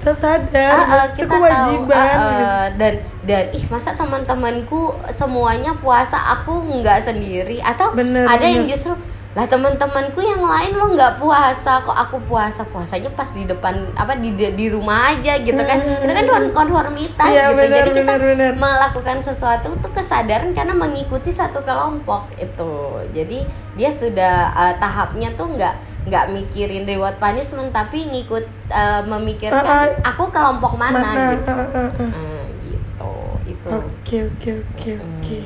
kita 0.00 0.12
sadar 0.16 0.72
ah, 0.80 1.04
itu 1.06 1.20
kita 1.20 1.28
kewajiban 1.30 1.92
tahu 1.92 2.16
ah, 2.16 2.32
gitu. 2.32 2.44
ah, 2.48 2.66
dan 2.74 2.92
dan 3.22 3.44
ih 3.52 3.64
masa 3.68 3.92
teman-temanku 3.92 4.80
semuanya 5.10 5.76
puasa 5.76 6.16
aku 6.32 6.56
nggak 6.74 7.04
sendiri 7.04 7.60
atau 7.60 7.92
Bener, 7.92 8.24
ada 8.24 8.40
yang 8.40 8.64
bener. 8.64 8.72
justru 8.72 8.96
lah 9.30 9.46
teman-temanku 9.46 10.18
yang 10.18 10.42
lain 10.42 10.74
lo 10.74 10.90
nggak 10.90 11.22
puasa 11.22 11.78
kok 11.78 11.94
aku 11.94 12.18
puasa 12.26 12.66
puasanya 12.66 13.12
pas 13.12 13.30
di 13.30 13.46
depan 13.46 13.92
apa 13.94 14.18
di 14.18 14.34
di 14.34 14.66
rumah 14.66 15.14
aja 15.14 15.38
gitu 15.38 15.60
kan 15.60 15.78
Hmm. 15.78 16.02
itu 16.02 16.10
kan 16.10 16.26
kon- 16.26 16.50
konformitas 16.50 17.30
Iya, 17.30 17.46
gitu 17.46 17.58
bener, 17.60 17.76
jadi 17.78 17.90
kita 17.92 18.02
bener, 18.10 18.20
bener. 18.34 18.52
melakukan 18.56 19.22
sesuatu 19.22 19.70
itu 19.70 19.88
kesadaran 19.88 20.50
karena 20.50 20.74
mengikuti 20.74 21.30
satu 21.30 21.62
kelompok 21.62 22.26
itu 22.34 22.72
jadi 23.12 23.46
dia 23.76 23.90
sudah 23.92 24.34
eh, 24.50 24.74
tahapnya 24.76 25.30
tuh 25.34 25.46
nggak 25.46 25.74
nggak 26.02 26.24
mikirin 26.30 26.84
reward 26.84 27.16
punishment 27.16 27.70
tapi 27.70 28.04
ngikut 28.04 28.42
uh, 28.68 29.02
memikirkan 29.04 29.60
Uh, 29.60 29.84
uh. 29.84 29.88
aku 30.02 30.24
kelompok 30.28 30.72
mana, 30.74 30.96
Mana? 30.96 31.24
gitu 31.34 31.52
uh, 31.52 31.60
uh, 31.60 31.90
uh. 31.94 32.10
Hmm, 32.10 32.44
gitu 32.64 33.12
itu 33.46 33.68
Oke 33.68 34.16
oke 34.26 34.50
oke 34.64 34.90
oke. 34.96 35.38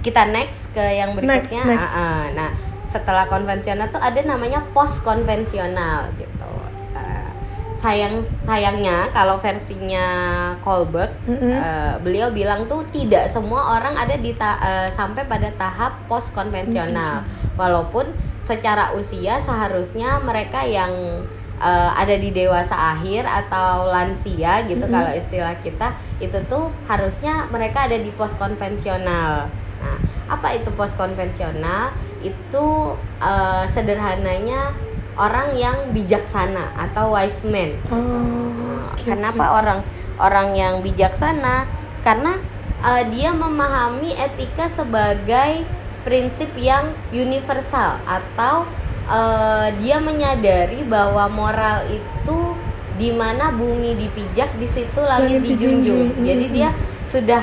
kita 0.00 0.22
next 0.26 0.72
ke 0.72 0.80
yang 0.80 1.12
Next, 1.12 1.52
berikutnya 1.52 1.62
next. 1.68 1.88
Ah, 1.88 2.00
ah. 2.00 2.22
nah 2.32 2.50
setelah 2.82 3.24
konvensional 3.24 3.86
tuh 3.88 4.00
ada 4.00 4.18
namanya 4.22 4.64
post 4.70 5.00
konvensional 5.02 6.08
gitu 6.14 6.40
Eh, 6.92 7.30
sayang 7.72 8.20
sayangnya 8.38 9.08
kalau 9.10 9.36
versinya 9.38 10.04
Colbert 10.60 11.12
Mm-mm. 11.24 11.52
eh, 11.52 11.94
beliau 11.98 12.28
bilang 12.30 12.64
tuh 12.64 12.84
tidak 12.88 13.26
semua 13.26 13.76
orang 13.76 13.94
ada 13.94 14.12
di 14.14 14.32
ta- 14.32 14.60
eh, 14.60 14.88
sampai 14.88 15.24
pada 15.24 15.48
tahap 15.52 16.04
post 16.04 16.32
konvensional 16.32 17.24
walaupun 17.54 18.08
secara 18.52 18.92
usia 18.92 19.40
seharusnya 19.40 20.20
mereka 20.20 20.60
yang 20.60 20.92
eh, 21.56 21.90
ada 21.96 22.12
di 22.20 22.28
dewasa 22.36 22.76
akhir 22.92 23.24
atau 23.24 23.88
lansia 23.88 24.68
gitu 24.68 24.84
Mm-mm. 24.84 24.92
kalau 24.92 25.12
istilah 25.16 25.56
kita 25.64 25.96
itu 26.20 26.36
tuh 26.52 26.68
harusnya 26.84 27.48
mereka 27.48 27.88
ada 27.88 27.96
di 27.96 28.12
pos 28.12 28.36
konvensional. 28.36 29.48
Nah, 29.82 29.96
apa 30.28 30.52
itu 30.52 30.68
pos 30.76 30.92
konvensional? 30.92 31.96
Itu 32.20 32.94
eh, 33.24 33.64
sederhananya 33.72 34.76
orang 35.16 35.56
yang 35.56 35.96
bijaksana 35.96 36.76
atau 36.76 37.16
wise 37.16 37.40
man. 37.48 37.80
Oh, 37.88 37.96
Nah, 37.96 38.92
oke, 38.92 39.08
Kenapa 39.08 39.44
orang 39.56 39.80
orang 40.20 40.52
yang 40.52 40.74
bijaksana? 40.84 41.64
Karena 42.04 42.36
eh, 42.84 43.04
dia 43.08 43.32
memahami 43.32 44.12
etika 44.12 44.68
sebagai 44.68 45.64
prinsip 46.02 46.50
yang 46.58 46.94
universal 47.10 47.98
atau 48.04 48.66
eh, 49.08 49.68
dia 49.82 49.98
menyadari 49.98 50.82
bahwa 50.86 51.26
moral 51.30 51.86
itu 51.90 52.54
di 53.00 53.10
mana 53.10 53.50
bumi 53.50 53.96
dipijak 53.96 54.54
di 54.60 54.68
situ 54.68 55.00
langit 55.00 55.40
dijunjung. 55.42 56.12
dijunjung. 56.14 56.26
Jadi 56.26 56.44
dia 56.52 56.70
sudah 57.08 57.42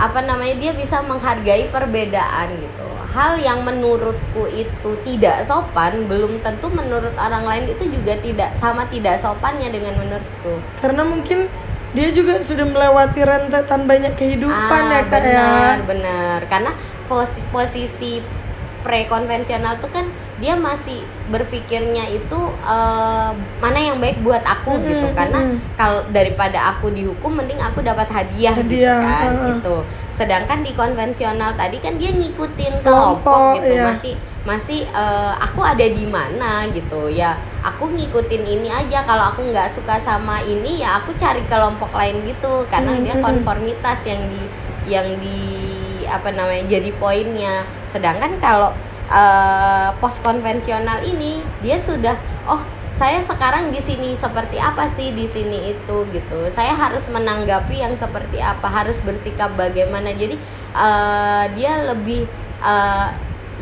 apa 0.00 0.20
namanya 0.24 0.56
dia 0.56 0.72
bisa 0.72 1.04
menghargai 1.04 1.68
perbedaan 1.68 2.56
gitu. 2.56 2.86
Hal 3.10 3.42
yang 3.42 3.66
menurutku 3.66 4.46
itu 4.54 4.90
tidak 5.02 5.42
sopan 5.42 6.06
belum 6.06 6.38
tentu 6.46 6.70
menurut 6.70 7.10
orang 7.18 7.42
lain 7.42 7.64
itu 7.74 7.90
juga 7.90 8.14
tidak 8.22 8.54
sama 8.54 8.86
tidak 8.86 9.18
sopannya 9.18 9.66
dengan 9.66 9.98
menurutku. 9.98 10.62
Karena 10.78 11.02
mungkin 11.02 11.50
dia 11.90 12.08
juga 12.14 12.38
sudah 12.38 12.62
melewati 12.70 13.20
rentetan 13.26 13.82
banyak 13.90 14.14
kehidupan 14.14 14.82
ya 14.94 15.02
kak 15.10 15.22
ya. 15.26 15.42
benar, 15.42 15.78
benar. 15.90 16.40
Karena 16.46 16.70
posi- 17.10 17.42
posisi 17.50 18.22
prekonvensional 18.80 19.76
tuh 19.76 19.92
kan 19.92 20.08
dia 20.40 20.56
masih 20.56 21.04
berpikirnya 21.28 22.08
itu 22.08 22.40
eh, 22.64 23.30
mana 23.60 23.76
yang 23.78 24.00
baik 24.00 24.24
buat 24.24 24.40
aku 24.40 24.80
Mm-mm, 24.80 24.88
gitu. 24.88 25.06
Karena 25.12 25.40
kalau 25.76 26.00
daripada 26.08 26.72
aku 26.72 26.88
dihukum 26.88 27.36
mending 27.36 27.60
aku 27.60 27.84
dapat 27.84 28.08
hadiah, 28.08 28.56
gitu 28.56 28.80
Hadiah, 28.80 28.96
kan 29.04 29.28
heeh. 29.28 29.46
gitu. 29.52 29.76
Sedangkan 30.16 30.64
di 30.64 30.72
konvensional 30.72 31.52
tadi 31.54 31.76
kan 31.76 32.00
dia 32.00 32.08
ngikutin 32.08 32.80
Kelompok, 32.80 33.20
kelompok 33.20 33.60
gitu, 33.60 33.74
iya. 33.76 33.84
masih 33.92 34.14
masih 34.40 34.80
eh, 34.88 35.32
aku 35.36 35.60
ada 35.60 35.84
di 35.84 36.06
mana 36.08 36.64
gitu 36.72 37.12
ya. 37.12 37.36
Aku 37.60 37.92
ngikutin 37.92 38.40
ini 38.48 38.72
aja 38.72 39.04
kalau 39.04 39.36
aku 39.36 39.44
nggak 39.44 39.68
suka 39.68 40.00
sama 40.00 40.40
ini 40.40 40.80
ya 40.80 41.04
aku 41.04 41.12
cari 41.20 41.44
kelompok 41.44 41.92
lain 41.92 42.24
gitu 42.24 42.64
karena 42.72 42.96
Mm, 42.96 43.04
dia 43.04 43.14
konformitas 43.20 44.00
yang 44.08 44.24
di 44.32 44.42
yang 44.88 45.20
di 45.20 45.59
apa 46.10 46.34
namanya 46.34 46.66
jadi 46.66 46.90
poinnya. 46.98 47.62
Sedangkan 47.94 48.42
kalau 48.42 48.74
eh, 49.06 49.88
pos 50.02 50.18
konvensional 50.20 51.06
ini 51.06 51.40
dia 51.62 51.78
sudah 51.78 52.18
oh 52.50 52.60
saya 53.00 53.22
sekarang 53.24 53.72
di 53.72 53.80
sini 53.80 54.12
seperti 54.12 54.60
apa 54.60 54.84
sih 54.84 55.16
di 55.16 55.24
sini 55.24 55.72
itu 55.72 55.96
gitu. 56.12 56.38
Saya 56.52 56.76
harus 56.76 57.08
menanggapi 57.08 57.80
yang 57.80 57.96
seperti 57.96 58.42
apa, 58.42 58.68
harus 58.68 59.00
bersikap 59.00 59.56
bagaimana. 59.56 60.12
Jadi 60.12 60.36
eh, 60.74 61.44
dia 61.56 61.72
lebih 61.88 62.28
eh, 62.60 63.08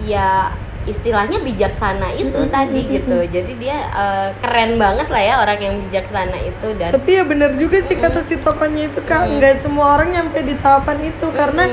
ya 0.09 0.51
istilahnya 0.89 1.39
bijaksana 1.45 2.17
itu 2.17 2.41
tadi 2.49 2.81
gitu. 2.89 3.21
Jadi 3.29 3.53
dia 3.61 3.79
eh, 3.93 4.29
keren 4.41 4.81
banget 4.81 5.07
lah 5.13 5.23
ya 5.23 5.35
orang 5.45 5.61
yang 5.61 5.75
bijaksana 5.87 6.39
itu 6.41 6.69
dan 6.81 6.91
Tapi 6.97 7.11
ya 7.15 7.23
bener 7.29 7.55
juga 7.61 7.85
sih 7.85 7.97
kata 8.01 8.25
si 8.25 8.41
tokonya 8.41 8.89
itu 8.89 9.01
kak, 9.05 9.29
Mm. 9.29 9.33
nggak 9.39 9.55
semua 9.61 10.01
orang 10.01 10.09
nyampe 10.17 10.41
di 10.41 10.57
tahapan 10.57 10.99
itu 11.05 11.27
karena 11.31 11.65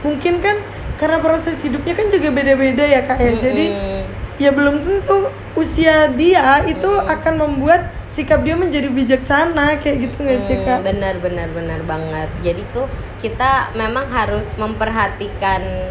mungkin 0.00 0.40
kan 0.40 0.56
karena 0.96 1.18
proses 1.20 1.60
hidupnya 1.60 1.92
kan 1.92 2.06
juga 2.08 2.28
beda-beda 2.32 2.84
ya 2.88 3.04
kak 3.04 3.18
ya. 3.20 3.32
Jadi 3.36 3.66
ya 4.40 4.50
belum 4.50 4.82
tentu 4.82 5.30
usia 5.54 6.10
dia 6.10 6.64
itu 6.66 6.90
akan 6.90 7.34
membuat 7.38 7.86
sikap 8.14 8.46
dia 8.46 8.54
menjadi 8.54 8.90
bijaksana 8.90 9.78
kayak 9.82 10.06
gitu 10.10 10.16
nggak 10.22 10.40
sih 10.46 10.58
kak? 10.62 10.86
benar 10.86 11.18
benar 11.18 11.50
benar 11.50 11.80
banget. 11.82 12.30
Jadi 12.42 12.62
tuh 12.70 12.86
kita 13.18 13.74
memang 13.74 14.06
harus 14.10 14.46
memperhatikan 14.54 15.90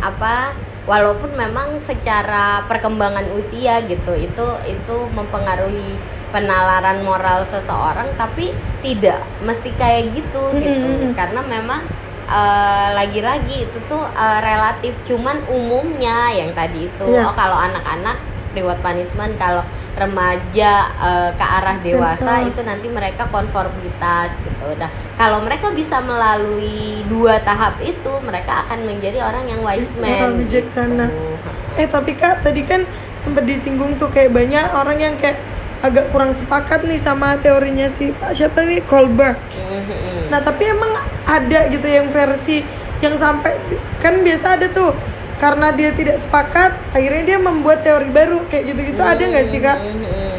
apa 0.00 0.54
walaupun 0.88 1.36
memang 1.36 1.76
secara 1.76 2.64
perkembangan 2.64 3.28
usia 3.36 3.84
gitu 3.84 4.16
itu 4.16 4.46
itu 4.64 4.96
mempengaruhi 5.12 6.00
penalaran 6.32 7.04
moral 7.04 7.44
seseorang 7.44 8.08
tapi 8.16 8.52
tidak 8.80 9.20
mesti 9.44 9.68
kayak 9.76 10.16
gitu 10.16 10.42
Mm, 10.48 10.60
gitu. 10.64 10.88
Karena 11.12 11.40
memang 11.44 11.84
eh, 12.28 12.88
lagi-lagi 12.96 13.68
itu 13.68 13.78
tuh 13.84 14.04
eh, 14.08 14.40
relatif 14.40 14.96
cuman 15.04 15.44
umumnya 15.48 16.32
yang 16.32 16.52
tadi 16.56 16.88
itu. 16.88 17.04
Iya. 17.04 17.28
oh 17.28 17.34
kalau 17.36 17.56
anak-anak 17.56 18.16
reward 18.58 18.82
punishment 18.82 19.38
kalau 19.38 19.62
remaja 19.94 20.72
eh, 20.94 21.30
ke 21.34 21.44
arah 21.46 21.76
dewasa 21.78 22.42
Betul. 22.42 22.50
itu 22.50 22.60
nanti 22.66 22.86
mereka 22.90 23.26
konformitas 23.30 24.34
gitu. 24.42 24.74
Nah, 24.78 24.90
kalau 25.14 25.42
mereka 25.42 25.70
bisa 25.70 25.98
melalui 26.02 27.02
dua 27.06 27.42
tahap 27.42 27.78
itu, 27.82 28.12
mereka 28.22 28.66
akan 28.66 28.86
menjadi 28.86 29.22
orang 29.22 29.46
yang 29.46 29.60
wise 29.62 29.94
man. 29.98 30.18
Orang 30.18 30.34
bijaksana. 30.42 31.06
gitu. 31.10 31.78
Eh 31.78 31.86
tapi 31.86 32.18
kak 32.18 32.42
tadi 32.42 32.66
kan 32.66 32.82
sempat 33.18 33.46
disinggung 33.46 33.98
tuh 33.98 34.10
kayak 34.10 34.34
banyak 34.34 34.66
orang 34.74 34.98
yang 34.98 35.14
kayak 35.18 35.38
agak 35.78 36.10
kurang 36.10 36.34
sepakat 36.34 36.82
nih 36.86 36.98
sama 36.98 37.38
teorinya 37.38 37.86
si 37.94 38.10
Pak 38.10 38.34
siapa 38.34 38.66
nih 38.66 38.82
Kolberg. 38.86 39.38
Mhm. 39.54 40.30
Nah 40.30 40.42
tapi 40.42 40.66
emang 40.66 40.90
ada 41.22 41.70
gitu 41.70 41.86
yang 41.86 42.10
versi 42.10 42.66
yang 42.98 43.14
sampai 43.14 43.54
kan 44.02 44.18
biasa 44.26 44.58
ada 44.58 44.66
tuh 44.74 44.90
karena 45.38 45.70
dia 45.70 45.90
tidak 45.90 46.16
sepakat 46.16 46.76
akhirnya 46.90 47.22
dia 47.24 47.38
membuat 47.38 47.80
teori 47.80 48.06
baru 48.08 48.44
kayak 48.46 48.64
gitu-gitu 48.68 49.00
ada 49.00 49.18
nggak 49.20 49.46
sih 49.48 49.58
kak? 49.58 49.78
Mhm. 49.78 50.36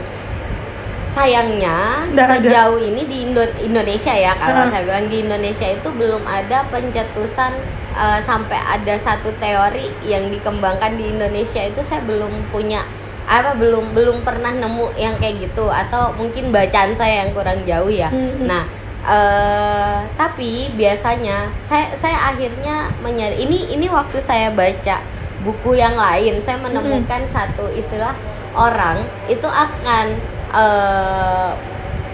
Sayangnya 1.10 2.06
Nggak 2.08 2.28
ada. 2.28 2.38
sejauh 2.39 2.80
ini 2.80 3.02
di 3.04 3.18
Indo- 3.26 3.58
Indonesia 3.60 4.14
ya 4.14 4.38
kalau 4.38 4.70
saya 4.70 4.86
bilang 4.86 5.10
di 5.10 5.18
Indonesia 5.20 5.68
itu 5.68 5.89
belum 5.89 6.22
ada 6.22 6.64
pencetusan 6.70 7.52
eh, 7.91 8.20
sampai 8.22 8.56
ada 8.56 8.95
satu 8.95 9.34
teori 9.36 9.89
yang 10.04 10.30
dikembangkan 10.30 10.95
di 10.95 11.10
Indonesia 11.10 11.60
itu 11.60 11.82
saya 11.82 12.00
belum 12.02 12.30
punya 12.50 12.86
apa 13.26 13.54
belum 13.54 13.91
belum 13.91 14.22
pernah 14.22 14.50
nemu 14.52 14.93
yang 14.95 15.18
kayak 15.18 15.38
gitu 15.43 15.66
atau 15.68 16.14
mungkin 16.14 16.50
bacaan 16.50 16.93
saya 16.93 17.22
yang 17.22 17.32
kurang 17.32 17.62
jauh 17.64 17.89
ya. 17.89 18.10
Mhm. 18.10 18.45
Nah 18.45 18.64
eh 19.00 19.97
tapi 20.20 20.76
biasanya 20.76 21.56
saya 21.64 21.95
saya 21.95 22.36
akhirnya 22.36 22.91
menyadari 23.00 23.47
ini 23.47 23.72
ini 23.72 23.88
waktu 23.88 24.20
saya 24.20 24.52
baca 24.52 25.00
buku 25.39 25.80
yang 25.80 25.95
lain 25.95 26.43
saya 26.43 26.60
menemukan 26.60 27.24
satu 27.24 27.72
istilah 27.72 28.12
orang 28.52 29.00
itu 29.32 29.47
akan 29.47 30.20
eh, 30.52 31.52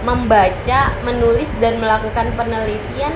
membaca 0.06 0.80
menulis 1.02 1.50
dan 1.58 1.82
melakukan 1.82 2.30
penelitian 2.38 3.14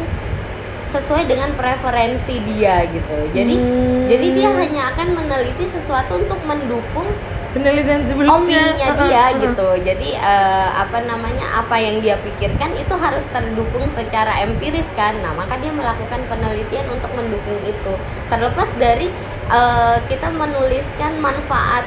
sesuai 0.90 1.30
dengan 1.30 1.54
preferensi 1.54 2.42
dia 2.42 2.82
gitu 2.90 3.30
jadi 3.30 3.54
Hmm. 3.54 4.10
jadi 4.10 4.26
dia 4.34 4.50
hanya 4.50 4.82
akan 4.90 5.14
meneliti 5.14 5.70
sesuatu 5.70 6.18
untuk 6.18 6.42
mendukung 6.42 7.06
Penelitian 7.50 8.02
sebelumnya 8.06 8.74
opininya 8.74 8.88
dia 9.06 9.24
gitu. 9.42 9.68
Jadi 9.82 10.08
eh, 10.14 10.68
apa 10.70 10.98
namanya 11.02 11.64
apa 11.64 11.76
yang 11.82 11.98
dia 11.98 12.14
pikirkan 12.22 12.78
itu 12.78 12.94
harus 12.94 13.26
terdukung 13.34 13.90
secara 13.90 14.42
empiris 14.46 14.86
kan. 14.94 15.18
Nah 15.18 15.34
maka 15.34 15.58
dia 15.58 15.74
melakukan 15.74 16.22
penelitian 16.30 16.86
untuk 16.94 17.10
mendukung 17.18 17.58
itu. 17.66 17.92
Terlepas 18.30 18.70
dari 18.78 19.10
eh, 19.50 19.96
kita 20.06 20.30
menuliskan 20.30 21.18
manfaat 21.18 21.84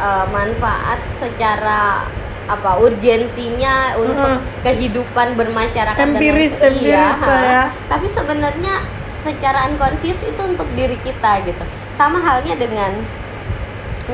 eh, 0.00 0.26
manfaat 0.32 1.00
secara 1.12 2.08
apa 2.50 2.74
urgensinya 2.82 3.94
untuk 3.96 4.18
Heeh. 4.18 4.66
kehidupan 4.66 5.38
bermasyarakat 5.38 5.94
Empiris, 5.94 6.58
dan 6.58 6.74
empiris 6.74 6.90
Iya, 6.90 7.06
ya. 7.22 7.64
Tapi 7.86 8.06
sebenarnya 8.10 8.74
secara 9.22 9.70
unconscious 9.70 10.26
itu 10.26 10.42
untuk 10.42 10.66
diri 10.74 10.98
kita 11.06 11.46
gitu. 11.46 11.62
Sama 11.94 12.18
halnya 12.18 12.58
dengan 12.58 12.98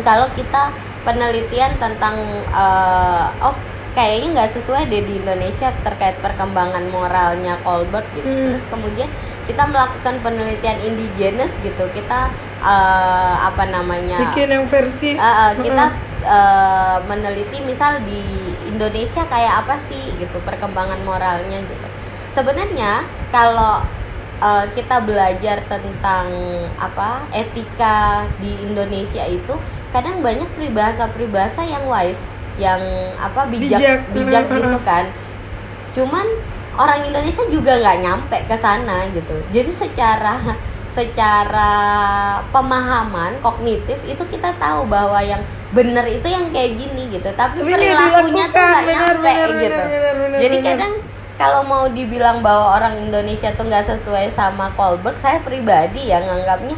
kalau 0.05 0.28
kita 0.36 0.70
penelitian 1.09 1.73
tentang 1.81 2.21
eh, 2.53 3.27
oh 3.41 3.57
kayaknya 3.97 4.29
nggak 4.37 4.53
sesuai 4.61 4.93
deh 4.93 5.03
di 5.09 5.25
Indonesia 5.25 5.73
terkait 5.81 6.21
perkembangan 6.21 6.85
moralnya 6.93 7.57
Colbert 7.65 8.05
gitu. 8.13 8.29
Hmm. 8.29 8.53
terus 8.53 8.65
kemudian 8.69 9.09
kita 9.49 9.65
melakukan 9.65 10.21
penelitian 10.21 10.77
indigenous 10.85 11.57
gitu. 11.65 11.89
Kita 11.97 12.29
eh, 12.61 13.35
apa 13.41 13.65
namanya 13.73 14.21
bikin 14.29 14.53
yang 14.53 14.69
versi 14.69 15.17
Eh, 15.17 15.25
eh, 15.25 15.53
kita 15.65 15.87
eh, 16.29 16.97
meneliti 17.09 17.65
misal 17.65 18.05
di 18.05 18.21
Indonesia 18.69 19.25
kayak 19.25 19.65
apa 19.65 19.81
sih 19.81 20.13
gitu 20.21 20.37
perkembangan 20.45 21.01
moralnya 21.09 21.65
gitu. 21.65 21.89
Sebenarnya 22.29 23.09
kalau 23.33 23.81
eh, 24.45 24.65
kita 24.77 25.01
belajar 25.09 25.65
tentang 25.65 26.29
apa 26.77 27.25
etika 27.33 28.29
di 28.37 28.53
Indonesia 28.61 29.25
itu 29.25 29.57
kadang 29.91 30.20
banyak 30.20 30.49
peribahasa-peribahasa 30.57 31.64
yang 31.64 31.84
wise 31.89 32.36
yang 32.59 32.82
apa 33.16 33.47
bijak 33.49 33.78
Bijak. 33.78 34.01
bijak 34.12 34.45
gitu 34.59 34.78
kan. 34.82 35.05
Cuman 35.95 36.26
orang 36.78 37.01
Indonesia 37.07 37.45
juga 37.49 37.78
nggak 37.78 37.99
nyampe 38.03 38.39
ke 38.45 38.57
sana 38.59 39.09
gitu. 39.14 39.36
Jadi 39.55 39.70
secara 39.72 40.36
secara 40.89 41.72
pemahaman 42.51 43.39
kognitif 43.39 43.97
itu 44.03 44.22
kita 44.34 44.51
tahu 44.59 44.89
bahwa 44.91 45.22
yang 45.22 45.41
benar 45.70 46.03
itu 46.11 46.26
yang 46.26 46.51
kayak 46.51 46.74
gini 46.74 47.09
gitu. 47.14 47.30
Tapi 47.32 47.62
perilakunya 47.62 48.45
tuh 48.51 48.62
nggak 48.62 48.84
nyampe 48.84 49.30
benar, 49.30 49.49
gitu. 49.62 49.82
benar, 49.84 50.14
benar, 50.18 50.39
jadi 50.43 50.57
kadang 50.64 50.95
kalau 51.39 51.62
mau 51.62 51.86
dibilang 51.86 52.43
bahwa 52.43 52.74
orang 52.82 52.99
Indonesia 52.99 53.55
tuh 53.55 53.70
nggak 53.70 53.86
sesuai 53.86 54.26
sama 54.34 54.74
Kolberg 54.74 55.14
saya 55.22 55.39
pribadi 55.39 56.11
ya 56.11 56.18
nganggapnya 56.18 56.74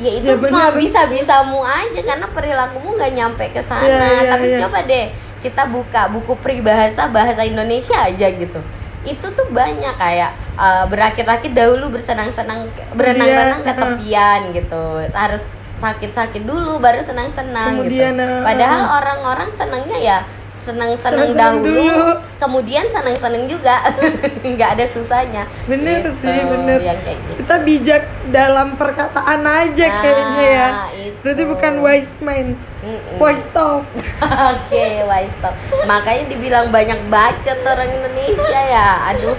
ya 0.00 0.10
itu 0.16 0.26
Ya, 0.28 0.36
mah 0.38 0.70
bisa 0.72 1.08
bisamu 1.10 1.60
aja 1.64 2.00
karena 2.00 2.26
perilakumu 2.30 2.96
nggak 2.96 3.12
nyampe 3.12 3.44
ke 3.52 3.60
sana. 3.60 3.84
Iya, 3.84 4.06
iya, 4.06 4.30
tapi 4.30 4.46
iya. 4.48 4.58
coba 4.64 4.78
deh 4.84 5.06
kita 5.42 5.62
buka 5.66 6.02
buku 6.12 6.32
peribahasa 6.38 7.10
bahasa 7.10 7.42
Indonesia 7.42 7.98
aja 7.98 8.26
gitu. 8.30 8.60
Itu 9.02 9.26
tuh 9.34 9.48
banyak 9.50 9.94
kayak 9.98 10.30
eh, 10.56 10.84
berakit-rakit 10.86 11.52
dahulu 11.52 11.90
bersenang-senang 11.92 12.70
berenang-renang 12.94 13.66
ke 13.66 13.72
Kemudian, 13.74 13.98
tepian 13.98 14.40
gitu. 14.54 14.84
Harus 15.10 15.44
sakit-sakit 15.82 16.46
dulu 16.46 16.78
baru 16.78 17.02
senang-senang 17.02 17.82
gitu. 17.90 18.06
padahal 18.46 19.02
orang-orang 19.02 19.50
senangnya 19.50 19.98
ya 19.98 20.18
senang-senang 20.62 21.34
Senang-senang 21.34 21.54
dahulu, 21.58 21.82
dulu. 21.82 22.08
kemudian 22.38 22.86
senang-senang 22.86 23.44
juga 23.44 23.82
nggak 24.46 24.70
ada 24.72 24.84
susahnya 24.86 25.42
Bener 25.64 26.00
Gitu, 26.00 26.10
sih, 26.18 26.38
bener. 26.40 26.78
yang 26.80 26.98
kayak 27.00 27.18
gitu 27.24 27.38
Kita 27.38 27.54
bijak 27.60 28.02
dalam 28.28 28.74
perkataan 28.74 29.42
aja 29.42 29.84
Nah, 29.84 29.98
kayaknya 29.98 30.46
ya. 30.46 30.68
itu. 30.94 31.16
Berarti 31.20 31.42
bukan 31.44 31.72
wise 31.80 32.14
man, 32.18 32.46
Mm-mm. 32.80 33.18
wise 33.18 33.46
talk. 33.50 33.82
Oke, 34.50 34.86
wise 35.02 35.36
talk. 35.38 35.54
Makanya 35.82 36.24
dibilang 36.28 36.66
banyak 36.68 36.98
bacot 37.06 37.58
orang 37.60 37.90
Indonesia 37.92 38.60
ya. 38.60 38.88
Aduh. 39.08 39.34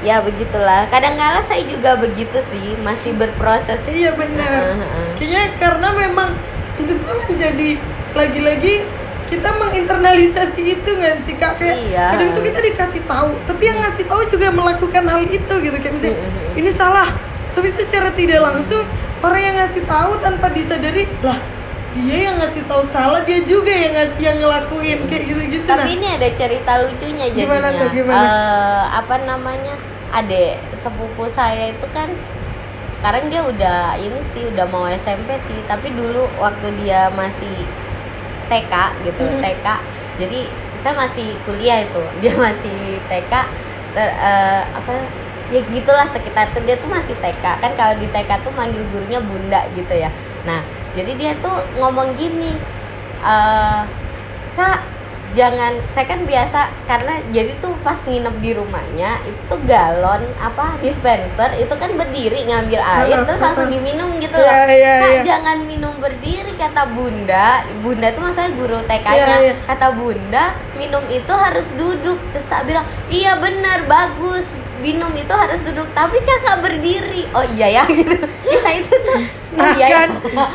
Ya 0.00 0.16
begitulah. 0.18 0.88
Kadang-kala 0.88 1.40
saya 1.40 1.60
juga 1.62 1.92
begitu 1.94 2.40
sih, 2.42 2.72
masih 2.78 3.12
berproses. 3.12 3.84
Iya 3.84 4.12
benar. 4.12 4.74
Heeh. 4.74 5.08
Kayaknya 5.14 5.44
karena 5.56 5.88
memang 5.94 6.30
itu 6.76 6.96
tuh 6.98 7.20
menjadi 7.26 7.70
lagi-lagi 8.10 8.74
kita 9.30 9.48
menginternalisasi 9.54 10.60
itu 10.68 10.90
nggak 10.90 11.16
sih 11.22 11.34
kak 11.34 11.56
kayak 11.56 11.76
Iya. 11.86 12.06
kadang 12.10 12.30
tuh 12.32 12.42
kita 12.42 12.58
dikasih 12.60 13.02
tahu 13.04 13.30
tapi 13.44 13.62
yang 13.64 13.78
ngasih 13.78 14.04
tahu 14.04 14.22
juga 14.26 14.50
melakukan 14.50 15.04
hal 15.04 15.22
itu 15.24 15.54
gitu 15.56 15.76
kayak 15.76 15.94
misalnya 15.94 16.18
ini 16.52 16.70
salah 16.70 17.08
tapi 17.50 17.68
secara 17.68 18.10
tidak 18.10 18.40
langsung 18.40 18.82
orang 19.20 19.40
yang 19.40 19.56
ngasih 19.56 19.82
tahu 19.84 20.18
tanpa 20.18 20.50
disadari 20.50 21.06
lah 21.20 21.38
dia 21.92 22.18
yang 22.24 22.38
ngasih 22.38 22.62
tahu 22.64 22.82
salah 22.86 23.20
dia 23.20 23.42
juga 23.42 23.68
yang 23.68 23.90
ngas- 23.92 24.18
yang 24.18 24.36
ngelakuin 24.36 24.98
kayak 25.04 25.24
gitu 25.26 25.42
gitu 25.52 25.66
Tapi 25.66 25.90
ini 25.92 26.06
ada 26.08 26.28
cerita 26.30 26.72
lucunya 26.80 27.26
jadinya. 27.26 27.42
Gimana 27.44 27.68
tuh, 27.72 27.88
gimana? 27.90 28.22
Eh, 28.22 28.82
apa 28.96 29.16
namanya? 29.20 29.74
Adek 30.12 30.50
sepupu 30.72 31.26
saya 31.28 31.66
itu 31.68 31.82
kan 31.88 32.06
sekarang 32.92 33.26
dia 33.26 33.42
udah 33.42 33.78
ini 33.96 34.22
sih 34.24 34.42
udah 34.44 34.66
mau 34.66 34.86
SMP 34.86 35.34
sih, 35.36 35.58
tapi 35.64 35.90
dulu 35.90 36.30
waktu 36.36 36.70
dia 36.78 37.10
masih 37.10 37.50
TK 38.50 38.74
gitu, 39.06 39.22
Hmm. 39.22 39.38
TK. 39.38 39.66
Jadi 40.20 40.40
saya 40.82 40.94
masih 40.98 41.32
kuliah 41.46 41.86
itu, 41.86 42.02
dia 42.20 42.34
masih 42.34 42.98
TK 43.06 43.32
ter- 43.94 44.16
eh, 44.18 44.62
apa 44.74 44.92
ya 45.54 45.60
gitulah 45.62 46.06
sekitar 46.10 46.50
itu. 46.50 46.60
Dia 46.66 46.76
tuh 46.76 46.90
masih 46.90 47.14
TK 47.22 47.44
kan 47.62 47.72
kalau 47.78 47.94
di 47.96 48.10
TK 48.10 48.30
tuh 48.42 48.52
manggil 48.58 48.82
gurunya 48.90 49.22
bunda 49.22 49.62
gitu 49.72 49.94
ya. 49.94 50.10
Nah 50.42 50.60
jadi 50.92 51.12
dia 51.14 51.32
tuh 51.38 51.54
ngomong 51.78 52.18
gini 52.18 52.58
eh 53.20 53.82
kak 54.58 54.78
jangan 55.30 55.78
saya 55.88 56.06
kan 56.10 56.26
biasa 56.26 56.60
karena 56.84 57.14
jadi 57.30 57.54
tuh 57.62 57.70
pas 57.86 57.96
nginep 58.02 58.36
di 58.42 58.50
rumahnya 58.52 59.22
itu 59.22 59.40
tuh 59.46 59.60
galon 59.62 60.26
apa 60.36 60.74
dispenser 60.82 61.54
itu 61.54 61.70
kan 61.70 61.94
berdiri 61.94 62.50
ngambil 62.50 62.80
air 62.82 63.14
Heeh, 63.14 63.26
terus 63.26 63.38
langsung 63.38 63.70
heeh. 63.70 63.78
diminum 63.78 64.10
gitu 64.18 64.34
loh. 64.34 64.50
Iya, 64.50 64.62
iya, 64.74 64.94
kak 64.98 65.10
iya. 65.10 65.22
jangan 65.22 65.58
minum 65.64 65.94
berdiri 65.96 66.52
kata 66.58 66.82
bunda. 66.90 67.62
Bunda 67.78 68.06
tuh 68.10 68.22
masalah 68.26 68.50
guru 68.52 68.78
TK-nya 68.82 69.14
Iya, 69.14 69.36
iya. 69.46 69.54
kata 69.64 69.88
bunda 69.94 70.44
minum 70.74 71.04
itu 71.06 71.32
harus 71.32 71.68
duduk. 71.78 72.18
Terus 72.34 72.46
saya 72.46 72.62
bilang 72.66 72.86
iya 73.06 73.38
benar 73.38 73.86
bagus. 73.86 74.50
Minum 74.80 75.12
itu 75.12 75.30
harus 75.30 75.60
duduk. 75.60 75.86
Tapi 75.92 76.18
kakak 76.20 76.58
berdiri. 76.58 77.28
Oh 77.30 77.44
iya 77.44 77.80
ya. 77.80 77.84
Gitu. 77.92 78.16
Ya 78.50 78.70
itu 78.74 78.94
tuh. 78.98 79.20
Nah 79.54 79.72
iya 79.74 79.86
ya. 79.86 79.88
kan? 79.94 80.08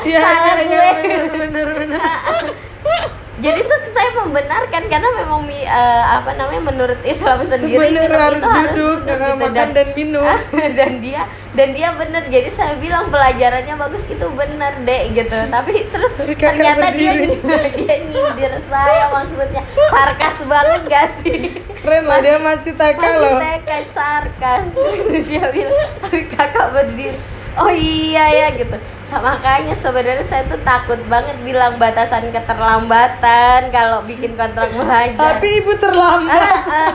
Iya 0.04 0.20
salah 0.20 0.58
iya, 0.60 0.68
gue. 0.68 0.90
bener 1.00 1.24
bener 1.32 1.68
bener 1.80 2.00
jadi 3.36 3.68
tuh 3.68 3.80
saya 3.92 4.16
membenarkan 4.24 4.88
karena 4.88 5.10
memang 5.12 5.44
eh, 5.52 6.04
apa 6.08 6.40
namanya 6.40 6.72
menurut 6.72 7.00
Islam 7.04 7.44
sendiri 7.44 7.92
Bener, 7.92 8.08
minum 8.08 8.16
harus 8.16 8.40
itu 8.40 8.48
harus 8.48 8.72
duduk, 8.72 9.00
gitu. 9.04 9.28
makan 9.44 9.70
dan 9.76 9.88
minum. 9.92 10.24
dan 10.80 10.92
dia 11.04 11.22
dan 11.52 11.68
dia 11.76 11.90
bener. 12.00 12.24
Jadi 12.32 12.50
saya 12.52 12.80
bilang 12.80 13.12
pelajarannya 13.12 13.76
bagus 13.76 14.08
itu 14.08 14.28
bener 14.32 14.74
dek 14.88 15.04
gitu. 15.20 15.38
Tapi 15.52 15.74
terus 15.92 16.12
kakak 16.16 16.40
ternyata 16.56 16.88
dia 16.96 17.12
berdiri. 17.12 17.36
dia 17.76 17.96
nyindir 18.08 18.54
saya 18.72 19.12
maksudnya. 19.12 19.62
Sarkas 19.92 20.38
banget 20.48 20.82
gak 20.88 21.08
sih? 21.20 21.60
Keren 21.84 22.08
lah 22.08 22.24
dia 22.24 22.40
masih 22.40 22.72
TK 22.72 22.98
masih 23.04 23.20
loh. 23.20 23.38
TK 23.44 23.70
sarkas. 23.92 24.68
Dia 25.28 25.46
bilang 25.54 25.76
tapi 26.02 26.20
kakak 26.32 26.68
berdiri 26.72 27.35
oh 27.60 27.72
iya 27.72 28.26
ya 28.32 28.48
gitu. 28.56 28.76
Sama 29.06 29.36
makanya 29.36 29.76
sebenarnya 29.76 30.26
saya 30.26 30.44
tuh 30.48 30.60
takut 30.64 31.00
banget 31.08 31.38
bilang 31.44 31.80
batasan 31.80 32.32
keterlambatan 32.32 33.72
kalau 33.72 34.04
bikin 34.04 34.36
kontrak 34.36 34.72
belajar. 34.72 35.40
Tapi 35.40 35.48
ibu 35.64 35.74
terlambat. 35.78 36.40
Ah, 36.40 36.62
ah, 36.66 36.92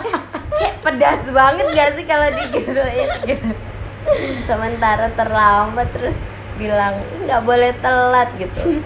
kayak 0.57 0.75
pedas 0.85 1.23
banget 1.33 1.67
gak 1.73 1.91
sih 1.97 2.05
kalau 2.05 2.29
digituin 2.33 3.11
gitu. 3.29 3.49
Sementara 4.45 5.13
terlambat 5.13 5.89
terus 5.93 6.25
bilang 6.57 7.01
nggak 7.25 7.43
boleh 7.45 7.73
telat 7.81 8.29
gitu. 8.37 8.85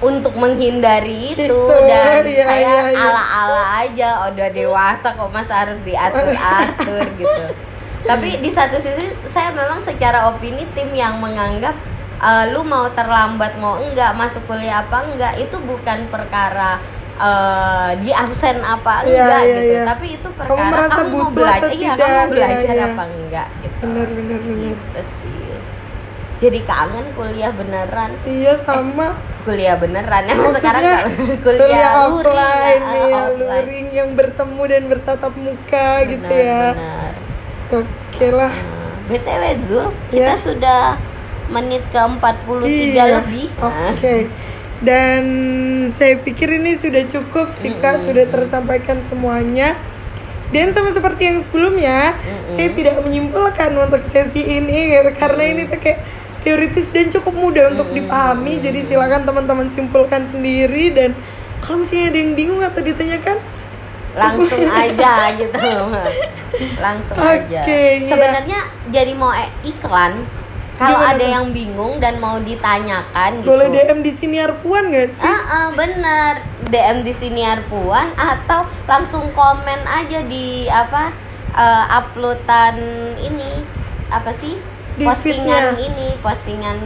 Untuk 0.00 0.32
menghindari 0.36 1.36
itu, 1.36 1.44
Itu, 1.44 1.68
dan 1.88 2.24
iya, 2.24 2.44
saya 2.44 2.60
iya, 2.60 2.80
iya. 2.92 3.04
ala-ala 3.04 3.64
aja 3.84 4.08
udah 4.32 4.48
dewasa 4.48 5.12
kok 5.12 5.28
masa 5.28 5.64
harus 5.64 5.80
diatur-atur 5.84 7.04
gitu 7.20 7.44
tapi 8.04 8.36
di 8.38 8.50
satu 8.52 8.76
sisi 8.76 9.08
saya 9.26 9.48
memang 9.50 9.80
secara 9.80 10.28
opini 10.28 10.68
tim 10.76 10.92
yang 10.92 11.16
menganggap 11.18 11.72
eh, 12.20 12.44
lu 12.52 12.60
mau 12.62 12.92
terlambat 12.92 13.56
mau 13.56 13.80
enggak 13.80 14.12
masuk 14.12 14.44
kuliah 14.44 14.84
apa 14.84 15.08
enggak 15.08 15.40
itu 15.40 15.56
bukan 15.64 16.08
perkara 16.12 16.76
eh, 17.16 17.90
di 18.04 18.12
absen 18.12 18.60
apa 18.60 19.02
Iya, 19.02 19.24
enggak 19.24 19.40
iya, 19.42 19.54
gitu. 19.56 19.72
iya. 19.72 19.82
tapi 19.88 20.06
itu 20.12 20.28
Kamu 20.28 20.38
perkara 20.38 20.68
merasa 20.70 21.00
kamu, 21.00 21.12
mau 21.16 21.28
butuh 21.28 21.32
belajar 21.32 21.64
atau 21.64 21.72
iya 21.74 21.92
kamu 21.96 22.04
iya, 22.04 22.24
belajar 22.28 22.74
iya. 22.76 22.86
apa 22.86 23.02
enggak 23.08 23.48
gitu. 23.64 23.82
Bener 23.82 24.08
bener 24.12 24.40
bener 24.40 24.74
gitu 24.76 25.00
sih. 25.08 25.40
Jadi 26.34 26.58
kangen 26.66 27.06
kuliah 27.14 27.52
beneran. 27.54 28.10
Iya 28.22 28.52
sama. 28.60 29.16
kuliah 29.44 29.76
beneran. 29.76 30.24
Maksudnya 30.24 30.56
sekarang 30.56 30.82
kuliah 31.44 31.60
kuliah 31.68 31.92
luring 31.94 31.94
offline 32.00 32.84
ya, 32.84 32.96
eh, 32.96 33.08
ya, 33.08 33.20
offline. 33.28 33.38
luring 33.38 33.86
yang 33.92 34.10
bertemu 34.12 34.62
dan 34.66 34.82
bertatap 34.88 35.32
muka 35.36 35.88
gitu 36.04 36.24
Benar, 36.24 36.44
ya. 36.44 36.64
benar. 36.74 37.12
Oke 37.70 38.26
lah. 38.28 38.52
Nah, 38.52 38.96
btw 39.06 39.42
Zul 39.60 39.86
kita 40.08 40.34
Ya. 40.34 40.40
sudah 40.40 40.80
menit 41.52 41.84
ke 41.88 42.00
43 42.00 42.64
Iya, 42.64 43.04
lebih. 43.20 43.48
Oke. 43.60 44.16
Nah, 44.24 44.52
dan 44.84 45.24
saya 45.92 46.20
pikir 46.20 46.60
ini 46.60 46.76
sudah 46.76 47.04
cukup 47.08 47.52
sih 47.56 47.72
kak. 47.78 48.00
Mm-mm. 48.00 48.06
sudah 48.10 48.24
tersampaikan 48.28 49.00
semuanya. 49.08 49.76
Dan 50.52 50.70
sama 50.70 50.92
seperti 50.92 51.24
yang 51.24 51.38
sebelumnya 51.40 52.14
Mm-mm. 52.14 52.54
saya 52.54 52.68
tidak 52.72 52.96
menyimpulkan 53.00 53.70
untuk 53.74 54.04
sesi 54.08 54.44
ini 54.44 54.92
karena 55.16 55.42
ini 55.50 55.62
tuh 55.66 55.80
kayak 55.80 56.04
teoritis 56.44 56.92
dan 56.92 57.08
cukup 57.08 57.32
mudah 57.32 57.72
untuk 57.72 57.88
Mm-mm. 57.88 58.08
dipahami. 58.08 58.60
Jadi 58.60 58.80
silakan 58.84 59.24
teman-teman 59.24 59.68
simpulkan 59.72 60.28
sendiri 60.28 60.92
dan 60.92 61.16
kalau 61.64 61.80
misalnya 61.80 62.12
ada 62.12 62.18
yang 62.20 62.32
bingung 62.36 62.60
atau 62.60 62.80
ditanyakan 62.80 63.36
langsung 64.14 64.62
aja 64.64 65.12
gitu 65.34 65.70
langsung 66.78 67.18
aja 67.18 67.60
Oke, 67.60 67.82
iya. 67.98 68.06
sebenarnya 68.06 68.60
jadi 68.88 69.12
mau 69.12 69.30
e- 69.30 69.54
iklan 69.64 70.22
kalau 70.74 70.98
ada 70.98 71.18
tuh? 71.18 71.30
yang 71.30 71.46
bingung 71.50 72.02
dan 72.02 72.18
mau 72.18 72.38
ditanyakan 72.38 73.42
gitu 73.42 73.46
boleh 73.46 73.70
DM 73.70 74.02
di 74.02 74.10
siniar 74.10 74.58
puan 74.58 74.90
gak 74.90 75.06
sih? 75.08 75.22
Ah, 75.22 75.42
ah, 75.46 75.68
bener 75.70 76.42
DM 76.66 77.02
di 77.02 77.12
siniar 77.12 77.62
puan 77.66 78.10
atau 78.14 78.66
langsung 78.84 79.30
komen 79.30 79.80
aja 79.84 80.22
di 80.24 80.66
apa 80.66 81.14
eh, 81.52 81.84
uploadan 81.92 82.74
ini 83.18 83.62
apa 84.10 84.34
sih 84.34 84.58
di 84.94 85.02
postingan 85.02 85.74
ini 85.76 86.18
postingan 86.18 86.78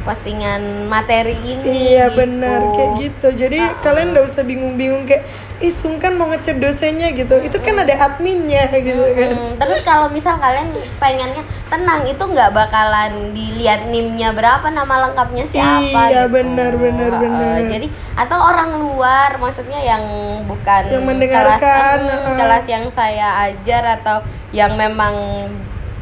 postingan 0.00 0.86
materi 0.86 1.34
ini 1.42 1.92
Iya 1.92 2.08
gitu. 2.08 2.16
benar 2.16 2.60
kayak 2.70 2.90
gitu. 3.00 3.28
Jadi 3.36 3.58
Ah, 3.58 3.74
kalian 3.82 4.14
nggak 4.14 4.26
usah 4.30 4.44
bingung-bingung 4.44 5.02
kayak 5.04 5.26
ih 5.56 5.72
sungkan 5.72 6.20
mau 6.20 6.28
ngecek 6.28 6.60
dosennya 6.60 7.16
gitu. 7.16 7.32
Itu 7.40 7.56
kan 7.64 7.80
ada 7.80 7.94
adminnya 7.96 8.68
gitu 8.76 9.00
kan. 9.16 9.30
Mm, 9.32 9.52
terus 9.56 9.80
kalau 9.88 10.12
misal 10.12 10.36
kalian 10.36 10.68
pengennya 11.00 11.42
tenang 11.72 12.04
itu 12.04 12.20
nggak 12.20 12.52
bakalan 12.52 13.32
dilihat 13.32 13.88
nimnya 13.88 14.36
berapa 14.36 14.68
nama 14.68 15.08
lengkapnya 15.08 15.48
siapa 15.48 16.12
Iya, 16.12 16.28
gitu. 16.28 16.36
benar, 16.36 16.72
benar, 16.76 17.10
Uh, 17.16 17.20
benar. 17.24 17.56
jadi 17.72 17.86
atau 18.14 18.38
orang 18.38 18.70
luar 18.78 19.30
maksudnya 19.40 19.80
yang 19.80 20.04
bukan 20.44 20.82
Yang 20.92 21.04
mendengarkan, 21.08 21.98
kelas, 22.04 22.20
mm, 22.20 22.28
uh. 22.28 22.36
kelas 22.36 22.64
yang 22.68 22.84
saya 22.92 23.28
ajar 23.48 23.82
atau 24.00 24.20
yang 24.52 24.76
memang 24.76 25.14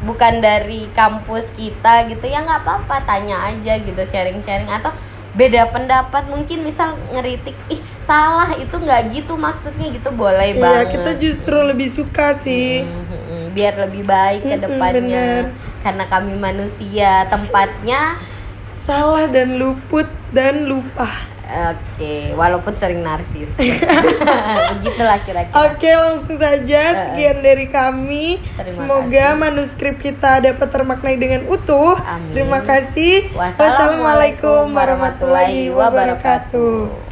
bukan 0.05 0.37
dari 0.37 0.85
kampus 0.93 1.49
kita 1.57 2.05
gitu 2.05 2.29
ya 2.29 2.45
nggak 2.45 2.61
apa-apa 2.61 3.01
tanya 3.09 3.41
aja 3.49 3.81
gitu 3.81 3.97
sharing-sharing 4.05 4.69
atau 4.69 4.93
beda 5.35 5.67
pendapat 5.73 6.29
mungkin 6.31 6.63
misal 6.63 6.95
ngeritik 7.11 7.57
ih 7.67 7.81
salah 8.05 8.53
itu 8.53 8.71
nggak 8.71 9.01
gitu 9.11 9.33
maksudnya 9.33 9.89
gitu 9.89 10.13
boleh 10.13 10.53
Iya 10.53 10.61
banget 10.61 10.87
kita 10.93 11.11
justru 11.17 11.57
lebih 11.59 11.89
suka 11.89 12.37
sih. 12.37 12.85
Mhm, 12.85 13.51
biar 13.51 13.73
lebih 13.81 14.03
baik 14.03 14.41
ke 14.43 14.53
Mm-mm, 14.53 14.63
depannya 14.63 15.25
bener. 15.49 15.81
karena 15.81 16.03
kami 16.05 16.33
manusia 16.35 17.25
tempatnya 17.25 18.19
Salah 18.81 19.25
dan 19.25 19.57
luput 19.57 20.05
dan 20.29 20.65
lupa. 20.65 21.09
oke 21.45 22.33
walaupun 22.33 22.73
sering 22.73 23.01
narsis 23.01 23.53
begitulah 24.71 25.21
kira-kira 25.21 25.53
Oke 25.69 25.89
langsung 25.89 26.37
saja 26.37 26.81
sekian 27.05 27.41
dari 27.41 27.65
kami. 27.67 28.41
Terima 28.57 28.73
Semoga 28.73 29.25
manuskrip 29.35 29.97
kita 29.97 30.41
dapat 30.41 30.67
termaknai 30.67 31.15
dengan 31.15 31.45
utuh. 31.45 31.97
Amin. 31.97 32.33
Terima 32.33 32.61
kasih. 32.61 33.29
Wassalamualaikum 33.31 34.73
warahmatullahi 34.73 35.69
wabarakatuh. 35.69 37.04